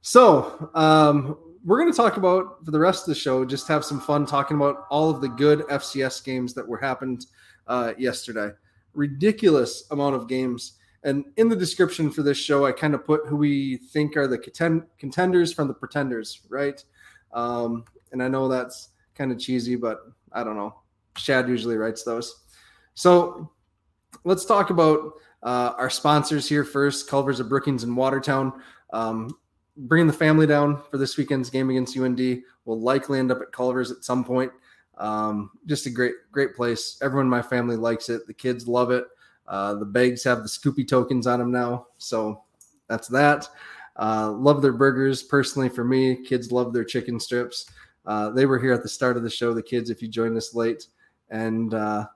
So, 0.01 0.69
um, 0.75 1.37
we're 1.65 1.79
going 1.79 1.91
to 1.91 1.97
talk 1.97 2.17
about 2.17 2.63
for 2.63 2.69
the 2.69 2.79
rest 2.79 3.03
of 3.03 3.07
the 3.07 3.19
show, 3.19 3.43
just 3.43 3.67
have 3.67 3.83
some 3.83 3.99
fun 3.99 4.25
talking 4.25 4.55
about 4.55 4.85
all 4.91 5.09
of 5.09 5.19
the 5.19 5.27
good 5.27 5.61
FCS 5.61 6.23
games 6.23 6.53
that 6.53 6.67
were 6.67 6.77
happened 6.77 7.25
uh, 7.67 7.93
yesterday. 7.97 8.51
Ridiculous 8.93 9.85
amount 9.89 10.15
of 10.15 10.27
games. 10.27 10.73
And 11.03 11.25
in 11.37 11.49
the 11.49 11.55
description 11.55 12.11
for 12.11 12.21
this 12.21 12.37
show, 12.37 12.65
I 12.65 12.71
kind 12.71 12.93
of 12.93 13.03
put 13.03 13.25
who 13.25 13.35
we 13.35 13.77
think 13.77 14.15
are 14.15 14.27
the 14.27 14.37
contend- 14.37 14.83
contenders 14.99 15.51
from 15.51 15.67
the 15.67 15.73
pretenders, 15.73 16.41
right? 16.49 16.83
Um, 17.33 17.85
and 18.11 18.21
I 18.21 18.27
know 18.27 18.47
that's 18.47 18.89
kind 19.15 19.31
of 19.31 19.39
cheesy, 19.39 19.75
but 19.75 20.01
I 20.31 20.43
don't 20.43 20.55
know. 20.55 20.75
Chad 21.17 21.49
usually 21.49 21.77
writes 21.77 22.03
those. 22.03 22.43
So 22.93 23.51
let's 24.23 24.45
talk 24.45 24.69
about 24.69 25.13
uh, 25.41 25.73
our 25.77 25.89
sponsors 25.89 26.47
here 26.47 26.63
first 26.63 27.09
Culver's 27.09 27.39
of 27.39 27.49
Brookings 27.49 27.83
and 27.83 27.97
Watertown. 27.97 28.53
Um, 28.93 29.35
bringing 29.77 30.07
the 30.07 30.13
family 30.13 30.47
down 30.47 30.81
for 30.89 30.97
this 30.97 31.17
weekend's 31.17 31.49
game 31.49 31.69
against 31.69 31.97
UND. 31.97 32.43
We'll 32.65 32.79
likely 32.79 33.19
end 33.19 33.31
up 33.31 33.41
at 33.41 33.51
Culver's 33.51 33.91
at 33.91 34.03
some 34.03 34.23
point. 34.23 34.51
Um, 34.97 35.51
just 35.65 35.85
a 35.85 35.89
great, 35.89 36.15
great 36.31 36.55
place. 36.55 36.97
Everyone 37.01 37.25
in 37.25 37.29
my 37.29 37.41
family 37.41 37.75
likes 37.75 38.09
it. 38.09 38.27
The 38.27 38.33
kids 38.33 38.67
love 38.67 38.91
it. 38.91 39.05
Uh, 39.47 39.75
the 39.75 39.85
bags 39.85 40.23
have 40.23 40.39
the 40.39 40.49
Scoopy 40.49 40.87
tokens 40.87 41.27
on 41.27 41.39
them 41.39 41.51
now, 41.51 41.87
so 41.97 42.43
that's 42.87 43.07
that. 43.09 43.47
Uh, 43.97 44.31
love 44.31 44.61
their 44.61 44.73
burgers 44.73 45.23
personally. 45.23 45.69
For 45.69 45.83
me, 45.83 46.15
kids 46.23 46.51
love 46.51 46.73
their 46.73 46.83
chicken 46.83 47.19
strips. 47.19 47.69
Uh, 48.05 48.29
they 48.29 48.45
were 48.45 48.59
here 48.59 48.73
at 48.73 48.83
the 48.83 48.89
start 48.89 49.17
of 49.17 49.23
the 49.23 49.29
show. 49.29 49.53
The 49.53 49.61
kids, 49.61 49.89
if 49.89 50.01
you 50.01 50.07
joined 50.07 50.37
us 50.37 50.55
late, 50.55 50.87
and 51.29 51.73
uh, 51.73 52.07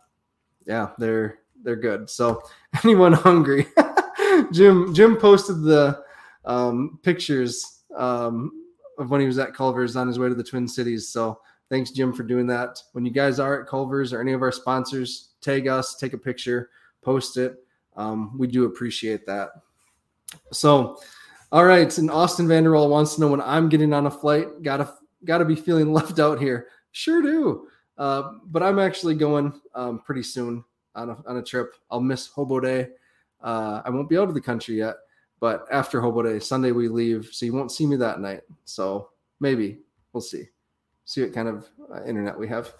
yeah, 0.65 0.89
they're 0.97 1.39
they're 1.63 1.75
good. 1.75 2.09
So 2.09 2.41
anyone 2.83 3.13
hungry, 3.13 3.67
Jim 4.51 4.93
Jim 4.93 5.15
posted 5.17 5.61
the 5.61 6.03
um, 6.49 6.99
pictures 7.03 7.83
um, 7.95 8.51
of 8.97 9.09
when 9.09 9.21
he 9.21 9.27
was 9.27 9.39
at 9.39 9.53
Culver's 9.53 9.95
on 9.95 10.07
his 10.07 10.19
way 10.19 10.29
to 10.29 10.35
the 10.35 10.43
Twin 10.43 10.67
Cities. 10.67 11.07
So 11.09 11.39
thanks, 11.69 11.91
Jim, 11.91 12.13
for 12.13 12.23
doing 12.23 12.47
that. 12.47 12.81
When 12.91 13.05
you 13.05 13.11
guys 13.11 13.39
are 13.39 13.61
at 13.61 13.67
Culver's 13.67 14.11
or 14.11 14.21
any 14.21 14.33
of 14.33 14.41
our 14.41 14.51
sponsors, 14.51 15.29
tag 15.41 15.67
us, 15.67 15.95
take 15.95 16.13
a 16.13 16.17
picture 16.17 16.69
post 17.01 17.37
it. 17.37 17.63
Um, 17.95 18.37
we 18.37 18.47
do 18.47 18.65
appreciate 18.65 19.25
that. 19.25 19.49
So, 20.51 20.99
all 21.51 21.65
right. 21.65 21.95
And 21.97 22.11
Austin 22.11 22.47
Vanderwall 22.47 22.89
wants 22.89 23.15
to 23.15 23.21
know 23.21 23.27
when 23.27 23.41
I'm 23.41 23.69
getting 23.69 23.93
on 23.93 24.05
a 24.05 24.11
flight. 24.11 24.61
Gotta 24.61 24.93
gotta 25.25 25.45
be 25.45 25.55
feeling 25.55 25.93
left 25.99 26.19
out 26.19 26.39
here. 26.39 26.67
Sure 26.91 27.21
do. 27.21 27.67
Uh, 27.97 28.33
but 28.45 28.63
I'm 28.63 28.79
actually 28.79 29.15
going 29.15 29.59
um, 29.75 29.99
pretty 29.99 30.23
soon 30.23 30.63
on 30.95 31.09
a, 31.09 31.17
on 31.27 31.37
a 31.37 31.43
trip. 31.43 31.73
I'll 31.91 31.99
miss 31.99 32.27
Hobo 32.27 32.59
Day. 32.59 32.89
Uh, 33.41 33.81
I 33.83 33.89
won't 33.89 34.09
be 34.09 34.17
out 34.17 34.29
of 34.29 34.33
the 34.33 34.41
country 34.41 34.77
yet, 34.77 34.95
but 35.39 35.65
after 35.71 36.01
Hobo 36.01 36.23
Day, 36.23 36.39
Sunday 36.39 36.71
we 36.71 36.87
leave, 36.87 37.29
so 37.31 37.45
you 37.45 37.53
won't 37.53 37.71
see 37.71 37.85
me 37.85 37.95
that 37.97 38.19
night. 38.19 38.41
So 38.65 39.09
maybe 39.39 39.79
we'll 40.13 40.21
see. 40.21 40.45
See 41.05 41.21
what 41.21 41.33
kind 41.33 41.47
of 41.47 41.67
uh, 41.93 42.03
internet 42.05 42.37
we 42.37 42.47
have. 42.47 42.73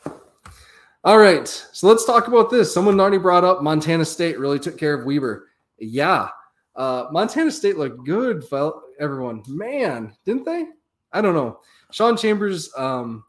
All 1.04 1.17
right, 1.17 1.48
so 1.48 1.88
let's 1.88 2.06
talk 2.06 2.28
about 2.28 2.50
this. 2.50 2.74
Someone 2.74 3.00
already 3.00 3.17
brought 3.17 3.45
up 3.45 3.63
Montana 3.63 4.04
State 4.04 4.38
really 4.38 4.60
took 4.60 4.78
care 4.78 4.93
of 4.93 5.06
Weber. 5.06 5.48
Yeah, 5.78 6.28
uh, 6.76 7.08
Montana 7.12 7.52
State 7.52 7.78
looked 7.78 8.06
good, 8.06 8.43
felt 8.43 8.84
everyone. 9.00 9.43
Man, 9.48 10.13
didn't 10.26 10.45
they? 10.45 10.65
I 11.13 11.22
don't 11.22 11.36
know. 11.36 11.62
Sean 11.91 12.17
Chambers 12.17 12.72
um, 12.78 13.24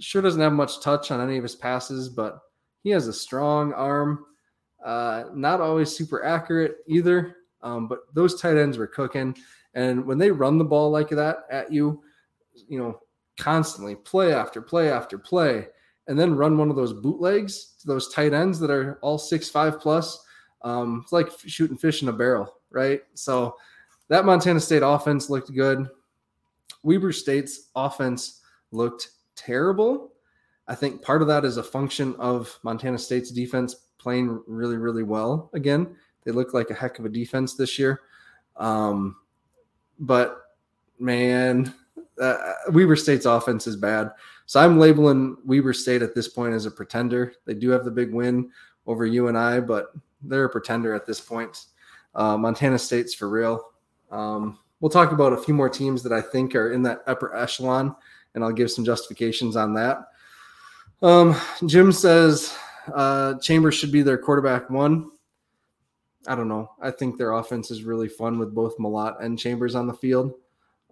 sure 0.00 0.20
doesn't 0.20 0.40
have 0.40 0.52
much 0.52 0.80
touch 0.80 1.10
on 1.10 1.20
any 1.20 1.36
of 1.36 1.42
his 1.42 1.54
passes, 1.54 2.08
but 2.08 2.40
he 2.82 2.90
has 2.90 3.08
a 3.08 3.12
strong 3.12 3.72
arm. 3.72 4.26
Uh, 4.84 5.24
not 5.32 5.60
always 5.60 5.94
super 5.94 6.24
accurate 6.24 6.78
either. 6.88 7.36
Um, 7.62 7.88
but 7.88 8.00
those 8.14 8.40
tight 8.40 8.56
ends 8.56 8.78
were 8.78 8.86
cooking. 8.86 9.36
And 9.74 10.04
when 10.04 10.18
they 10.18 10.30
run 10.30 10.58
the 10.58 10.64
ball 10.64 10.90
like 10.90 11.08
that 11.10 11.44
at 11.50 11.72
you, 11.72 12.02
you 12.68 12.78
know, 12.78 13.00
constantly, 13.38 13.94
play 13.94 14.34
after 14.34 14.60
play 14.60 14.90
after 14.90 15.18
play, 15.18 15.66
and 16.08 16.18
then 16.18 16.36
run 16.36 16.58
one 16.58 16.70
of 16.70 16.76
those 16.76 16.92
bootlegs 16.92 17.76
to 17.80 17.86
those 17.86 18.12
tight 18.12 18.32
ends 18.32 18.58
that 18.58 18.70
are 18.70 18.98
all 19.02 19.18
six 19.18 19.48
five 19.48 19.80
plus, 19.80 20.24
um, 20.62 21.00
it's 21.02 21.12
like 21.12 21.28
shooting 21.46 21.76
fish 21.76 22.02
in 22.02 22.08
a 22.08 22.12
barrel, 22.12 22.52
right? 22.70 23.00
So 23.14 23.56
that 24.08 24.24
Montana 24.24 24.60
State 24.60 24.82
offense 24.84 25.30
looked 25.30 25.54
good. 25.54 25.88
Weber 26.82 27.12
State's 27.12 27.70
offense 27.74 28.42
looked 28.72 29.08
terrible. 29.36 30.12
I 30.68 30.74
think 30.74 31.02
part 31.02 31.22
of 31.22 31.28
that 31.28 31.44
is 31.44 31.56
a 31.56 31.62
function 31.62 32.14
of 32.18 32.58
Montana 32.62 32.98
State's 32.98 33.30
defense 33.30 33.74
playing 33.98 34.42
really, 34.46 34.76
really 34.76 35.02
well 35.02 35.50
again. 35.54 35.96
They 36.24 36.32
look 36.32 36.54
like 36.54 36.70
a 36.70 36.74
heck 36.74 36.98
of 36.98 37.04
a 37.04 37.08
defense 37.08 37.54
this 37.54 37.78
year. 37.78 38.00
Um, 38.56 39.16
but 39.98 40.42
man, 40.98 41.74
uh, 42.20 42.52
Weber 42.68 42.96
State's 42.96 43.26
offense 43.26 43.66
is 43.66 43.76
bad. 43.76 44.12
So 44.46 44.60
I'm 44.60 44.78
labeling 44.78 45.36
Weber 45.44 45.72
State 45.72 46.02
at 46.02 46.14
this 46.14 46.28
point 46.28 46.54
as 46.54 46.66
a 46.66 46.70
pretender. 46.70 47.34
They 47.46 47.54
do 47.54 47.70
have 47.70 47.84
the 47.84 47.90
big 47.90 48.12
win 48.12 48.50
over 48.86 49.06
UNI, 49.06 49.60
but 49.60 49.92
they're 50.22 50.44
a 50.44 50.50
pretender 50.50 50.94
at 50.94 51.06
this 51.06 51.20
point. 51.20 51.66
Uh, 52.14 52.36
Montana 52.36 52.78
State's 52.78 53.14
for 53.14 53.28
real. 53.28 53.70
Um, 54.10 54.58
we'll 54.80 54.90
talk 54.90 55.12
about 55.12 55.32
a 55.32 55.36
few 55.38 55.54
more 55.54 55.68
teams 55.68 56.02
that 56.02 56.12
I 56.12 56.20
think 56.20 56.54
are 56.54 56.72
in 56.72 56.82
that 56.82 57.02
upper 57.06 57.34
echelon, 57.34 57.94
and 58.34 58.44
I'll 58.44 58.52
give 58.52 58.70
some 58.70 58.84
justifications 58.84 59.56
on 59.56 59.74
that. 59.74 60.08
Um, 61.00 61.34
Jim 61.66 61.90
says 61.90 62.54
uh, 62.94 63.38
Chambers 63.38 63.74
should 63.74 63.92
be 63.92 64.02
their 64.02 64.18
quarterback 64.18 64.70
one. 64.70 65.10
I 66.26 66.34
don't 66.34 66.48
know. 66.48 66.70
I 66.80 66.90
think 66.90 67.18
their 67.18 67.32
offense 67.32 67.70
is 67.70 67.84
really 67.84 68.08
fun 68.08 68.38
with 68.38 68.54
both 68.54 68.78
Mellott 68.78 69.22
and 69.22 69.38
Chambers 69.38 69.74
on 69.74 69.86
the 69.86 69.94
field. 69.94 70.34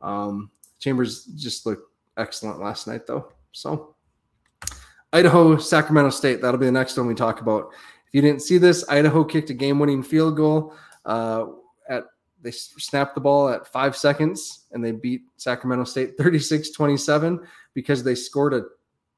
Um, 0.02 0.50
Chambers 0.78 1.24
just 1.36 1.66
looked 1.66 1.88
excellent 2.16 2.60
last 2.60 2.86
night, 2.86 3.06
though. 3.06 3.32
So, 3.52 3.94
Idaho, 5.12 5.56
Sacramento 5.56 6.10
State. 6.10 6.40
That'll 6.40 6.58
be 6.58 6.66
the 6.66 6.72
next 6.72 6.96
one 6.96 7.06
we 7.06 7.14
talk 7.14 7.40
about. 7.40 7.70
If 8.06 8.14
you 8.14 8.22
didn't 8.22 8.42
see 8.42 8.58
this, 8.58 8.84
Idaho 8.88 9.24
kicked 9.24 9.50
a 9.50 9.54
game-winning 9.54 10.02
field 10.02 10.36
goal. 10.36 10.74
Uh, 11.04 11.46
at 11.88 12.04
they 12.42 12.50
snapped 12.50 13.14
the 13.14 13.20
ball 13.20 13.48
at 13.48 13.66
five 13.66 13.96
seconds 13.96 14.66
and 14.72 14.82
they 14.82 14.92
beat 14.92 15.22
Sacramento 15.36 15.84
State 15.84 16.16
36-27 16.18 17.38
because 17.74 18.02
they 18.02 18.14
scored 18.14 18.54
a 18.54 18.64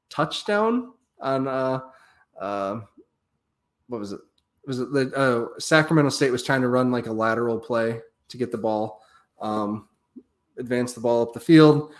touchdown 0.09 0.91
on 1.21 1.47
uh, 1.47 1.79
uh, 2.39 2.81
what 3.87 3.99
was 3.99 4.11
it? 4.11 4.19
Was 4.65 4.79
it 4.79 4.91
the 4.91 5.11
uh, 5.15 5.59
Sacramento 5.59 6.09
State 6.09 6.31
was 6.31 6.43
trying 6.43 6.61
to 6.61 6.69
run 6.69 6.91
like 6.91 7.07
a 7.07 7.11
lateral 7.11 7.59
play 7.59 8.01
to 8.29 8.37
get 8.37 8.51
the 8.51 8.57
ball, 8.57 9.01
um, 9.41 9.87
advance 10.57 10.93
the 10.93 11.01
ball 11.01 11.21
up 11.21 11.33
the 11.33 11.39
field. 11.39 11.93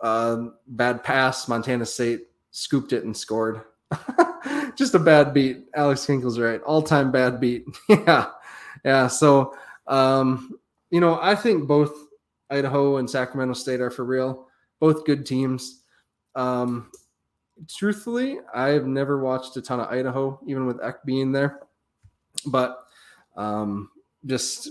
Uh, 0.00 0.48
bad 0.66 1.04
pass. 1.04 1.46
Montana 1.48 1.86
State 1.86 2.22
scooped 2.50 2.92
it 2.92 3.04
and 3.04 3.16
scored. 3.16 3.62
Just 4.76 4.94
a 4.94 4.98
bad 4.98 5.34
beat. 5.34 5.66
Alex 5.74 6.06
Kinkle's 6.06 6.38
right. 6.38 6.62
All 6.62 6.82
time 6.82 7.10
bad 7.12 7.40
beat. 7.40 7.66
yeah. 7.88 8.26
Yeah. 8.84 9.06
So, 9.08 9.54
um, 9.86 10.58
you 10.90 11.00
know, 11.00 11.18
I 11.20 11.34
think 11.34 11.66
both 11.66 11.92
Idaho 12.50 12.96
and 12.96 13.08
Sacramento 13.08 13.54
State 13.54 13.80
are 13.80 13.90
for 13.90 14.04
real. 14.04 14.48
Both 14.80 15.04
good 15.04 15.26
teams. 15.26 15.82
Um, 16.34 16.90
truthfully, 17.68 18.38
I've 18.54 18.86
never 18.86 19.22
watched 19.22 19.56
a 19.56 19.62
ton 19.62 19.80
of 19.80 19.88
Idaho, 19.88 20.40
even 20.46 20.66
with 20.66 20.82
Eck 20.82 21.04
being 21.04 21.32
there. 21.32 21.60
But 22.46 22.84
um, 23.36 23.90
just 24.26 24.68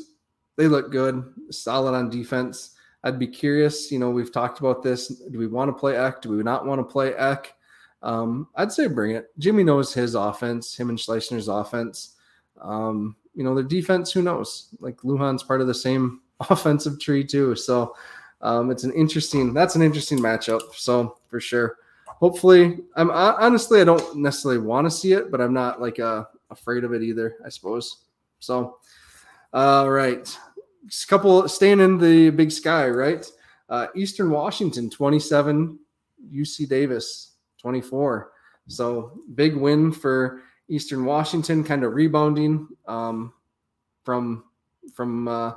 they 0.57 0.67
look 0.67 0.91
good, 0.91 1.23
solid 1.51 1.95
on 1.95 2.09
defense. 2.09 2.75
I'd 3.03 3.19
be 3.19 3.27
curious. 3.27 3.91
You 3.91 3.99
know, 3.99 4.09
we've 4.09 4.31
talked 4.31 4.59
about 4.59 4.83
this. 4.83 5.07
Do 5.07 5.39
we 5.39 5.47
want 5.47 5.69
to 5.69 5.79
play 5.79 5.95
Eck? 5.95 6.21
Do 6.21 6.29
we 6.29 6.43
not 6.43 6.65
want 6.65 6.79
to 6.79 6.83
play 6.83 7.13
Eck? 7.15 7.53
Um, 8.01 8.47
I'd 8.55 8.71
say 8.71 8.87
bring 8.87 9.11
it. 9.11 9.27
Jimmy 9.37 9.63
knows 9.63 9.93
his 9.93 10.15
offense, 10.15 10.75
him 10.75 10.89
and 10.89 10.97
Schleissner's 10.97 11.47
offense. 11.47 12.15
Um, 12.61 13.15
you 13.35 13.43
know, 13.43 13.55
their 13.55 13.63
defense, 13.63 14.11
who 14.11 14.21
knows? 14.21 14.69
Like 14.79 14.97
Luhan's 14.97 15.43
part 15.43 15.61
of 15.61 15.67
the 15.67 15.73
same 15.73 16.21
offensive 16.49 16.99
tree 16.99 17.23
too. 17.23 17.55
So 17.55 17.95
um, 18.41 18.71
it's 18.71 18.83
an 18.83 18.93
interesting, 18.93 19.53
that's 19.53 19.75
an 19.75 19.81
interesting 19.81 20.19
matchup. 20.19 20.73
So 20.75 21.17
for 21.29 21.39
sure. 21.39 21.77
Hopefully, 22.05 22.79
I'm 22.97 23.11
honestly, 23.11 23.79
I 23.79 23.85
don't 23.85 24.17
necessarily 24.17 24.59
want 24.59 24.85
to 24.85 24.91
see 24.91 25.13
it, 25.13 25.31
but 25.31 25.39
I'm 25.39 25.53
not 25.53 25.79
like 25.79 25.99
uh, 25.99 26.25
afraid 26.49 26.83
of 26.83 26.93
it 26.93 27.01
either, 27.01 27.35
I 27.45 27.49
suppose. 27.49 28.05
So, 28.39 28.77
all 29.53 29.89
right. 29.89 30.25
Just 30.85 31.05
a 31.05 31.07
couple 31.07 31.47
staying 31.47 31.79
in 31.79 31.97
the 31.97 32.29
big 32.29 32.51
sky, 32.51 32.88
right? 32.88 33.25
Uh, 33.69 33.88
Eastern 33.95 34.31
Washington 34.31 34.89
27, 34.89 35.77
UC 36.33 36.67
Davis 36.67 37.33
24. 37.62 38.31
So 38.67 39.19
big 39.35 39.55
win 39.55 39.91
for 39.91 40.41
Eastern 40.69 41.05
Washington, 41.05 41.63
kind 41.63 41.83
of 41.83 41.93
rebounding 41.93 42.67
um, 42.88 43.33
from 44.03 44.45
from 44.93 45.27
uh, 45.27 45.53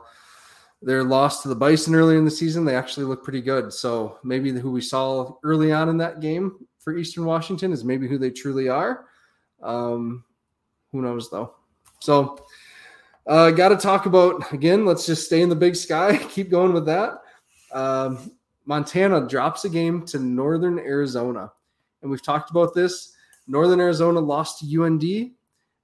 their 0.81 1.05
loss 1.05 1.43
to 1.43 1.49
the 1.49 1.55
Bison 1.55 1.95
early 1.95 2.17
in 2.17 2.25
the 2.25 2.31
season. 2.31 2.65
They 2.65 2.77
actually 2.77 3.07
look 3.07 3.23
pretty 3.23 3.41
good. 3.41 3.73
So 3.73 4.19
maybe 4.25 4.51
who 4.53 4.71
we 4.71 4.81
saw 4.81 5.37
early 5.43 5.73
on 5.73 5.89
in 5.89 5.97
that 5.99 6.21
game 6.21 6.67
for 6.79 6.97
Eastern 6.97 7.25
Washington 7.25 7.73
is 7.73 7.85
maybe 7.85 8.09
who 8.09 8.19
they 8.19 8.31
truly 8.31 8.69
are. 8.69 9.07
Um, 9.63 10.25
who 10.93 11.03
knows 11.03 11.31
though? 11.31 11.55
So 11.99 12.39
uh, 13.27 13.51
got 13.51 13.71
to 13.71 13.77
talk 13.77 14.07
about 14.07 14.53
again. 14.53 14.85
Let's 14.85 15.07
just 15.07 15.27
stay 15.27 15.43
in 15.43 15.49
the 15.49 15.57
Big 15.57 15.75
Sky. 15.75 16.17
Keep 16.31 16.51
going 16.51 16.73
with 16.73 16.87
that. 16.87 17.23
Um, 17.73 18.33
Montana 18.67 19.27
drops 19.27 19.65
a 19.65 19.69
game 19.69 20.05
to 20.07 20.19
Northern 20.19 20.79
Arizona, 20.79 21.51
and 22.03 22.11
we've 22.11 22.23
talked 22.23 22.51
about 22.51 22.75
this. 22.75 23.15
Northern 23.49 23.81
Arizona 23.81 24.21
lost 24.21 24.61
to 24.61 24.83
UND, 24.83 25.03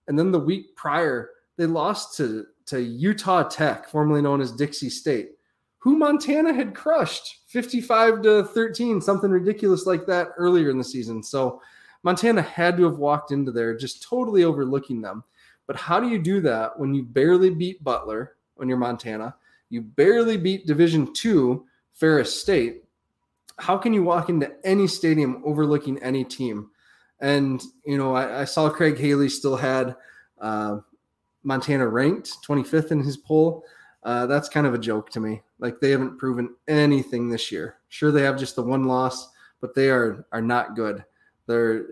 and 0.06 0.18
then 0.18 0.30
the 0.30 0.38
week 0.38 0.76
prior 0.76 1.30
they 1.56 1.66
lost 1.66 2.16
to 2.18 2.46
to 2.66 2.80
Utah 2.82 3.42
Tech, 3.42 3.88
formerly 3.88 4.20
known 4.20 4.40
as 4.40 4.52
Dixie 4.52 4.90
State, 4.90 5.30
who 5.78 5.96
Montana 5.96 6.52
had 6.52 6.74
crushed 6.74 7.38
55 7.46 8.22
to 8.22 8.44
13, 8.44 9.00
something 9.00 9.30
ridiculous 9.30 9.86
like 9.86 10.06
that 10.06 10.28
earlier 10.36 10.68
in 10.68 10.76
the 10.76 10.84
season. 10.84 11.22
So 11.22 11.62
Montana 12.02 12.42
had 12.42 12.76
to 12.76 12.84
have 12.84 12.98
walked 12.98 13.32
into 13.32 13.52
there 13.52 13.76
just 13.76 14.02
totally 14.02 14.44
overlooking 14.44 15.00
them. 15.00 15.24
But 15.66 15.76
how 15.76 16.00
do 16.00 16.08
you 16.08 16.18
do 16.18 16.40
that 16.42 16.78
when 16.78 16.94
you 16.94 17.02
barely 17.02 17.50
beat 17.50 17.84
Butler 17.84 18.36
when 18.54 18.68
you're 18.68 18.78
Montana? 18.78 19.34
You 19.70 19.82
barely 19.82 20.36
beat 20.36 20.66
Division 20.66 21.12
Two 21.12 21.66
Ferris 21.92 22.40
State. 22.40 22.84
How 23.58 23.76
can 23.76 23.92
you 23.92 24.02
walk 24.02 24.30
into 24.30 24.52
any 24.64 24.86
stadium 24.86 25.42
overlooking 25.44 25.98
any 26.02 26.24
team? 26.24 26.70
And 27.20 27.62
you 27.84 27.98
know, 27.98 28.14
I, 28.14 28.42
I 28.42 28.44
saw 28.44 28.70
Craig 28.70 28.98
Haley 28.98 29.28
still 29.28 29.56
had 29.56 29.96
uh, 30.40 30.78
Montana 31.42 31.86
ranked 31.86 32.38
25th 32.46 32.92
in 32.92 33.00
his 33.00 33.16
poll. 33.16 33.64
Uh, 34.04 34.26
that's 34.26 34.48
kind 34.48 34.66
of 34.66 34.74
a 34.74 34.78
joke 34.78 35.10
to 35.10 35.20
me. 35.20 35.42
Like 35.58 35.80
they 35.80 35.90
haven't 35.90 36.18
proven 36.18 36.54
anything 36.68 37.28
this 37.28 37.50
year. 37.50 37.76
Sure, 37.88 38.12
they 38.12 38.22
have 38.22 38.38
just 38.38 38.56
the 38.56 38.62
one 38.62 38.84
loss, 38.84 39.28
but 39.60 39.74
they 39.74 39.90
are 39.90 40.24
are 40.32 40.40
not 40.40 40.76
good. 40.76 41.04
They're 41.48 41.86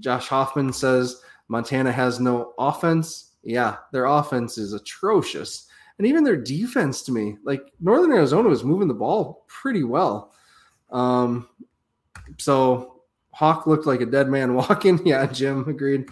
Josh 0.00 0.26
Hoffman 0.26 0.72
says 0.72 1.22
Montana 1.48 1.92
has 1.92 2.18
no 2.18 2.54
offense. 2.58 3.34
Yeah, 3.44 3.76
their 3.92 4.06
offense 4.06 4.58
is 4.58 4.72
atrocious. 4.72 5.68
And 5.98 6.06
even 6.06 6.24
their 6.24 6.36
defense 6.36 7.02
to 7.02 7.12
me, 7.12 7.36
like 7.44 7.72
Northern 7.80 8.12
Arizona 8.12 8.48
was 8.48 8.64
moving 8.64 8.88
the 8.88 8.94
ball 8.94 9.44
pretty 9.46 9.84
well. 9.84 10.32
Um, 10.90 11.48
so 12.38 13.02
Hauck 13.32 13.66
looked 13.66 13.86
like 13.86 14.00
a 14.00 14.06
dead 14.06 14.28
man 14.28 14.54
walking. 14.56 15.04
Yeah, 15.06 15.26
Jim 15.26 15.68
agreed. 15.68 16.08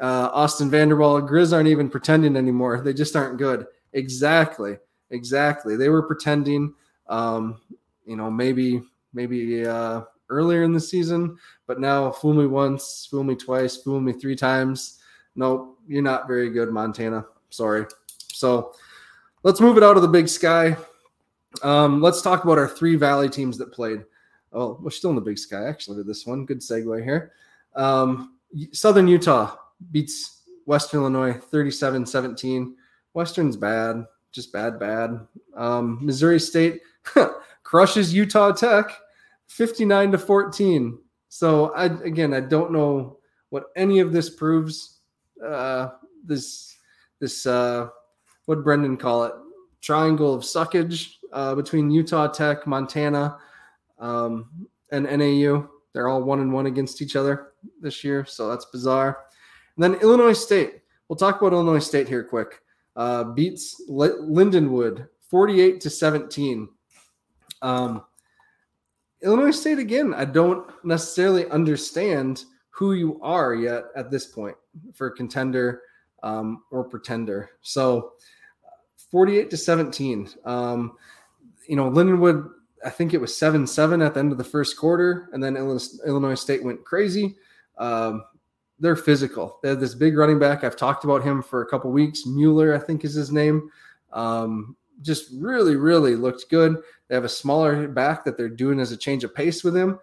Uh, 0.00 0.28
Austin 0.32 0.70
Vanderwall, 0.70 1.26
Grizz 1.28 1.52
aren't 1.52 1.68
even 1.68 1.88
pretending 1.88 2.36
anymore. 2.36 2.80
They 2.80 2.92
just 2.92 3.16
aren't 3.16 3.38
good. 3.38 3.66
Exactly. 3.92 4.76
Exactly. 5.10 5.76
They 5.76 5.88
were 5.88 6.02
pretending. 6.02 6.74
Um, 7.08 7.60
you 8.04 8.16
know, 8.16 8.30
maybe, 8.30 8.82
maybe 9.12 9.66
uh, 9.66 10.02
earlier 10.28 10.62
in 10.62 10.72
the 10.72 10.80
season, 10.80 11.36
but 11.66 11.80
now 11.80 12.10
fool 12.10 12.34
me 12.34 12.46
once, 12.46 13.06
fool 13.10 13.24
me 13.24 13.34
twice, 13.34 13.76
fool 13.76 14.00
me 14.00 14.12
three 14.12 14.36
times. 14.36 15.00
Nope, 15.36 15.78
you're 15.86 16.02
not 16.02 16.26
very 16.26 16.50
good, 16.50 16.70
Montana. 16.70 17.26
Sorry. 17.50 17.86
So 18.28 18.72
let's 19.42 19.60
move 19.60 19.76
it 19.76 19.82
out 19.82 19.96
of 19.96 20.02
the 20.02 20.08
big 20.08 20.28
sky. 20.28 20.76
Um, 21.62 22.00
let's 22.00 22.22
talk 22.22 22.44
about 22.44 22.58
our 22.58 22.68
three 22.68 22.96
Valley 22.96 23.28
teams 23.28 23.58
that 23.58 23.72
played. 23.72 24.04
Oh, 24.52 24.78
we're 24.80 24.90
still 24.90 25.10
in 25.10 25.16
the 25.16 25.22
big 25.22 25.38
sky, 25.38 25.68
actually, 25.68 25.98
with 25.98 26.06
this 26.06 26.26
one. 26.26 26.46
Good 26.46 26.60
segue 26.60 27.02
here. 27.02 27.32
Um, 27.74 28.38
Southern 28.72 29.08
Utah 29.08 29.56
beats 29.90 30.42
Western 30.66 31.00
Illinois 31.00 31.34
37 31.34 32.06
17. 32.06 32.76
Western's 33.12 33.56
bad, 33.56 34.04
just 34.32 34.52
bad, 34.52 34.78
bad. 34.78 35.26
Um, 35.56 35.98
Missouri 36.02 36.40
State 36.40 36.80
crushes 37.62 38.14
Utah 38.14 38.52
Tech 38.52 38.90
59 39.54 40.10
to 40.12 40.18
14. 40.18 40.98
So 41.28 41.72
I 41.74 41.84
again 41.86 42.34
I 42.34 42.40
don't 42.40 42.72
know 42.72 43.18
what 43.50 43.66
any 43.76 44.00
of 44.00 44.12
this 44.12 44.30
proves. 44.30 45.00
Uh, 45.44 45.90
this 46.24 46.76
this 47.20 47.46
uh, 47.46 47.88
what 48.46 48.64
Brendan 48.64 48.96
call 48.96 49.24
it 49.24 49.32
triangle 49.80 50.34
of 50.34 50.42
suckage 50.42 51.14
uh, 51.32 51.54
between 51.54 51.90
Utah 51.90 52.26
Tech, 52.26 52.66
Montana, 52.66 53.38
um, 53.98 54.66
and 54.90 55.04
NAU. 55.04 55.68
They're 55.92 56.08
all 56.08 56.22
one 56.22 56.40
and 56.40 56.52
one 56.52 56.66
against 56.66 57.00
each 57.00 57.14
other 57.14 57.52
this 57.80 58.02
year, 58.02 58.24
so 58.24 58.48
that's 58.48 58.64
bizarre. 58.64 59.26
And 59.76 59.84
then 59.84 60.00
Illinois 60.00 60.32
State. 60.32 60.80
We'll 61.08 61.16
talk 61.16 61.40
about 61.40 61.52
Illinois 61.52 61.78
State 61.78 62.08
here 62.08 62.24
quick. 62.24 62.60
Uh, 62.96 63.24
beats 63.24 63.80
L- 63.88 64.22
Lindenwood 64.22 65.08
48 65.28 65.80
to 65.80 65.90
17. 65.90 66.68
Um, 67.62 68.04
Illinois 69.24 69.50
State 69.50 69.78
again. 69.78 70.14
I 70.14 70.24
don't 70.24 70.70
necessarily 70.84 71.48
understand 71.48 72.44
who 72.70 72.92
you 72.92 73.18
are 73.22 73.54
yet 73.54 73.84
at 73.96 74.10
this 74.10 74.26
point 74.26 74.56
for 74.92 75.10
contender 75.10 75.82
um, 76.22 76.62
or 76.70 76.84
pretender. 76.84 77.50
So 77.62 78.12
48 79.10 79.50
to 79.50 79.56
17. 79.56 80.28
Um, 80.44 80.96
you 81.68 81.76
know, 81.76 81.90
Lindenwood, 81.90 82.50
I 82.84 82.90
think 82.90 83.14
it 83.14 83.20
was 83.20 83.36
7 83.36 83.66
7 83.66 84.02
at 84.02 84.14
the 84.14 84.20
end 84.20 84.32
of 84.32 84.38
the 84.38 84.44
first 84.44 84.76
quarter, 84.76 85.28
and 85.32 85.42
then 85.42 85.56
Illinois 85.56 86.34
State 86.34 86.64
went 86.64 86.84
crazy. 86.84 87.36
Um, 87.78 88.24
they're 88.80 88.96
physical. 88.96 89.60
They 89.62 89.68
have 89.70 89.80
this 89.80 89.94
big 89.94 90.16
running 90.16 90.38
back. 90.38 90.64
I've 90.64 90.76
talked 90.76 91.04
about 91.04 91.22
him 91.22 91.42
for 91.42 91.62
a 91.62 91.66
couple 91.66 91.90
weeks. 91.92 92.26
Mueller, 92.26 92.74
I 92.74 92.78
think 92.78 93.04
is 93.04 93.14
his 93.14 93.30
name. 93.30 93.70
Um, 94.12 94.76
just 95.02 95.30
really, 95.34 95.76
really 95.76 96.16
looked 96.16 96.48
good. 96.50 96.76
They 97.08 97.14
have 97.14 97.24
a 97.24 97.28
smaller 97.28 97.88
back 97.88 98.24
that 98.24 98.36
they're 98.36 98.48
doing 98.48 98.80
as 98.80 98.92
a 98.92 98.96
change 98.96 99.24
of 99.24 99.34
pace 99.34 99.64
with 99.64 99.76
him. 99.76 99.98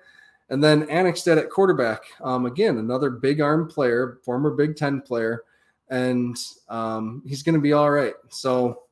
And 0.49 0.63
then 0.63 0.85
Annexstad 0.87 1.37
at 1.37 1.49
quarterback. 1.49 2.01
Um, 2.21 2.45
again, 2.45 2.77
another 2.77 3.09
big 3.09 3.39
arm 3.39 3.67
player, 3.67 4.19
former 4.23 4.51
Big 4.51 4.75
Ten 4.75 5.01
player, 5.01 5.43
and 5.89 6.35
um, 6.67 7.23
he's 7.25 7.41
going 7.41 7.55
to 7.55 7.61
be 7.61 7.73
all 7.73 7.89
right. 7.89 8.13
So 8.29 8.83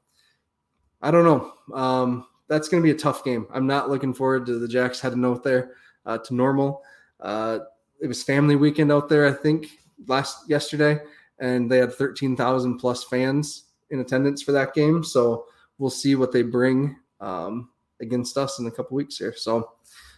I 1.02 1.12
don't 1.12 1.26
know. 1.26 1.76
Um, 1.76 2.28
that's 2.48 2.70
going 2.70 2.82
to 2.82 2.88
be 2.88 2.96
a 2.96 3.00
tough 3.00 3.24
game. 3.24 3.46
I'm 3.54 3.68
not 3.68 3.90
looking 3.90 4.14
forward 4.14 4.46
to 4.48 4.58
the 4.58 4.68
Jacks 4.68 5.00
heading 5.00 5.26
out 5.26 5.44
there 5.44 5.72
uh, 6.06 6.18
to 6.18 6.34
normal. 6.34 6.82
Uh, 7.20 7.60
it 8.02 8.08
was 8.08 8.24
family 8.24 8.56
weekend 8.56 8.92
out 8.92 9.10
there, 9.10 9.28
I 9.28 9.34
think, 9.34 9.68
last 10.08 10.50
yesterday, 10.50 11.00
and 11.40 11.70
they 11.70 11.78
had 11.78 11.94
13,000 11.94 12.78
plus 12.78 13.04
fans 13.04 13.66
in 13.92 14.00
attendance 14.00 14.42
for 14.42 14.52
that 14.54 14.74
game. 14.74 15.04
So 15.04 15.46
we'll 15.80 15.90
see 15.90 16.16
what 16.16 16.32
they 16.32 16.44
bring 16.44 16.96
um, 17.20 17.70
against 18.02 18.38
us 18.38 18.60
in 18.60 18.68
a 18.68 18.72
couple 18.72 18.96
weeks 18.96 19.18
here. 19.18 19.34
So 19.36 19.72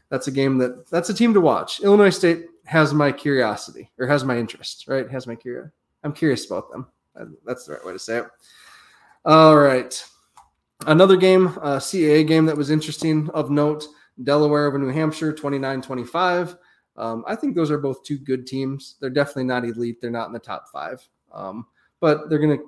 that's 0.09 0.27
a 0.27 0.31
game 0.31 0.57
that 0.57 0.89
that's 0.89 1.09
a 1.09 1.13
team 1.13 1.33
to 1.33 1.41
watch. 1.41 1.79
Illinois 1.79 2.09
State 2.09 2.47
has 2.65 2.93
my 2.93 3.11
curiosity 3.11 3.89
or 3.97 4.07
has 4.07 4.25
my 4.25 4.37
interest, 4.37 4.85
right? 4.87 5.09
Has 5.09 5.25
my 5.25 5.35
curiosity. 5.35 5.73
I'm 6.03 6.13
curious 6.13 6.45
about 6.45 6.69
them. 6.69 6.87
That's 7.45 7.65
the 7.65 7.73
right 7.73 7.85
way 7.85 7.93
to 7.93 7.99
say 7.99 8.17
it. 8.17 8.25
All 9.23 9.57
right. 9.57 10.03
Another 10.87 11.15
game, 11.15 11.47
a 11.47 11.77
CAA 11.77 12.27
game 12.27 12.45
that 12.47 12.57
was 12.57 12.71
interesting 12.71 13.29
of 13.31 13.51
note 13.51 13.85
Delaware 14.23 14.65
over 14.65 14.79
New 14.79 14.89
Hampshire, 14.89 15.31
29 15.31 15.81
25. 15.81 16.57
Um, 16.97 17.23
I 17.27 17.35
think 17.35 17.55
those 17.55 17.71
are 17.71 17.77
both 17.77 18.03
two 18.03 18.17
good 18.17 18.45
teams. 18.45 18.95
They're 18.99 19.09
definitely 19.09 19.45
not 19.45 19.63
elite. 19.63 20.01
They're 20.01 20.11
not 20.11 20.27
in 20.27 20.33
the 20.33 20.39
top 20.39 20.65
five, 20.71 21.07
um, 21.31 21.65
but 21.99 22.29
they're 22.29 22.39
going 22.39 22.57
to 22.57 22.65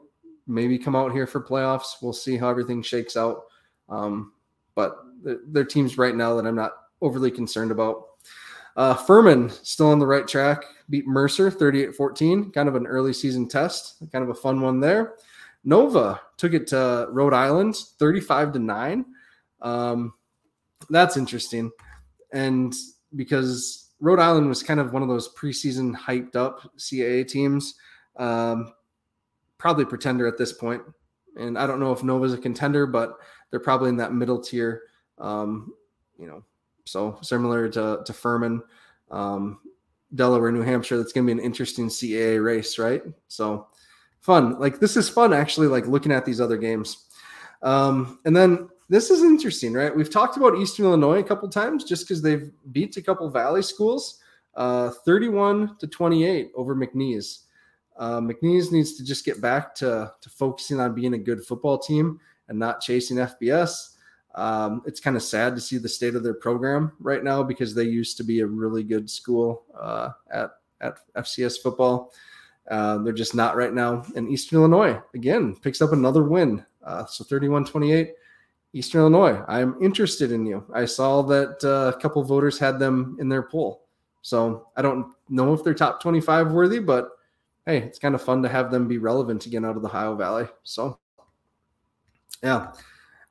maybe 0.47 0.77
come 0.77 0.95
out 0.95 1.11
here 1.11 1.27
for 1.27 1.41
playoffs. 1.41 1.95
We'll 2.01 2.13
see 2.13 2.37
how 2.37 2.49
everything 2.49 2.81
shakes 2.81 3.15
out. 3.15 3.43
Um, 3.89 4.33
but 4.75 4.97
they're, 5.23 5.39
they're, 5.47 5.63
teams 5.63 5.97
right 5.97 6.15
now 6.15 6.35
that 6.35 6.45
I'm 6.45 6.55
not 6.55 6.73
overly 7.01 7.31
concerned 7.31 7.71
about. 7.71 8.05
Uh, 8.75 8.93
Furman 8.95 9.49
still 9.49 9.89
on 9.89 9.99
the 9.99 10.07
right 10.07 10.27
track, 10.27 10.63
beat 10.89 11.05
Mercer 11.05 11.51
38 11.51 11.95
14, 11.95 12.51
kind 12.51 12.67
of 12.67 12.75
an 12.75 12.87
early 12.87 13.13
season 13.13 13.47
test, 13.47 13.97
kind 14.11 14.23
of 14.23 14.29
a 14.29 14.33
fun 14.33 14.61
one 14.61 14.79
there. 14.79 15.15
Nova 15.63 16.19
took 16.37 16.53
it 16.53 16.67
to 16.67 17.07
Rhode 17.09 17.33
Island 17.33 17.75
35 17.75 18.53
to 18.53 18.59
9. 18.59 19.05
Um, 19.61 20.13
that's 20.89 21.17
interesting. 21.17 21.71
And 22.31 22.73
because 23.15 23.91
Rhode 23.99 24.19
Island 24.19 24.49
was 24.49 24.63
kind 24.63 24.79
of 24.79 24.91
one 24.91 25.01
of 25.01 25.07
those 25.07 25.33
preseason 25.33 25.95
hyped 25.95 26.35
up 26.35 26.61
CAA 26.77 27.27
teams, 27.27 27.75
um, 28.17 28.73
probably 29.63 29.85
pretender 29.85 30.27
at 30.27 30.37
this 30.37 30.51
point. 30.51 30.81
And 31.37 31.57
I 31.57 31.65
don't 31.65 31.79
know 31.79 31.93
if 31.93 32.03
Nova's 32.03 32.33
a 32.33 32.37
contender, 32.37 32.85
but 32.85 33.15
they're 33.49 33.61
probably 33.61 33.87
in 33.87 33.95
that 33.95 34.13
middle 34.13 34.41
tier. 34.41 34.81
Um, 35.17 35.73
you 36.19 36.27
know, 36.27 36.43
so 36.83 37.17
similar 37.21 37.69
to 37.69 38.01
to 38.05 38.13
Furman, 38.13 38.61
um, 39.09 39.61
Delaware, 40.13 40.51
New 40.51 40.63
Hampshire. 40.63 40.97
That's 40.97 41.13
going 41.13 41.25
to 41.25 41.33
be 41.33 41.39
an 41.39 41.45
interesting 41.45 41.87
CAA 41.87 42.43
race, 42.43 42.77
right? 42.77 43.03
So 43.29 43.67
fun. 44.19 44.59
Like 44.59 44.81
this 44.81 44.97
is 44.97 45.07
fun 45.07 45.31
actually. 45.31 45.67
Like 45.67 45.87
looking 45.87 46.11
at 46.11 46.25
these 46.25 46.41
other 46.41 46.57
games, 46.57 47.07
um, 47.61 48.19
and 48.25 48.35
then 48.35 48.67
this 48.89 49.09
is 49.09 49.23
interesting, 49.23 49.71
right? 49.71 49.95
We've 49.95 50.11
talked 50.11 50.35
about 50.35 50.57
Eastern 50.57 50.87
Illinois 50.87 51.19
a 51.19 51.23
couple 51.23 51.47
times 51.47 51.85
just 51.85 52.05
because 52.05 52.21
they've 52.21 52.51
beat 52.73 52.97
a 52.97 53.01
couple 53.01 53.29
Valley 53.29 53.63
schools, 53.63 54.19
uh, 54.55 54.89
31 55.05 55.77
to 55.77 55.87
28 55.87 56.51
over 56.53 56.75
McNeese. 56.75 57.42
Uh, 57.97 58.19
McNeese 58.19 58.71
needs 58.71 58.95
to 58.97 59.03
just 59.03 59.25
get 59.25 59.41
back 59.41 59.75
to, 59.75 60.11
to 60.19 60.29
focusing 60.29 60.79
on 60.79 60.95
being 60.95 61.13
a 61.13 61.17
good 61.17 61.45
football 61.45 61.77
team 61.77 62.19
and 62.49 62.57
not 62.57 62.81
chasing 62.81 63.17
FBS. 63.17 63.95
Um, 64.35 64.81
it's 64.85 64.99
kind 64.99 65.15
of 65.15 65.21
sad 65.21 65.55
to 65.55 65.61
see 65.61 65.77
the 65.77 65.89
state 65.89 66.15
of 66.15 66.23
their 66.23 66.33
program 66.33 66.93
right 66.99 67.23
now 67.23 67.43
because 67.43 67.75
they 67.75 67.83
used 67.83 68.17
to 68.17 68.23
be 68.23 68.39
a 68.39 68.47
really 68.47 68.83
good 68.83 69.09
school 69.09 69.63
uh, 69.79 70.09
at 70.31 70.51
at 70.83 70.97
FCS 71.15 71.61
football. 71.61 72.11
Uh, 72.69 72.97
they're 72.99 73.13
just 73.13 73.35
not 73.35 73.55
right 73.55 73.73
now. 73.73 74.05
And 74.15 74.29
Eastern 74.29 74.59
Illinois 74.59 74.99
again 75.13 75.55
picks 75.55 75.81
up 75.81 75.93
another 75.93 76.23
win. 76.23 76.65
Uh, 76.83 77.05
so 77.05 77.23
31-28, 77.23 78.09
Eastern 78.73 79.01
Illinois. 79.01 79.41
I'm 79.47 79.81
interested 79.81 80.31
in 80.31 80.45
you. 80.45 80.65
I 80.73 80.85
saw 80.85 81.21
that 81.23 81.63
uh, 81.63 81.95
a 81.95 82.01
couple 82.01 82.23
voters 82.23 82.59
had 82.59 82.79
them 82.79 83.17
in 83.19 83.29
their 83.29 83.43
poll. 83.43 83.85
So 84.21 84.67
I 84.75 84.81
don't 84.81 85.13
know 85.29 85.53
if 85.53 85.63
they're 85.63 85.73
top 85.73 86.01
25 86.01 86.51
worthy, 86.51 86.79
but 86.79 87.09
hey, 87.65 87.77
it's 87.79 87.99
kind 87.99 88.15
of 88.15 88.21
fun 88.21 88.43
to 88.43 88.49
have 88.49 88.71
them 88.71 88.87
be 88.87 88.97
relevant 88.97 89.45
again 89.45 89.65
out 89.65 89.75
of 89.75 89.81
the 89.81 89.87
Ohio 89.87 90.15
Valley. 90.15 90.47
So 90.63 90.99
yeah. 92.43 92.73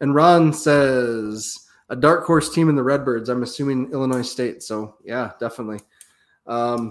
And 0.00 0.14
Ron 0.14 0.52
says 0.52 1.68
a 1.90 1.96
dark 1.96 2.24
horse 2.24 2.52
team 2.52 2.68
in 2.68 2.74
the 2.74 2.82
Redbirds. 2.82 3.28
I'm 3.28 3.42
assuming 3.42 3.92
Illinois 3.92 4.22
State. 4.22 4.62
So 4.62 4.96
yeah, 5.04 5.32
definitely. 5.38 5.80
Um, 6.46 6.90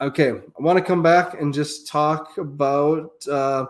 okay, 0.00 0.30
I 0.30 0.62
want 0.62 0.78
to 0.78 0.84
come 0.84 1.02
back 1.02 1.40
and 1.40 1.52
just 1.52 1.88
talk 1.88 2.36
about 2.38 3.10
uh, 3.28 3.66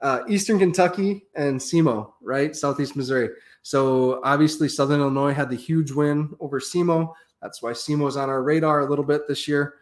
uh, 0.00 0.20
Eastern 0.28 0.58
Kentucky 0.58 1.26
and 1.36 1.60
SEMO, 1.60 2.14
right? 2.22 2.56
Southeast 2.56 2.96
Missouri. 2.96 3.28
So 3.62 4.20
obviously, 4.24 4.68
Southern 4.68 5.00
Illinois 5.00 5.32
had 5.32 5.48
the 5.48 5.56
huge 5.56 5.92
win 5.92 6.34
over 6.40 6.58
SEMO. 6.58 7.12
That's 7.40 7.62
why 7.62 7.72
SEMO 7.72 8.08
is 8.08 8.16
on 8.16 8.28
our 8.28 8.42
radar 8.42 8.80
a 8.80 8.90
little 8.90 9.04
bit 9.04 9.28
this 9.28 9.46
year. 9.46 9.74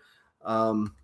Um, 0.44 0.94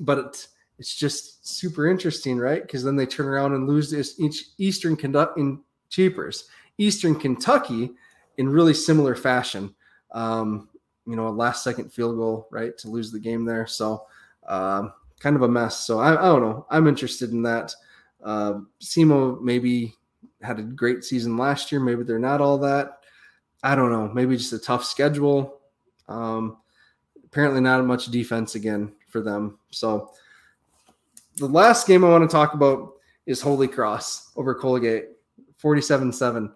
but 0.00 0.18
it, 0.18 0.48
it's 0.78 0.94
just 0.94 1.46
super 1.46 1.88
interesting, 1.88 2.38
right? 2.38 2.62
Because 2.62 2.84
then 2.84 2.96
they 2.96 3.06
turn 3.06 3.26
around 3.26 3.54
and 3.54 3.68
lose 3.68 3.90
this 3.90 4.18
each 4.18 4.50
Eastern 4.58 4.96
conduct 4.96 5.38
in 5.38 5.60
cheapers, 5.88 6.48
Eastern 6.78 7.14
Kentucky 7.16 7.90
in 8.36 8.48
really 8.48 8.74
similar 8.74 9.14
fashion. 9.16 9.74
Um, 10.12 10.68
you 11.04 11.16
know, 11.16 11.28
a 11.28 11.30
last 11.30 11.64
second 11.64 11.92
field 11.92 12.16
goal, 12.16 12.48
right, 12.50 12.76
to 12.78 12.88
lose 12.88 13.10
the 13.10 13.18
game 13.18 13.44
there. 13.44 13.66
So, 13.66 14.06
um, 14.46 14.92
kind 15.18 15.36
of 15.36 15.42
a 15.42 15.48
mess. 15.48 15.84
So 15.84 15.98
I, 15.98 16.12
I, 16.12 16.26
don't 16.26 16.42
know. 16.42 16.66
I'm 16.70 16.86
interested 16.86 17.30
in 17.30 17.42
that. 17.42 17.74
Uh, 18.22 18.60
SEMO 18.80 19.40
maybe 19.40 19.94
had 20.42 20.58
a 20.58 20.62
great 20.62 21.02
season 21.02 21.36
last 21.36 21.72
year. 21.72 21.80
Maybe 21.80 22.04
they're 22.04 22.18
not 22.18 22.40
all 22.40 22.58
that. 22.58 23.00
I 23.62 23.74
don't 23.74 23.90
know. 23.90 24.08
Maybe 24.08 24.36
just 24.36 24.52
a 24.52 24.58
tough 24.58 24.84
schedule. 24.84 25.60
Um, 26.08 26.58
apparently, 27.24 27.60
not 27.60 27.84
much 27.84 28.06
defense 28.06 28.54
again 28.54 28.92
for 29.08 29.20
them. 29.20 29.58
So, 29.70 30.12
the 31.36 31.46
last 31.46 31.86
game 31.86 32.04
I 32.04 32.08
want 32.08 32.28
to 32.28 32.34
talk 32.34 32.54
about 32.54 32.94
is 33.26 33.40
Holy 33.40 33.68
Cross 33.68 34.32
over 34.36 34.54
Colgate, 34.54 35.06
47 35.58 36.12
7. 36.12 36.52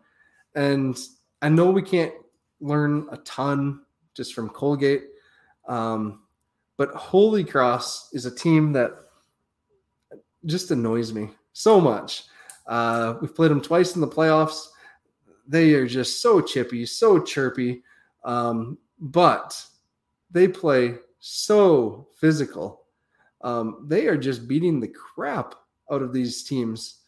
And 0.55 0.98
I 1.40 1.48
know 1.48 1.70
we 1.70 1.82
can't 1.82 2.12
learn 2.61 3.07
a 3.11 3.16
ton 3.18 3.82
just 4.14 4.34
from 4.34 4.48
Colgate, 4.48 5.05
um, 5.68 6.22
but 6.76 6.90
Holy 6.90 7.44
Cross 7.44 8.12
is 8.12 8.26
a 8.26 8.34
team 8.34 8.72
that 8.72 8.92
just 10.46 10.70
annoys 10.70 11.12
me 11.12 11.30
so 11.53 11.80
much. 11.80 12.24
Uh, 12.66 13.14
we've 13.20 13.34
played 13.34 13.50
them 13.50 13.61
twice 13.61 13.94
in 13.94 14.00
the 14.00 14.09
playoffs. 14.09 14.68
They 15.46 15.74
are 15.74 15.86
just 15.86 16.22
so 16.22 16.40
chippy, 16.40 16.86
so 16.86 17.20
chirpy, 17.20 17.82
um, 18.24 18.78
but 18.98 19.61
they 20.30 20.48
play 20.48 20.96
so 21.24 22.08
physical. 22.16 22.82
Um, 23.42 23.86
they 23.88 24.08
are 24.08 24.16
just 24.16 24.48
beating 24.48 24.80
the 24.80 24.88
crap 24.88 25.54
out 25.90 26.02
of 26.02 26.12
these 26.12 26.42
teams. 26.42 26.98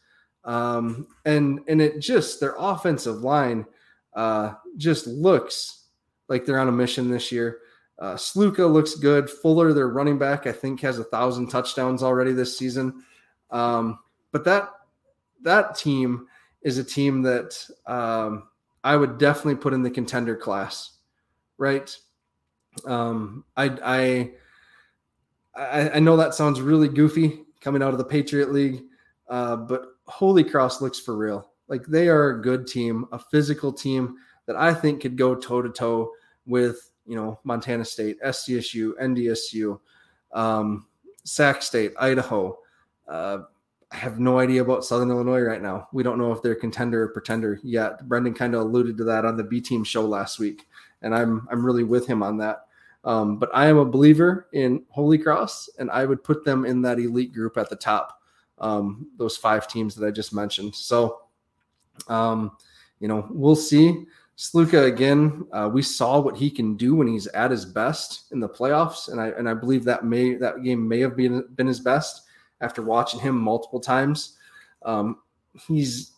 Um, 0.45 1.09
and 1.25 1.61
and 1.69 1.83
it 1.83 1.99
just 2.01 2.39
their 2.39 2.55
offensive 2.57 3.23
line 3.23 3.67
uh, 4.15 4.55
just 4.77 5.07
looks 5.09 5.87
like 6.29 6.47
they're 6.47 6.61
on 6.61 6.69
a 6.69 6.73
mission 6.73 7.11
this 7.11 7.33
year. 7.33 7.59
Uh, 7.99 8.15
Sluka 8.15 8.73
looks 8.73 8.95
good. 8.95 9.29
Fuller, 9.29 9.73
their 9.73 9.89
running 9.89 10.19
back, 10.19 10.47
I 10.47 10.53
think 10.53 10.81
has 10.81 10.99
a 10.99 11.05
thousand 11.05 11.49
touchdowns 11.49 12.03
already 12.03 12.33
this 12.33 12.57
season. 12.57 13.03
Um, 13.51 13.99
but 14.31 14.45
that 14.45 14.71
that 15.43 15.77
team 15.77 16.29
is 16.63 16.79
a 16.79 16.85
team 16.85 17.23
that 17.23 17.57
um, 17.87 18.45
I 18.85 18.97
would 18.97 19.19
definitely 19.19 19.57
put 19.57 19.75
in 19.75 19.83
the 19.83 19.91
contender 19.91 20.37
class, 20.37 20.99
right? 21.59 21.97
Um, 22.87 23.45
I, 23.57 23.65
I 23.85 24.31
I 25.57 26.01
know 26.01 26.17
that 26.17 26.35
sounds 26.35 26.61
really 26.61 26.89
goofy 26.89 27.45
coming 27.61 27.83
out 27.83 27.93
of 27.93 27.99
the 27.99 28.05
Patriot 28.05 28.53
League, 28.53 28.83
uh, 29.29 29.57
but 29.57 29.87
Holy 30.07 30.43
Cross 30.43 30.81
looks 30.81 30.99
for 30.99 31.17
real. 31.17 31.51
Like 31.69 31.87
they 31.87 32.09
are 32.09 32.31
a 32.31 32.43
good 32.43 32.67
team, 32.67 33.07
a 33.13 33.19
physical 33.19 33.73
team 33.73 34.17
that 34.47 34.57
I 34.57 34.75
think 34.75 35.01
could 35.01 35.17
go 35.17 35.35
toe 35.35 35.63
to 35.63 35.71
toe 35.71 36.11
with 36.47 36.91
you 37.07 37.17
know 37.17 37.39
Montana 37.45 37.85
State, 37.85 38.21
SDSU, 38.23 38.93
NDSU, 39.01 39.79
um, 40.33 40.87
Sac 41.25 41.63
State, 41.63 41.93
Idaho. 41.99 42.59
Uh, 43.09 43.39
I 43.93 43.97
have 43.97 44.19
no 44.19 44.41
idea 44.41 44.61
about 44.61 44.85
Southern 44.85 45.11
Illinois 45.11 45.43
right 45.43 45.63
now. 45.63 45.89
We 45.93 46.03
don't 46.03 46.19
know 46.19 46.33
if 46.33 46.43
they're 46.43 46.57
contender 46.57 47.05
or 47.05 47.09
pretender 47.09 47.61
yet. 47.63 48.09
Brendan 48.09 48.35
kind 48.35 48.55
of 48.55 48.63
alluded 48.63 48.99
to 48.99 49.05
that 49.05 49.25
on 49.25 49.37
the 49.37 49.45
B 49.45 49.61
team 49.61 49.85
show 49.85 50.05
last 50.05 50.41
week, 50.41 50.67
and 51.05 51.15
I'm 51.15 51.47
I'm 51.51 51.65
really 51.65 51.85
with 51.85 52.07
him 52.07 52.23
on 52.23 52.39
that. 52.39 52.67
Um, 53.05 53.39
but 53.39 53.51
I 53.53 53.67
am 53.67 53.77
a 53.77 53.85
believer 53.85 54.49
in 54.53 54.83
Holy 54.89 55.19
Cross, 55.19 55.69
and 55.79 55.91
I 55.91 56.07
would 56.07 56.25
put 56.25 56.45
them 56.45 56.65
in 56.65 56.83
that 56.83 56.99
elite 56.99 57.33
group 57.33 57.57
at 57.59 57.69
the 57.69 57.77
top. 57.77 58.21
Um, 58.59 59.09
those 59.19 59.37
five 59.37 59.69
teams 59.69 59.95
that 59.95 60.07
I 60.07 60.11
just 60.11 60.33
mentioned. 60.33 60.75
So, 60.75 61.21
um, 62.09 62.57
you 63.01 63.09
know, 63.09 63.27
we'll 63.31 63.57
see. 63.57 64.07
Sluka 64.37 64.87
again. 64.87 65.47
Uh, 65.53 65.71
we 65.73 65.83
saw 65.83 66.19
what 66.19 66.37
he 66.37 66.51
can 66.51 66.77
do 66.77 66.95
when 66.95 67.07
he's 67.07 67.27
at 67.29 67.51
his 67.51 67.65
best 67.65 68.33
in 68.33 68.41
the 68.41 68.49
playoffs, 68.49 69.09
and 69.09 69.21
I 69.21 69.29
and 69.29 69.49
I 69.49 69.55
believe 69.55 69.85
that 69.85 70.05
may 70.05 70.35
that 70.37 70.63
game 70.63 70.89
may 70.89 71.01
have 71.01 71.17
been 71.17 71.47
been 71.55 71.67
his 71.67 71.81
best 71.81 72.23
after 72.61 72.83
watching 72.83 73.21
him 73.21 73.39
multiple 73.39 73.81
times. 73.81 74.39
Um, 74.83 75.19
he's 75.69 76.13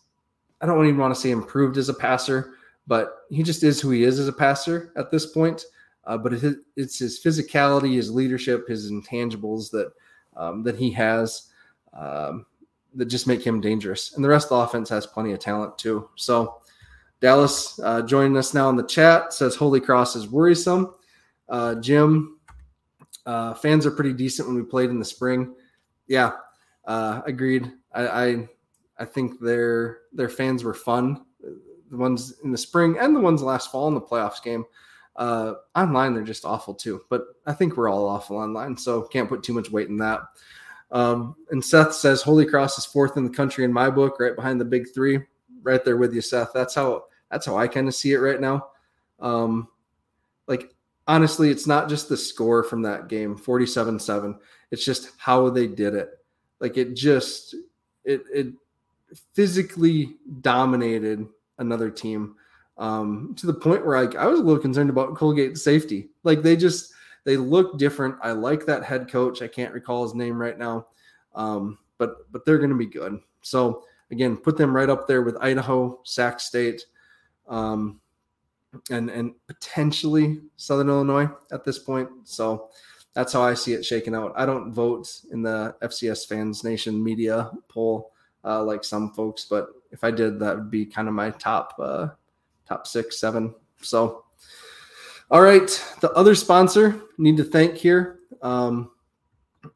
I 0.61 0.65
don't 0.65 0.85
even 0.87 0.97
want 0.97 1.13
to 1.13 1.19
say 1.19 1.31
improved 1.31 1.77
as 1.77 1.89
a 1.89 1.93
passer, 1.93 2.55
but 2.87 3.25
he 3.29 3.43
just 3.43 3.63
is 3.63 3.79
who 3.79 3.91
he 3.91 4.03
is 4.03 4.17
as 4.17 4.27
a 4.27 4.33
passer 4.33 4.91
at 4.95 5.11
this 5.11 5.25
point. 5.25 5.65
Uh, 6.05 6.17
but 6.17 6.33
it, 6.33 6.57
it's 6.77 6.97
his 6.99 7.21
physicality, 7.21 7.95
his 7.95 8.09
leadership, 8.09 8.67
his 8.67 8.89
intangibles 8.89 9.69
that 9.71 9.91
um, 10.37 10.63
that 10.63 10.77
he 10.77 10.89
has 10.91 11.49
um, 11.93 12.45
that 12.95 13.05
just 13.05 13.27
make 13.27 13.45
him 13.45 13.59
dangerous. 13.59 14.15
And 14.15 14.23
the 14.23 14.29
rest 14.29 14.45
of 14.45 14.57
the 14.57 14.63
offense 14.63 14.89
has 14.89 15.05
plenty 15.05 15.33
of 15.33 15.39
talent 15.39 15.77
too. 15.77 16.09
So 16.15 16.61
Dallas 17.19 17.79
uh, 17.83 18.03
joining 18.03 18.37
us 18.37 18.53
now 18.53 18.69
in 18.69 18.75
the 18.75 18.83
chat 18.83 19.33
says 19.33 19.55
Holy 19.55 19.81
Cross 19.81 20.15
is 20.15 20.29
worrisome. 20.29 20.93
Uh, 21.49 21.75
Jim, 21.75 22.39
uh, 23.25 23.53
fans 23.53 23.85
are 23.85 23.91
pretty 23.91 24.13
decent 24.13 24.47
when 24.47 24.57
we 24.57 24.63
played 24.63 24.89
in 24.89 24.99
the 24.99 25.05
spring. 25.05 25.53
Yeah, 26.07 26.31
uh, 26.85 27.21
agreed. 27.25 27.71
I, 27.93 28.07
I, 28.07 28.49
I 28.99 29.05
think 29.05 29.39
their 29.39 29.99
their 30.13 30.29
fans 30.29 30.63
were 30.63 30.73
fun. 30.73 31.25
The 31.89 31.97
ones 31.97 32.33
in 32.43 32.51
the 32.51 32.57
spring 32.57 32.97
and 32.99 33.15
the 33.15 33.19
ones 33.19 33.41
last 33.41 33.71
fall 33.71 33.87
in 33.87 33.93
the 33.93 34.01
playoffs 34.01 34.43
game. 34.43 34.65
Uh, 35.15 35.55
online, 35.75 36.13
they're 36.13 36.23
just 36.23 36.45
awful 36.45 36.73
too. 36.73 37.01
But 37.09 37.23
I 37.45 37.53
think 37.53 37.75
we're 37.75 37.89
all 37.89 38.07
awful 38.07 38.37
online, 38.37 38.77
so 38.77 39.01
can't 39.01 39.29
put 39.29 39.43
too 39.43 39.53
much 39.53 39.71
weight 39.71 39.89
in 39.89 39.97
that. 39.97 40.21
Um, 40.91 41.35
and 41.49 41.63
Seth 41.63 41.93
says 41.93 42.21
Holy 42.21 42.45
Cross 42.45 42.77
is 42.77 42.85
fourth 42.85 43.17
in 43.17 43.23
the 43.23 43.29
country 43.29 43.65
in 43.65 43.73
my 43.73 43.89
book, 43.89 44.19
right 44.19 44.35
behind 44.35 44.61
the 44.61 44.65
big 44.65 44.93
three. 44.93 45.19
Right 45.63 45.83
there 45.83 45.97
with 45.97 46.13
you, 46.13 46.21
Seth. 46.21 46.51
That's 46.53 46.75
how 46.75 47.05
that's 47.31 47.45
how 47.45 47.57
I 47.57 47.67
kind 47.67 47.87
of 47.87 47.95
see 47.95 48.13
it 48.13 48.19
right 48.19 48.39
now. 48.39 48.67
Um, 49.19 49.67
like 50.47 50.73
honestly, 51.07 51.49
it's 51.49 51.67
not 51.67 51.89
just 51.89 52.09
the 52.09 52.17
score 52.17 52.63
from 52.63 52.83
that 52.83 53.07
game, 53.07 53.37
47-7. 53.37 54.37
It's 54.71 54.85
just 54.85 55.11
how 55.17 55.49
they 55.49 55.67
did 55.67 55.93
it. 55.93 56.09
Like 56.59 56.77
it 56.77 56.95
just 56.95 57.55
it 58.03 58.23
it 58.33 58.47
physically 59.33 60.17
dominated 60.41 61.27
another 61.59 61.89
team 61.89 62.35
um, 62.77 63.33
to 63.37 63.47
the 63.47 63.53
point 63.53 63.85
where 63.85 63.97
I, 63.97 64.05
I 64.21 64.27
was 64.27 64.39
a 64.39 64.43
little 64.43 64.61
concerned 64.61 64.89
about 64.89 65.15
Colgate 65.15 65.57
safety. 65.57 66.09
Like 66.23 66.41
they 66.41 66.55
just 66.55 66.93
they 67.23 67.37
look 67.37 67.77
different. 67.77 68.15
I 68.21 68.31
like 68.31 68.65
that 68.65 68.83
head 68.83 69.09
coach. 69.09 69.41
I 69.41 69.47
can't 69.47 69.73
recall 69.73 70.03
his 70.03 70.15
name 70.15 70.39
right 70.39 70.57
now, 70.57 70.87
um, 71.35 71.77
but 71.97 72.31
but 72.31 72.45
they're 72.45 72.59
going 72.59 72.69
to 72.69 72.75
be 72.75 72.85
good. 72.85 73.19
So 73.41 73.83
again, 74.11 74.37
put 74.37 74.57
them 74.57 74.75
right 74.75 74.89
up 74.89 75.07
there 75.07 75.23
with 75.23 75.37
Idaho, 75.41 75.99
Sac 76.03 76.39
State, 76.39 76.85
um, 77.47 77.99
and 78.91 79.09
and 79.09 79.33
potentially 79.47 80.41
Southern 80.57 80.89
Illinois 80.89 81.29
at 81.51 81.65
this 81.65 81.79
point. 81.79 82.09
So 82.23 82.69
that's 83.13 83.33
how 83.33 83.41
I 83.41 83.55
see 83.55 83.73
it 83.73 83.83
shaking 83.83 84.13
out. 84.13 84.33
I 84.35 84.45
don't 84.45 84.71
vote 84.71 85.09
in 85.31 85.41
the 85.41 85.75
FCS 85.81 86.27
Fans 86.27 86.63
Nation 86.63 87.03
media 87.03 87.49
poll 87.67 88.11
uh, 88.47 88.63
like 88.63 88.83
some 88.83 89.11
folks, 89.11 89.45
but 89.45 89.69
if 89.91 90.03
I 90.03 90.11
did, 90.11 90.39
that 90.39 90.55
would 90.55 90.71
be 90.71 90.85
kind 90.85 91.07
of 91.07 91.13
my 91.13 91.31
top 91.31 91.75
uh, 91.79 92.07
top 92.67 92.87
six, 92.87 93.19
seven. 93.19 93.53
So, 93.81 94.23
all 95.29 95.41
right, 95.41 95.67
the 96.01 96.11
other 96.11 96.35
sponsor 96.35 97.01
need 97.17 97.37
to 97.37 97.43
thank 97.43 97.75
here 97.75 98.19
um, 98.41 98.91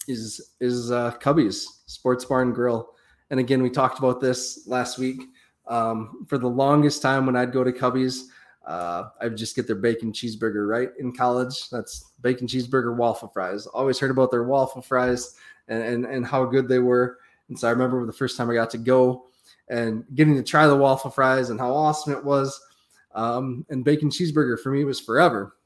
is 0.07 0.53
is 0.59 0.91
uh, 0.91 1.11
Cubby's 1.11 1.81
Sports 1.85 2.25
Bar 2.25 2.43
and 2.43 2.55
Grill. 2.55 2.89
And 3.29 3.39
again, 3.39 3.61
we 3.61 3.69
talked 3.69 3.99
about 3.99 4.21
this 4.21 4.67
last 4.67 4.97
week. 4.97 5.23
Um, 5.67 6.25
for 6.27 6.37
the 6.37 6.47
longest 6.47 7.01
time, 7.01 7.25
when 7.25 7.35
I'd 7.35 7.53
go 7.53 7.63
to 7.63 7.71
Cubby's, 7.71 8.29
uh, 8.65 9.03
I'd 9.21 9.37
just 9.37 9.55
get 9.55 9.67
their 9.67 9.75
bacon 9.75 10.11
cheeseburger. 10.11 10.67
Right 10.67 10.89
in 10.99 11.13
college, 11.13 11.69
that's 11.69 12.11
bacon 12.21 12.47
cheeseburger 12.47 12.95
waffle 12.95 13.29
fries. 13.29 13.67
Always 13.67 13.99
heard 13.99 14.11
about 14.11 14.31
their 14.31 14.43
waffle 14.43 14.81
fries 14.81 15.35
and 15.67 15.83
and, 15.83 16.05
and 16.05 16.25
how 16.25 16.45
good 16.45 16.67
they 16.67 16.79
were. 16.79 17.17
And 17.51 17.59
so 17.59 17.67
I 17.67 17.71
remember 17.71 18.05
the 18.05 18.13
first 18.13 18.37
time 18.37 18.49
I 18.49 18.53
got 18.53 18.69
to 18.69 18.77
go 18.77 19.25
and 19.67 20.05
getting 20.15 20.35
to 20.35 20.43
try 20.43 20.67
the 20.67 20.75
waffle 20.75 21.11
fries 21.11 21.49
and 21.49 21.59
how 21.59 21.73
awesome 21.73 22.13
it 22.13 22.23
was. 22.23 22.57
Um, 23.13 23.65
and 23.69 23.83
bacon 23.83 24.09
cheeseburger 24.09 24.57
for 24.57 24.71
me 24.71 24.85
was 24.85 25.01
forever. 25.01 25.57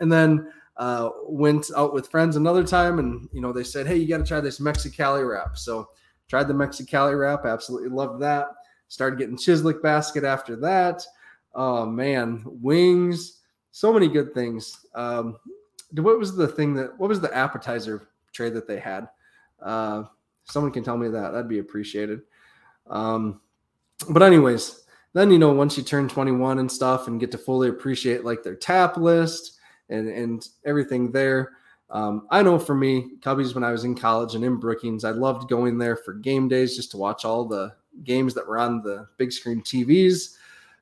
And 0.00 0.12
then 0.12 0.52
uh, 0.76 1.08
went 1.26 1.70
out 1.74 1.94
with 1.94 2.10
friends 2.10 2.36
another 2.36 2.62
time, 2.62 2.98
and 2.98 3.26
you 3.32 3.40
know 3.40 3.52
they 3.52 3.64
said, 3.64 3.86
"Hey, 3.86 3.96
you 3.96 4.06
got 4.06 4.18
to 4.18 4.24
try 4.24 4.40
this 4.40 4.60
Mexicali 4.60 5.26
wrap." 5.26 5.56
So 5.56 5.88
tried 6.28 6.48
the 6.48 6.54
Mexicali 6.54 7.18
wrap, 7.18 7.46
absolutely 7.46 7.88
loved 7.88 8.20
that. 8.20 8.48
Started 8.88 9.18
getting 9.18 9.36
Chislic 9.36 9.82
basket 9.82 10.24
after 10.24 10.56
that. 10.56 11.02
Oh 11.54 11.86
man, 11.86 12.42
wings, 12.44 13.40
so 13.70 13.94
many 13.94 14.08
good 14.08 14.34
things. 14.34 14.84
Um, 14.94 15.38
what 15.92 16.18
was 16.18 16.36
the 16.36 16.48
thing 16.48 16.74
that? 16.74 16.98
What 16.98 17.08
was 17.08 17.20
the 17.20 17.34
appetizer 17.34 18.08
tray 18.32 18.50
that 18.50 18.66
they 18.66 18.78
had? 18.78 19.08
Uh, 19.62 20.04
someone 20.44 20.72
can 20.72 20.84
tell 20.84 20.96
me 20.96 21.08
that. 21.08 21.32
That'd 21.32 21.48
be 21.48 21.58
appreciated. 21.58 22.22
Um, 22.88 23.40
but 24.08 24.22
anyways, 24.22 24.84
then 25.14 25.30
you 25.30 25.38
know 25.38 25.52
once 25.52 25.78
you 25.78 25.82
turn 25.82 26.08
21 26.08 26.58
and 26.58 26.70
stuff 26.70 27.08
and 27.08 27.18
get 27.18 27.32
to 27.32 27.38
fully 27.38 27.70
appreciate 27.70 28.24
like 28.24 28.42
their 28.42 28.54
tap 28.54 28.98
list 28.98 29.58
and 29.88 30.08
and 30.08 30.48
everything 30.66 31.10
there 31.10 31.52
um, 31.90 32.26
i 32.30 32.42
know 32.42 32.58
for 32.58 32.74
me 32.74 33.12
cubbies 33.20 33.54
when 33.54 33.64
i 33.64 33.72
was 33.72 33.84
in 33.84 33.94
college 33.94 34.34
and 34.34 34.44
in 34.44 34.56
brookings 34.56 35.04
i 35.04 35.10
loved 35.10 35.48
going 35.48 35.78
there 35.78 35.96
for 35.96 36.12
game 36.12 36.48
days 36.48 36.76
just 36.76 36.90
to 36.90 36.98
watch 36.98 37.24
all 37.24 37.46
the 37.46 37.72
games 38.02 38.34
that 38.34 38.46
were 38.46 38.58
on 38.58 38.82
the 38.82 39.06
big 39.16 39.32
screen 39.32 39.62
tvs 39.62 40.36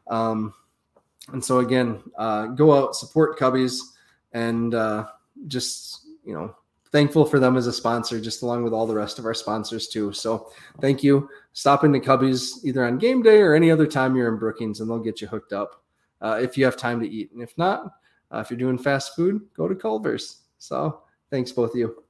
um, 0.08 0.52
and 1.32 1.44
so 1.44 1.60
again 1.60 2.02
uh, 2.16 2.46
go 2.46 2.72
out 2.72 2.96
support 2.96 3.38
cubbies 3.38 3.78
and 4.32 4.74
uh, 4.74 5.06
just 5.46 6.06
you 6.24 6.32
know 6.34 6.54
thankful 6.92 7.24
for 7.24 7.40
them 7.40 7.56
as 7.56 7.66
a 7.66 7.72
sponsor, 7.72 8.20
just 8.20 8.42
along 8.42 8.62
with 8.62 8.72
all 8.72 8.86
the 8.86 8.94
rest 8.94 9.18
of 9.18 9.24
our 9.24 9.34
sponsors 9.34 9.88
too. 9.88 10.12
So 10.12 10.50
thank 10.80 11.02
you. 11.02 11.28
Stop 11.54 11.84
into 11.84 11.98
Cubbies 11.98 12.64
either 12.64 12.84
on 12.84 12.98
game 12.98 13.22
day 13.22 13.40
or 13.40 13.54
any 13.54 13.70
other 13.70 13.86
time 13.86 14.14
you're 14.14 14.32
in 14.32 14.38
Brookings, 14.38 14.80
and 14.80 14.88
they'll 14.88 14.98
get 14.98 15.20
you 15.20 15.26
hooked 15.26 15.52
up 15.52 15.82
uh, 16.20 16.38
if 16.40 16.56
you 16.56 16.64
have 16.64 16.76
time 16.76 17.00
to 17.00 17.08
eat. 17.08 17.32
And 17.32 17.42
if 17.42 17.56
not, 17.56 17.94
uh, 18.30 18.38
if 18.38 18.50
you're 18.50 18.58
doing 18.58 18.78
fast 18.78 19.16
food, 19.16 19.40
go 19.56 19.66
to 19.66 19.74
Culver's. 19.74 20.42
So 20.58 21.02
thanks 21.30 21.50
both 21.50 21.70
of 21.70 21.76
you. 21.76 22.02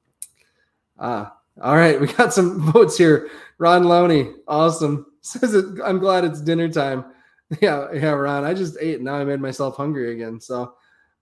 Uh, 0.99 1.25
all 1.61 1.75
right, 1.75 1.99
we 1.99 2.07
got 2.07 2.33
some 2.33 2.59
votes 2.71 2.97
here. 2.97 3.29
Ron 3.57 3.85
Loney, 3.85 4.31
awesome. 4.47 5.05
Says 5.21 5.53
it, 5.53 5.65
I'm 5.83 5.99
glad 5.99 6.25
it's 6.25 6.41
dinner 6.41 6.69
time. 6.69 7.05
Yeah, 7.61 7.89
yeah, 7.93 8.09
Ron. 8.09 8.45
I 8.45 8.55
just 8.55 8.77
ate. 8.81 8.95
And 8.95 9.03
now 9.03 9.13
I 9.13 9.23
made 9.23 9.39
myself 9.39 9.75
hungry 9.75 10.13
again. 10.13 10.41
So 10.41 10.73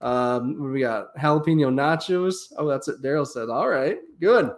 um, 0.02 0.72
we 0.72 0.82
got 0.82 1.16
jalapeno 1.16 1.72
nachos. 1.72 2.52
Oh, 2.58 2.68
that's 2.68 2.88
it. 2.88 3.02
Daryl 3.02 3.28
said. 3.28 3.49
All 3.49 3.70
right, 3.70 3.97
good. 4.20 4.52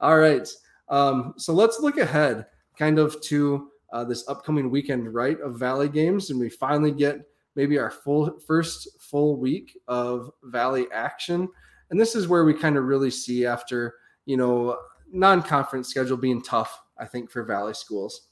All 0.00 0.18
right. 0.18 0.48
Um, 0.88 1.34
so 1.36 1.52
let's 1.52 1.80
look 1.80 1.98
ahead 1.98 2.46
kind 2.78 2.98
of 2.98 3.20
to 3.22 3.68
uh, 3.92 4.04
this 4.04 4.28
upcoming 4.28 4.70
weekend, 4.70 5.12
right, 5.12 5.40
of 5.40 5.58
Valley 5.58 5.88
games. 5.88 6.30
And 6.30 6.38
we 6.38 6.48
finally 6.48 6.92
get 6.92 7.20
maybe 7.54 7.78
our 7.78 7.90
full 7.90 8.38
first 8.46 9.00
full 9.00 9.36
week 9.36 9.78
of 9.88 10.30
Valley 10.44 10.86
action. 10.92 11.48
And 11.90 11.98
this 11.98 12.14
is 12.14 12.28
where 12.28 12.44
we 12.44 12.52
kind 12.52 12.76
of 12.76 12.84
really 12.84 13.10
see 13.10 13.46
after, 13.46 13.94
you 14.26 14.36
know, 14.36 14.78
non 15.10 15.42
conference 15.42 15.88
schedule 15.88 16.16
being 16.16 16.42
tough, 16.42 16.80
I 16.98 17.06
think, 17.06 17.30
for 17.30 17.44
Valley 17.44 17.74
schools. 17.74 18.28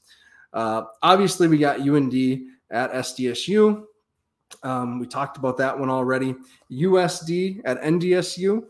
Uh, 0.53 0.83
obviously, 1.01 1.47
we 1.47 1.57
got 1.57 1.79
UND 1.79 2.13
at 2.71 2.91
SDSU. 2.91 3.83
Um, 4.63 4.99
we 4.99 5.07
talked 5.07 5.37
about 5.37 5.57
that 5.57 5.77
one 5.77 5.89
already. 5.89 6.35
USD 6.71 7.61
at 7.65 7.81
NDSU. 7.81 8.63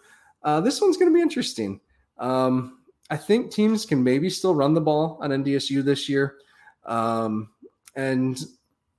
Uh, 0.43 0.61
this 0.61 0.81
one's 0.81 0.97
going 0.97 1.11
to 1.11 1.15
be 1.15 1.21
interesting. 1.21 1.79
Um, 2.17 2.79
I 3.09 3.17
think 3.17 3.51
teams 3.51 3.86
can 3.86 4.03
maybe 4.03 4.29
still 4.29 4.55
run 4.55 4.73
the 4.73 4.81
ball 4.81 5.17
on 5.21 5.29
NDSU 5.29 5.83
this 5.83 6.09
year. 6.09 6.38
Um, 6.86 7.49
and 7.95 8.43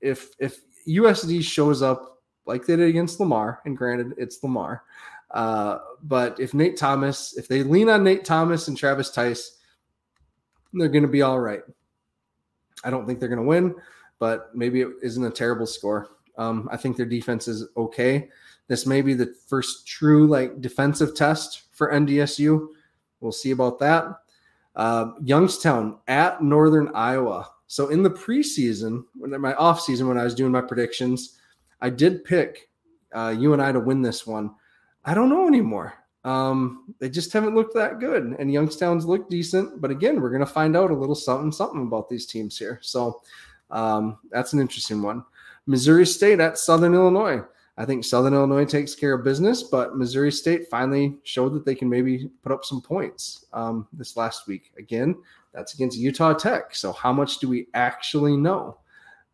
if 0.01 0.31
if 0.39 0.61
USD 0.87 1.43
shows 1.43 1.83
up 1.83 2.23
like 2.47 2.67
they 2.67 2.77
did 2.77 2.89
against 2.89 3.19
Lamar, 3.19 3.61
and 3.65 3.77
granted 3.77 4.15
it's 4.19 4.43
Lamar, 4.43 4.85
uh, 5.33 5.79
but 6.03 6.39
if 6.39 6.55
Nate 6.55 6.77
Thomas, 6.77 7.37
if 7.37 7.49
they 7.49 7.63
lean 7.63 7.89
on 7.89 8.05
Nate 8.05 8.25
Thomas 8.25 8.69
and 8.69 8.77
Travis 8.77 9.11
Theis, 9.11 9.59
they're 10.73 10.89
going 10.89 11.03
to 11.03 11.09
be 11.09 11.23
all 11.23 11.41
right. 11.41 11.63
I 12.85 12.91
don't 12.91 13.07
think 13.07 13.19
they're 13.19 13.29
going 13.29 13.43
to 13.43 13.49
win, 13.49 13.75
but 14.19 14.55
maybe 14.55 14.83
it 14.83 14.89
isn't 15.03 15.25
a 15.25 15.31
terrible 15.31 15.67
score. 15.67 16.09
Um, 16.39 16.69
I 16.71 16.77
think 16.77 16.97
their 16.97 17.07
defense 17.07 17.49
is 17.49 17.67
okay. 17.77 18.29
This 18.69 18.87
may 18.87 19.01
be 19.01 19.15
the 19.15 19.35
first 19.47 19.87
true 19.87 20.27
like 20.27 20.61
defensive 20.61 21.15
test 21.15 21.63
for 21.73 21.93
NDSU. 21.93 22.69
We'll 23.21 23.33
see 23.33 23.53
about 23.53 23.79
that. 23.79 24.07
Uh, 24.75 25.13
Youngstown 25.23 25.99
at 26.09 26.43
Northern 26.43 26.95
Iowa. 26.95 27.49
So 27.67 27.89
in 27.89 28.03
the 28.03 28.11
preseason, 28.11 29.05
when 29.17 29.41
my 29.41 29.55
off 29.55 29.81
season, 29.81 30.09
when 30.09 30.19
I 30.19 30.25
was 30.25 30.35
doing 30.35 30.53
my 30.53 30.61
predictions, 30.61 31.39
I 31.81 31.91
did 31.91 32.25
pick 32.25 32.69
uh, 33.15 33.35
I 33.39 33.73
to 33.73 33.81
win 33.81 34.03
this 34.03 34.27
one. 34.27 34.55
I 35.05 35.15
don't 35.15 35.31
know 35.31 35.49
anymore. 35.49 35.95
Um, 36.25 36.95
they 36.99 37.09
just 37.09 37.33
haven't 37.33 37.55
looked 37.55 37.75
that 37.75 38.01
good, 38.01 38.37
and 38.39 38.53
Youngstown's 38.53 39.07
looked 39.07 39.31
decent. 39.31 39.81
But 39.81 39.91
again, 39.91 40.21
we're 40.21 40.31
going 40.31 40.41
to 40.41 40.47
find 40.47 40.77
out 40.77 40.91
a 40.91 40.97
little 40.97 41.15
something, 41.15 41.53
something 41.53 41.83
about 41.83 42.09
these 42.09 42.27
teams 42.27 42.59
here. 42.59 42.81
So 42.83 43.23
um, 43.71 44.19
that's 44.31 44.53
an 44.53 44.61
interesting 44.61 45.03
one. 45.03 45.25
Missouri 45.67 46.07
State 46.07 46.41
at 46.41 46.59
Southern 46.59 46.95
Illinois. 46.95 47.43
I 47.79 47.85
think 47.85 48.05
Southern 48.05 48.33
Illinois 48.33 48.65
takes 48.65 48.95
care 48.95 49.13
of 49.13 49.25
business, 49.25 49.63
but 49.63 49.97
Missouri 49.97 50.33
State 50.33 50.69
finally 50.71 51.17
showed 51.25 51.53
that 51.55 51.67
they 51.67 51.75
can 51.75 51.91
maybe 51.91 52.31
put 52.43 52.53
up 52.53 52.65
some 52.65 52.81
points 52.81 53.45
um, 53.53 53.87
this 53.93 54.17
last 54.17 54.47
week. 54.47 54.73
Again, 54.79 55.15
that's 55.53 55.75
against 55.75 55.99
Utah 55.99 56.33
Tech. 56.33 56.75
So, 56.75 56.93
how 56.93 57.13
much 57.13 57.39
do 57.39 57.49
we 57.49 57.67
actually 57.75 58.37
know? 58.37 58.79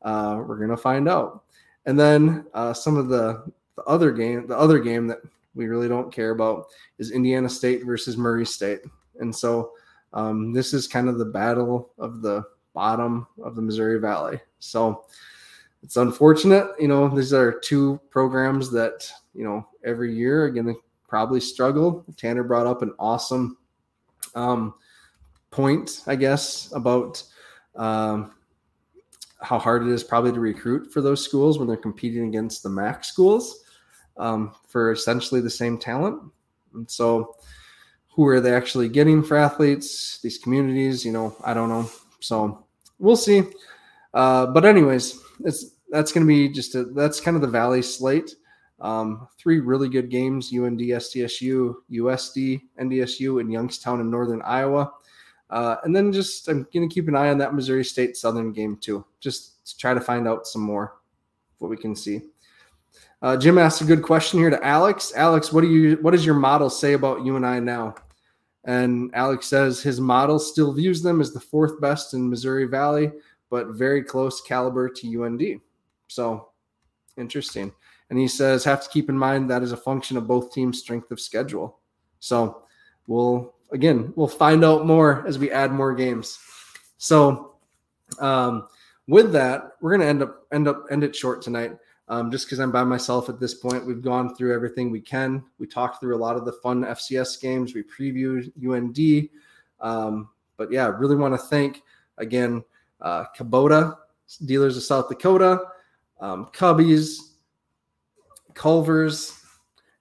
Uh, 0.02 0.42
we're 0.44 0.56
going 0.56 0.70
to 0.70 0.76
find 0.76 1.08
out. 1.08 1.44
And 1.86 1.98
then 1.98 2.46
uh, 2.54 2.72
some 2.72 2.96
of 2.96 3.08
the, 3.08 3.44
the 3.76 3.84
other 3.84 4.10
game, 4.10 4.48
the 4.48 4.58
other 4.58 4.80
game 4.80 5.06
that 5.06 5.18
we 5.54 5.66
really 5.66 5.88
don't 5.88 6.12
care 6.12 6.30
about 6.30 6.66
is 6.98 7.12
Indiana 7.12 7.48
State 7.48 7.84
versus 7.84 8.16
Murray 8.16 8.46
State. 8.46 8.80
And 9.20 9.34
so, 9.34 9.72
um, 10.14 10.52
this 10.52 10.74
is 10.74 10.88
kind 10.88 11.08
of 11.08 11.18
the 11.18 11.24
battle 11.24 11.92
of 11.98 12.22
the 12.22 12.42
bottom 12.74 13.26
of 13.42 13.54
the 13.54 13.62
Missouri 13.62 14.00
Valley. 14.00 14.40
So, 14.58 15.04
it's 15.82 15.96
unfortunate. 15.96 16.68
You 16.78 16.88
know, 16.88 17.08
these 17.08 17.32
are 17.32 17.58
two 17.58 18.00
programs 18.10 18.70
that, 18.72 19.10
you 19.34 19.44
know, 19.44 19.66
every 19.84 20.14
year 20.14 20.44
are 20.44 20.50
going 20.50 20.66
to 20.66 20.76
probably 21.08 21.40
struggle. 21.40 22.04
Tanner 22.16 22.44
brought 22.44 22.66
up 22.66 22.82
an 22.82 22.94
awesome 22.98 23.58
um, 24.34 24.74
point, 25.50 26.02
I 26.06 26.16
guess, 26.16 26.72
about 26.72 27.22
um, 27.74 28.32
how 29.40 29.58
hard 29.58 29.82
it 29.82 29.88
is 29.88 30.04
probably 30.04 30.32
to 30.32 30.40
recruit 30.40 30.92
for 30.92 31.00
those 31.00 31.24
schools 31.24 31.58
when 31.58 31.66
they're 31.66 31.76
competing 31.76 32.28
against 32.28 32.62
the 32.62 32.68
MAC 32.68 33.04
schools 33.04 33.64
um, 34.16 34.54
for 34.68 34.92
essentially 34.92 35.40
the 35.40 35.50
same 35.50 35.78
talent. 35.78 36.22
And 36.74 36.90
so, 36.90 37.36
who 38.14 38.26
are 38.28 38.40
they 38.40 38.54
actually 38.54 38.88
getting 38.88 39.22
for 39.22 39.36
athletes? 39.36 40.20
These 40.22 40.38
communities, 40.38 41.04
you 41.04 41.12
know, 41.12 41.34
I 41.44 41.54
don't 41.54 41.68
know. 41.68 41.90
So, 42.20 42.66
we'll 42.98 43.16
see. 43.16 43.42
Uh, 44.14 44.46
but 44.46 44.64
anyways, 44.64 45.18
it's 45.44 45.76
that's 45.90 46.12
going 46.12 46.26
to 46.26 46.28
be 46.28 46.48
just 46.48 46.74
a 46.74 46.84
that's 46.84 47.20
kind 47.20 47.36
of 47.36 47.40
the 47.40 47.48
Valley 47.48 47.82
slate. 47.82 48.34
Um, 48.80 49.28
three 49.38 49.60
really 49.60 49.88
good 49.88 50.10
games: 50.10 50.52
UND, 50.52 50.80
SDSU, 50.80 51.74
USD, 51.90 52.62
NDSU, 52.80 53.40
and 53.40 53.52
Youngstown 53.52 54.00
in 54.00 54.10
Northern 54.10 54.42
Iowa. 54.42 54.92
Uh, 55.50 55.76
and 55.84 55.94
then 55.94 56.12
just 56.12 56.48
I'm 56.48 56.66
going 56.72 56.88
to 56.88 56.92
keep 56.92 57.08
an 57.08 57.14
eye 57.14 57.28
on 57.28 57.38
that 57.38 57.54
Missouri 57.54 57.84
State 57.84 58.16
Southern 58.16 58.52
game 58.52 58.76
too, 58.76 59.04
just 59.20 59.66
to 59.66 59.76
try 59.76 59.94
to 59.94 60.00
find 60.00 60.26
out 60.26 60.46
some 60.46 60.62
more 60.62 60.94
what 61.58 61.70
we 61.70 61.76
can 61.76 61.94
see. 61.94 62.22
Uh, 63.20 63.36
Jim 63.36 63.58
asked 63.58 63.80
a 63.82 63.84
good 63.84 64.02
question 64.02 64.40
here 64.40 64.50
to 64.50 64.64
Alex. 64.64 65.12
Alex, 65.14 65.52
what 65.52 65.60
do 65.60 65.68
you 65.68 65.96
what 66.00 66.10
does 66.10 66.26
your 66.26 66.34
model 66.34 66.70
say 66.70 66.94
about 66.94 67.24
UNI 67.24 67.60
now? 67.60 67.94
And 68.64 69.10
Alex 69.14 69.46
says 69.46 69.82
his 69.82 70.00
model 70.00 70.38
still 70.38 70.72
views 70.72 71.02
them 71.02 71.20
as 71.20 71.32
the 71.32 71.40
fourth 71.40 71.80
best 71.80 72.14
in 72.14 72.30
Missouri 72.30 72.64
Valley 72.64 73.12
but 73.52 73.68
very 73.68 74.02
close 74.02 74.40
caliber 74.40 74.88
to 74.88 75.24
UND. 75.24 75.60
So 76.08 76.48
interesting. 77.18 77.70
And 78.08 78.18
he 78.18 78.26
says, 78.26 78.64
have 78.64 78.82
to 78.82 78.88
keep 78.88 79.10
in 79.10 79.18
mind 79.18 79.50
that 79.50 79.62
is 79.62 79.72
a 79.72 79.76
function 79.76 80.16
of 80.16 80.26
both 80.26 80.54
teams' 80.54 80.80
strength 80.80 81.10
of 81.10 81.20
schedule. 81.20 81.78
So 82.18 82.62
we'll 83.06 83.54
again 83.70 84.12
we'll 84.16 84.26
find 84.26 84.64
out 84.64 84.86
more 84.86 85.26
as 85.28 85.38
we 85.38 85.50
add 85.50 85.70
more 85.70 85.94
games. 85.94 86.38
So 86.96 87.56
um, 88.20 88.68
with 89.06 89.32
that, 89.32 89.72
we're 89.82 89.92
gonna 89.92 90.08
end 90.08 90.22
up 90.22 90.46
end 90.50 90.66
up 90.66 90.86
end 90.90 91.04
it 91.04 91.14
short 91.14 91.42
tonight. 91.42 91.76
Um, 92.08 92.30
just 92.30 92.46
because 92.46 92.58
I'm 92.58 92.72
by 92.72 92.84
myself 92.84 93.28
at 93.28 93.38
this 93.38 93.54
point, 93.54 93.86
we've 93.86 94.02
gone 94.02 94.34
through 94.34 94.54
everything 94.54 94.90
we 94.90 95.00
can. 95.00 95.44
We 95.58 95.66
talked 95.66 96.00
through 96.00 96.16
a 96.16 96.24
lot 96.24 96.36
of 96.36 96.46
the 96.46 96.52
fun 96.52 96.84
FCS 96.84 97.40
games. 97.40 97.74
We 97.74 97.82
previewed 97.82 98.50
UND. 98.62 99.28
Um, 99.80 100.30
but 100.56 100.72
yeah, 100.72 100.86
really 100.86 101.16
want 101.16 101.34
to 101.34 101.38
thank 101.38 101.82
again 102.16 102.64
uh, 103.02 103.24
Kubota, 103.36 103.96
dealers 104.46 104.76
of 104.76 104.82
South 104.82 105.08
Dakota, 105.08 105.60
um, 106.20 106.46
Cubbies, 106.54 107.18
Culver's, 108.54 109.38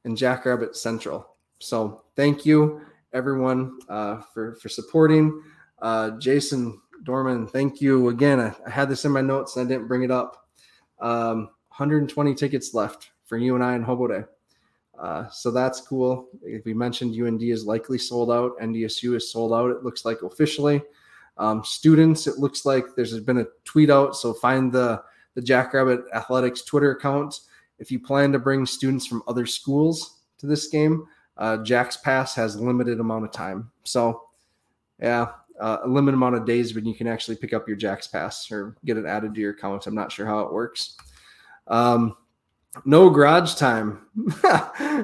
and 0.06 0.18
Jackrabbit 0.18 0.76
Central. 0.76 1.36
So 1.60 2.04
thank 2.16 2.46
you 2.46 2.82
everyone 3.14 3.80
uh, 3.90 4.22
for 4.34 4.56
for 4.56 4.70
supporting. 4.70 5.42
Uh, 5.82 6.12
Jason 6.12 6.80
Dorman, 7.04 7.48
thank 7.48 7.82
you 7.82 8.10
again. 8.10 8.40
I, 8.40 8.54
I, 8.66 8.70
had 8.70 8.90
this 8.90 9.06
in 9.06 9.12
my 9.12 9.22
notes 9.22 9.56
and 9.56 9.66
I 9.66 9.74
didn't 9.74 9.88
bring 9.88 10.04
it 10.04 10.12
up. 10.12 10.48
Um, 11.00 11.50
120 11.70 12.36
tickets 12.36 12.74
left 12.76 13.10
for 13.26 13.38
UNI 13.38 13.76
and 13.76 13.84
Hobo 13.84 14.08
Day. 14.08 14.24
Uh, 15.00 15.28
so 15.30 15.50
that's 15.50 15.82
cool. 15.82 16.30
We 16.64 16.76
mentioned 16.76 17.20
UND 17.20 17.42
is 17.42 17.66
likely 17.66 17.98
sold 17.98 18.30
out, 18.32 18.60
NDSU 18.62 19.16
is 19.16 19.32
sold 19.32 19.54
out. 19.54 19.72
It 19.72 19.84
looks 19.84 20.06
like 20.06 20.22
officially. 20.22 20.84
Um, 21.38 21.64
students, 21.64 22.28
it 22.28 22.38
looks 22.38 22.66
like 22.66 22.86
there's 22.96 23.20
been 23.22 23.40
a 23.40 23.46
tweet 23.66 23.90
out. 23.90 24.16
So 24.16 24.34
find 24.34 24.72
the 24.72 25.02
the 25.36 25.42
Jackrabbit 25.42 26.02
Athletics 26.14 26.64
Twitter 26.64 26.92
account 26.92 27.40
if 27.80 27.92
you 27.92 28.00
plan 28.00 28.32
to 28.32 28.40
bring 28.40 28.66
students 28.66 29.08
from 29.08 29.24
other 29.28 29.46
schools 29.46 30.20
to 30.38 30.46
this 30.46 30.68
game. 30.68 31.06
Uh, 31.38 31.58
Jack's 31.58 31.98
Pass 31.98 32.36
has 32.36 32.60
limited 32.60 33.00
amount 33.00 33.26
of 33.26 33.32
time, 33.32 33.72
so 33.84 34.24
yeah, 35.00 35.32
uh, 35.60 35.78
a 35.84 35.88
limited 35.88 36.16
amount 36.16 36.36
of 36.36 36.46
days 36.46 36.76
when 36.76 36.86
you 36.86 36.94
can 36.94 37.08
actually 37.08 37.38
pick 37.38 37.54
up 37.54 37.68
your 37.68 37.78
Jack's 37.78 38.08
Pass 38.08 38.52
or 38.52 38.76
get 38.86 38.98
it 38.98 39.06
added 39.06 39.34
to 39.34 39.42
your 39.42 39.52
account. 39.52 39.88
I'm 39.88 39.96
not 39.96 40.12
sure 40.12 40.26
how 40.26 40.42
it 40.42 40.54
works. 40.54 40.98
Um, 41.68 42.16
no 42.86 43.10
garage 43.10 43.56
time. 43.56 44.06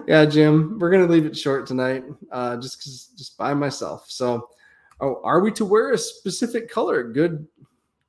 yeah, 0.07 0.25
Jim, 0.25 0.77
we're 0.79 0.91
gonna 0.91 1.07
leave 1.07 1.25
it 1.25 1.37
short 1.37 1.65
tonight, 1.65 2.03
uh, 2.31 2.57
just 2.57 2.77
because 2.77 3.11
just 3.17 3.37
by 3.37 3.53
myself. 3.53 4.05
So 4.07 4.49
Oh, 4.99 5.21
are 5.23 5.39
we 5.39 5.51
to 5.53 5.65
wear 5.65 5.91
a 5.91 5.97
specific 5.97 6.69
color? 6.69 7.03
Good, 7.03 7.47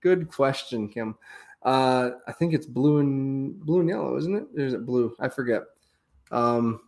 good 0.01 0.29
question, 0.29 0.89
Kim. 0.89 1.17
Uh, 1.63 2.11
I 2.27 2.33
think 2.33 2.55
it's 2.55 2.67
blue 2.67 2.99
and 2.99 3.61
blue 3.61 3.81
and 3.81 3.89
yellow, 3.89 4.17
isn't 4.17 4.35
it? 4.35 4.47
Or 4.57 4.65
is 4.65 4.75
it 4.75 4.87
blue? 4.87 5.15
I 5.21 5.29
forget. 5.29 5.63
Um, 6.31 6.81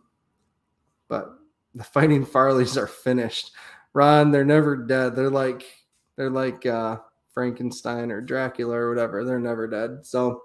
but 1.07 1.37
the 1.75 1.83
fighting 1.83 2.25
Farleys 2.25 2.77
are 2.77 2.87
finished. 2.87 3.51
Ron, 3.93 4.31
they're 4.31 4.45
never 4.45 4.75
dead. 4.75 5.15
They're 5.15 5.29
like 5.29 5.65
they're 6.15 6.29
like 6.29 6.65
uh, 6.65 6.97
Frankenstein 7.33 8.11
or 8.11 8.21
Dracula 8.21 8.75
or 8.75 8.89
whatever. 8.89 9.23
They're 9.23 9.39
never 9.39 9.67
dead. 9.67 10.05
So 10.05 10.43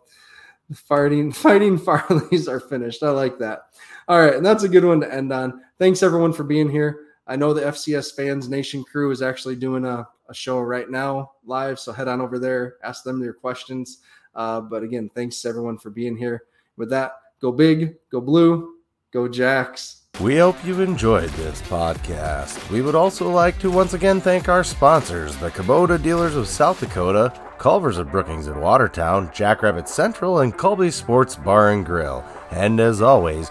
the 0.68 0.76
fighting 0.76 1.32
fighting 1.32 1.78
Farleys 1.78 2.48
are 2.48 2.60
finished. 2.60 3.02
I 3.02 3.10
like 3.10 3.38
that. 3.38 3.60
All 4.08 4.20
right, 4.20 4.34
and 4.34 4.44
that's 4.44 4.64
a 4.64 4.68
good 4.68 4.84
one 4.84 5.00
to 5.00 5.12
end 5.12 5.32
on. 5.32 5.62
Thanks 5.78 6.02
everyone 6.02 6.32
for 6.32 6.44
being 6.44 6.70
here. 6.70 7.00
I 7.26 7.36
know 7.36 7.52
the 7.52 7.62
FCS 7.62 8.14
Fans 8.14 8.48
Nation 8.48 8.84
crew 8.84 9.10
is 9.10 9.22
actually 9.22 9.56
doing 9.56 9.84
a, 9.84 10.06
a 10.28 10.34
show 10.34 10.60
right 10.60 10.88
now 10.88 11.32
live. 11.44 11.78
So 11.78 11.92
head 11.92 12.08
on 12.08 12.20
over 12.20 12.38
there, 12.38 12.76
ask 12.84 13.02
them 13.02 13.22
your 13.22 13.32
questions. 13.32 13.98
Uh, 14.34 14.60
but 14.60 14.82
again, 14.82 15.10
thanks 15.14 15.44
everyone 15.44 15.78
for 15.78 15.90
being 15.90 16.16
here. 16.16 16.44
With 16.76 16.90
that, 16.90 17.12
go 17.40 17.50
big, 17.50 17.96
go 18.10 18.20
blue, 18.20 18.74
go 19.12 19.28
Jacks. 19.28 20.02
We 20.20 20.38
hope 20.38 20.64
you 20.64 20.80
enjoyed 20.80 21.28
this 21.30 21.60
podcast. 21.62 22.70
We 22.70 22.80
would 22.80 22.94
also 22.94 23.30
like 23.30 23.58
to 23.58 23.70
once 23.70 23.92
again 23.92 24.20
thank 24.20 24.48
our 24.48 24.64
sponsors, 24.64 25.36
the 25.36 25.50
Kubota 25.50 26.02
dealers 26.02 26.36
of 26.36 26.48
South 26.48 26.80
Dakota, 26.80 27.38
Culver's 27.58 27.98
of 27.98 28.10
Brookings 28.10 28.46
and 28.46 28.60
Watertown, 28.60 29.30
Jackrabbit 29.34 29.88
Central, 29.88 30.40
and 30.40 30.56
Cubby's 30.56 30.94
Sports 30.94 31.36
Bar 31.36 31.72
and 31.72 31.84
Grill. 31.84 32.24
And 32.50 32.80
as 32.80 33.02
always, 33.02 33.50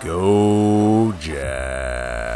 go 0.00 1.12
Jack. 1.20 2.35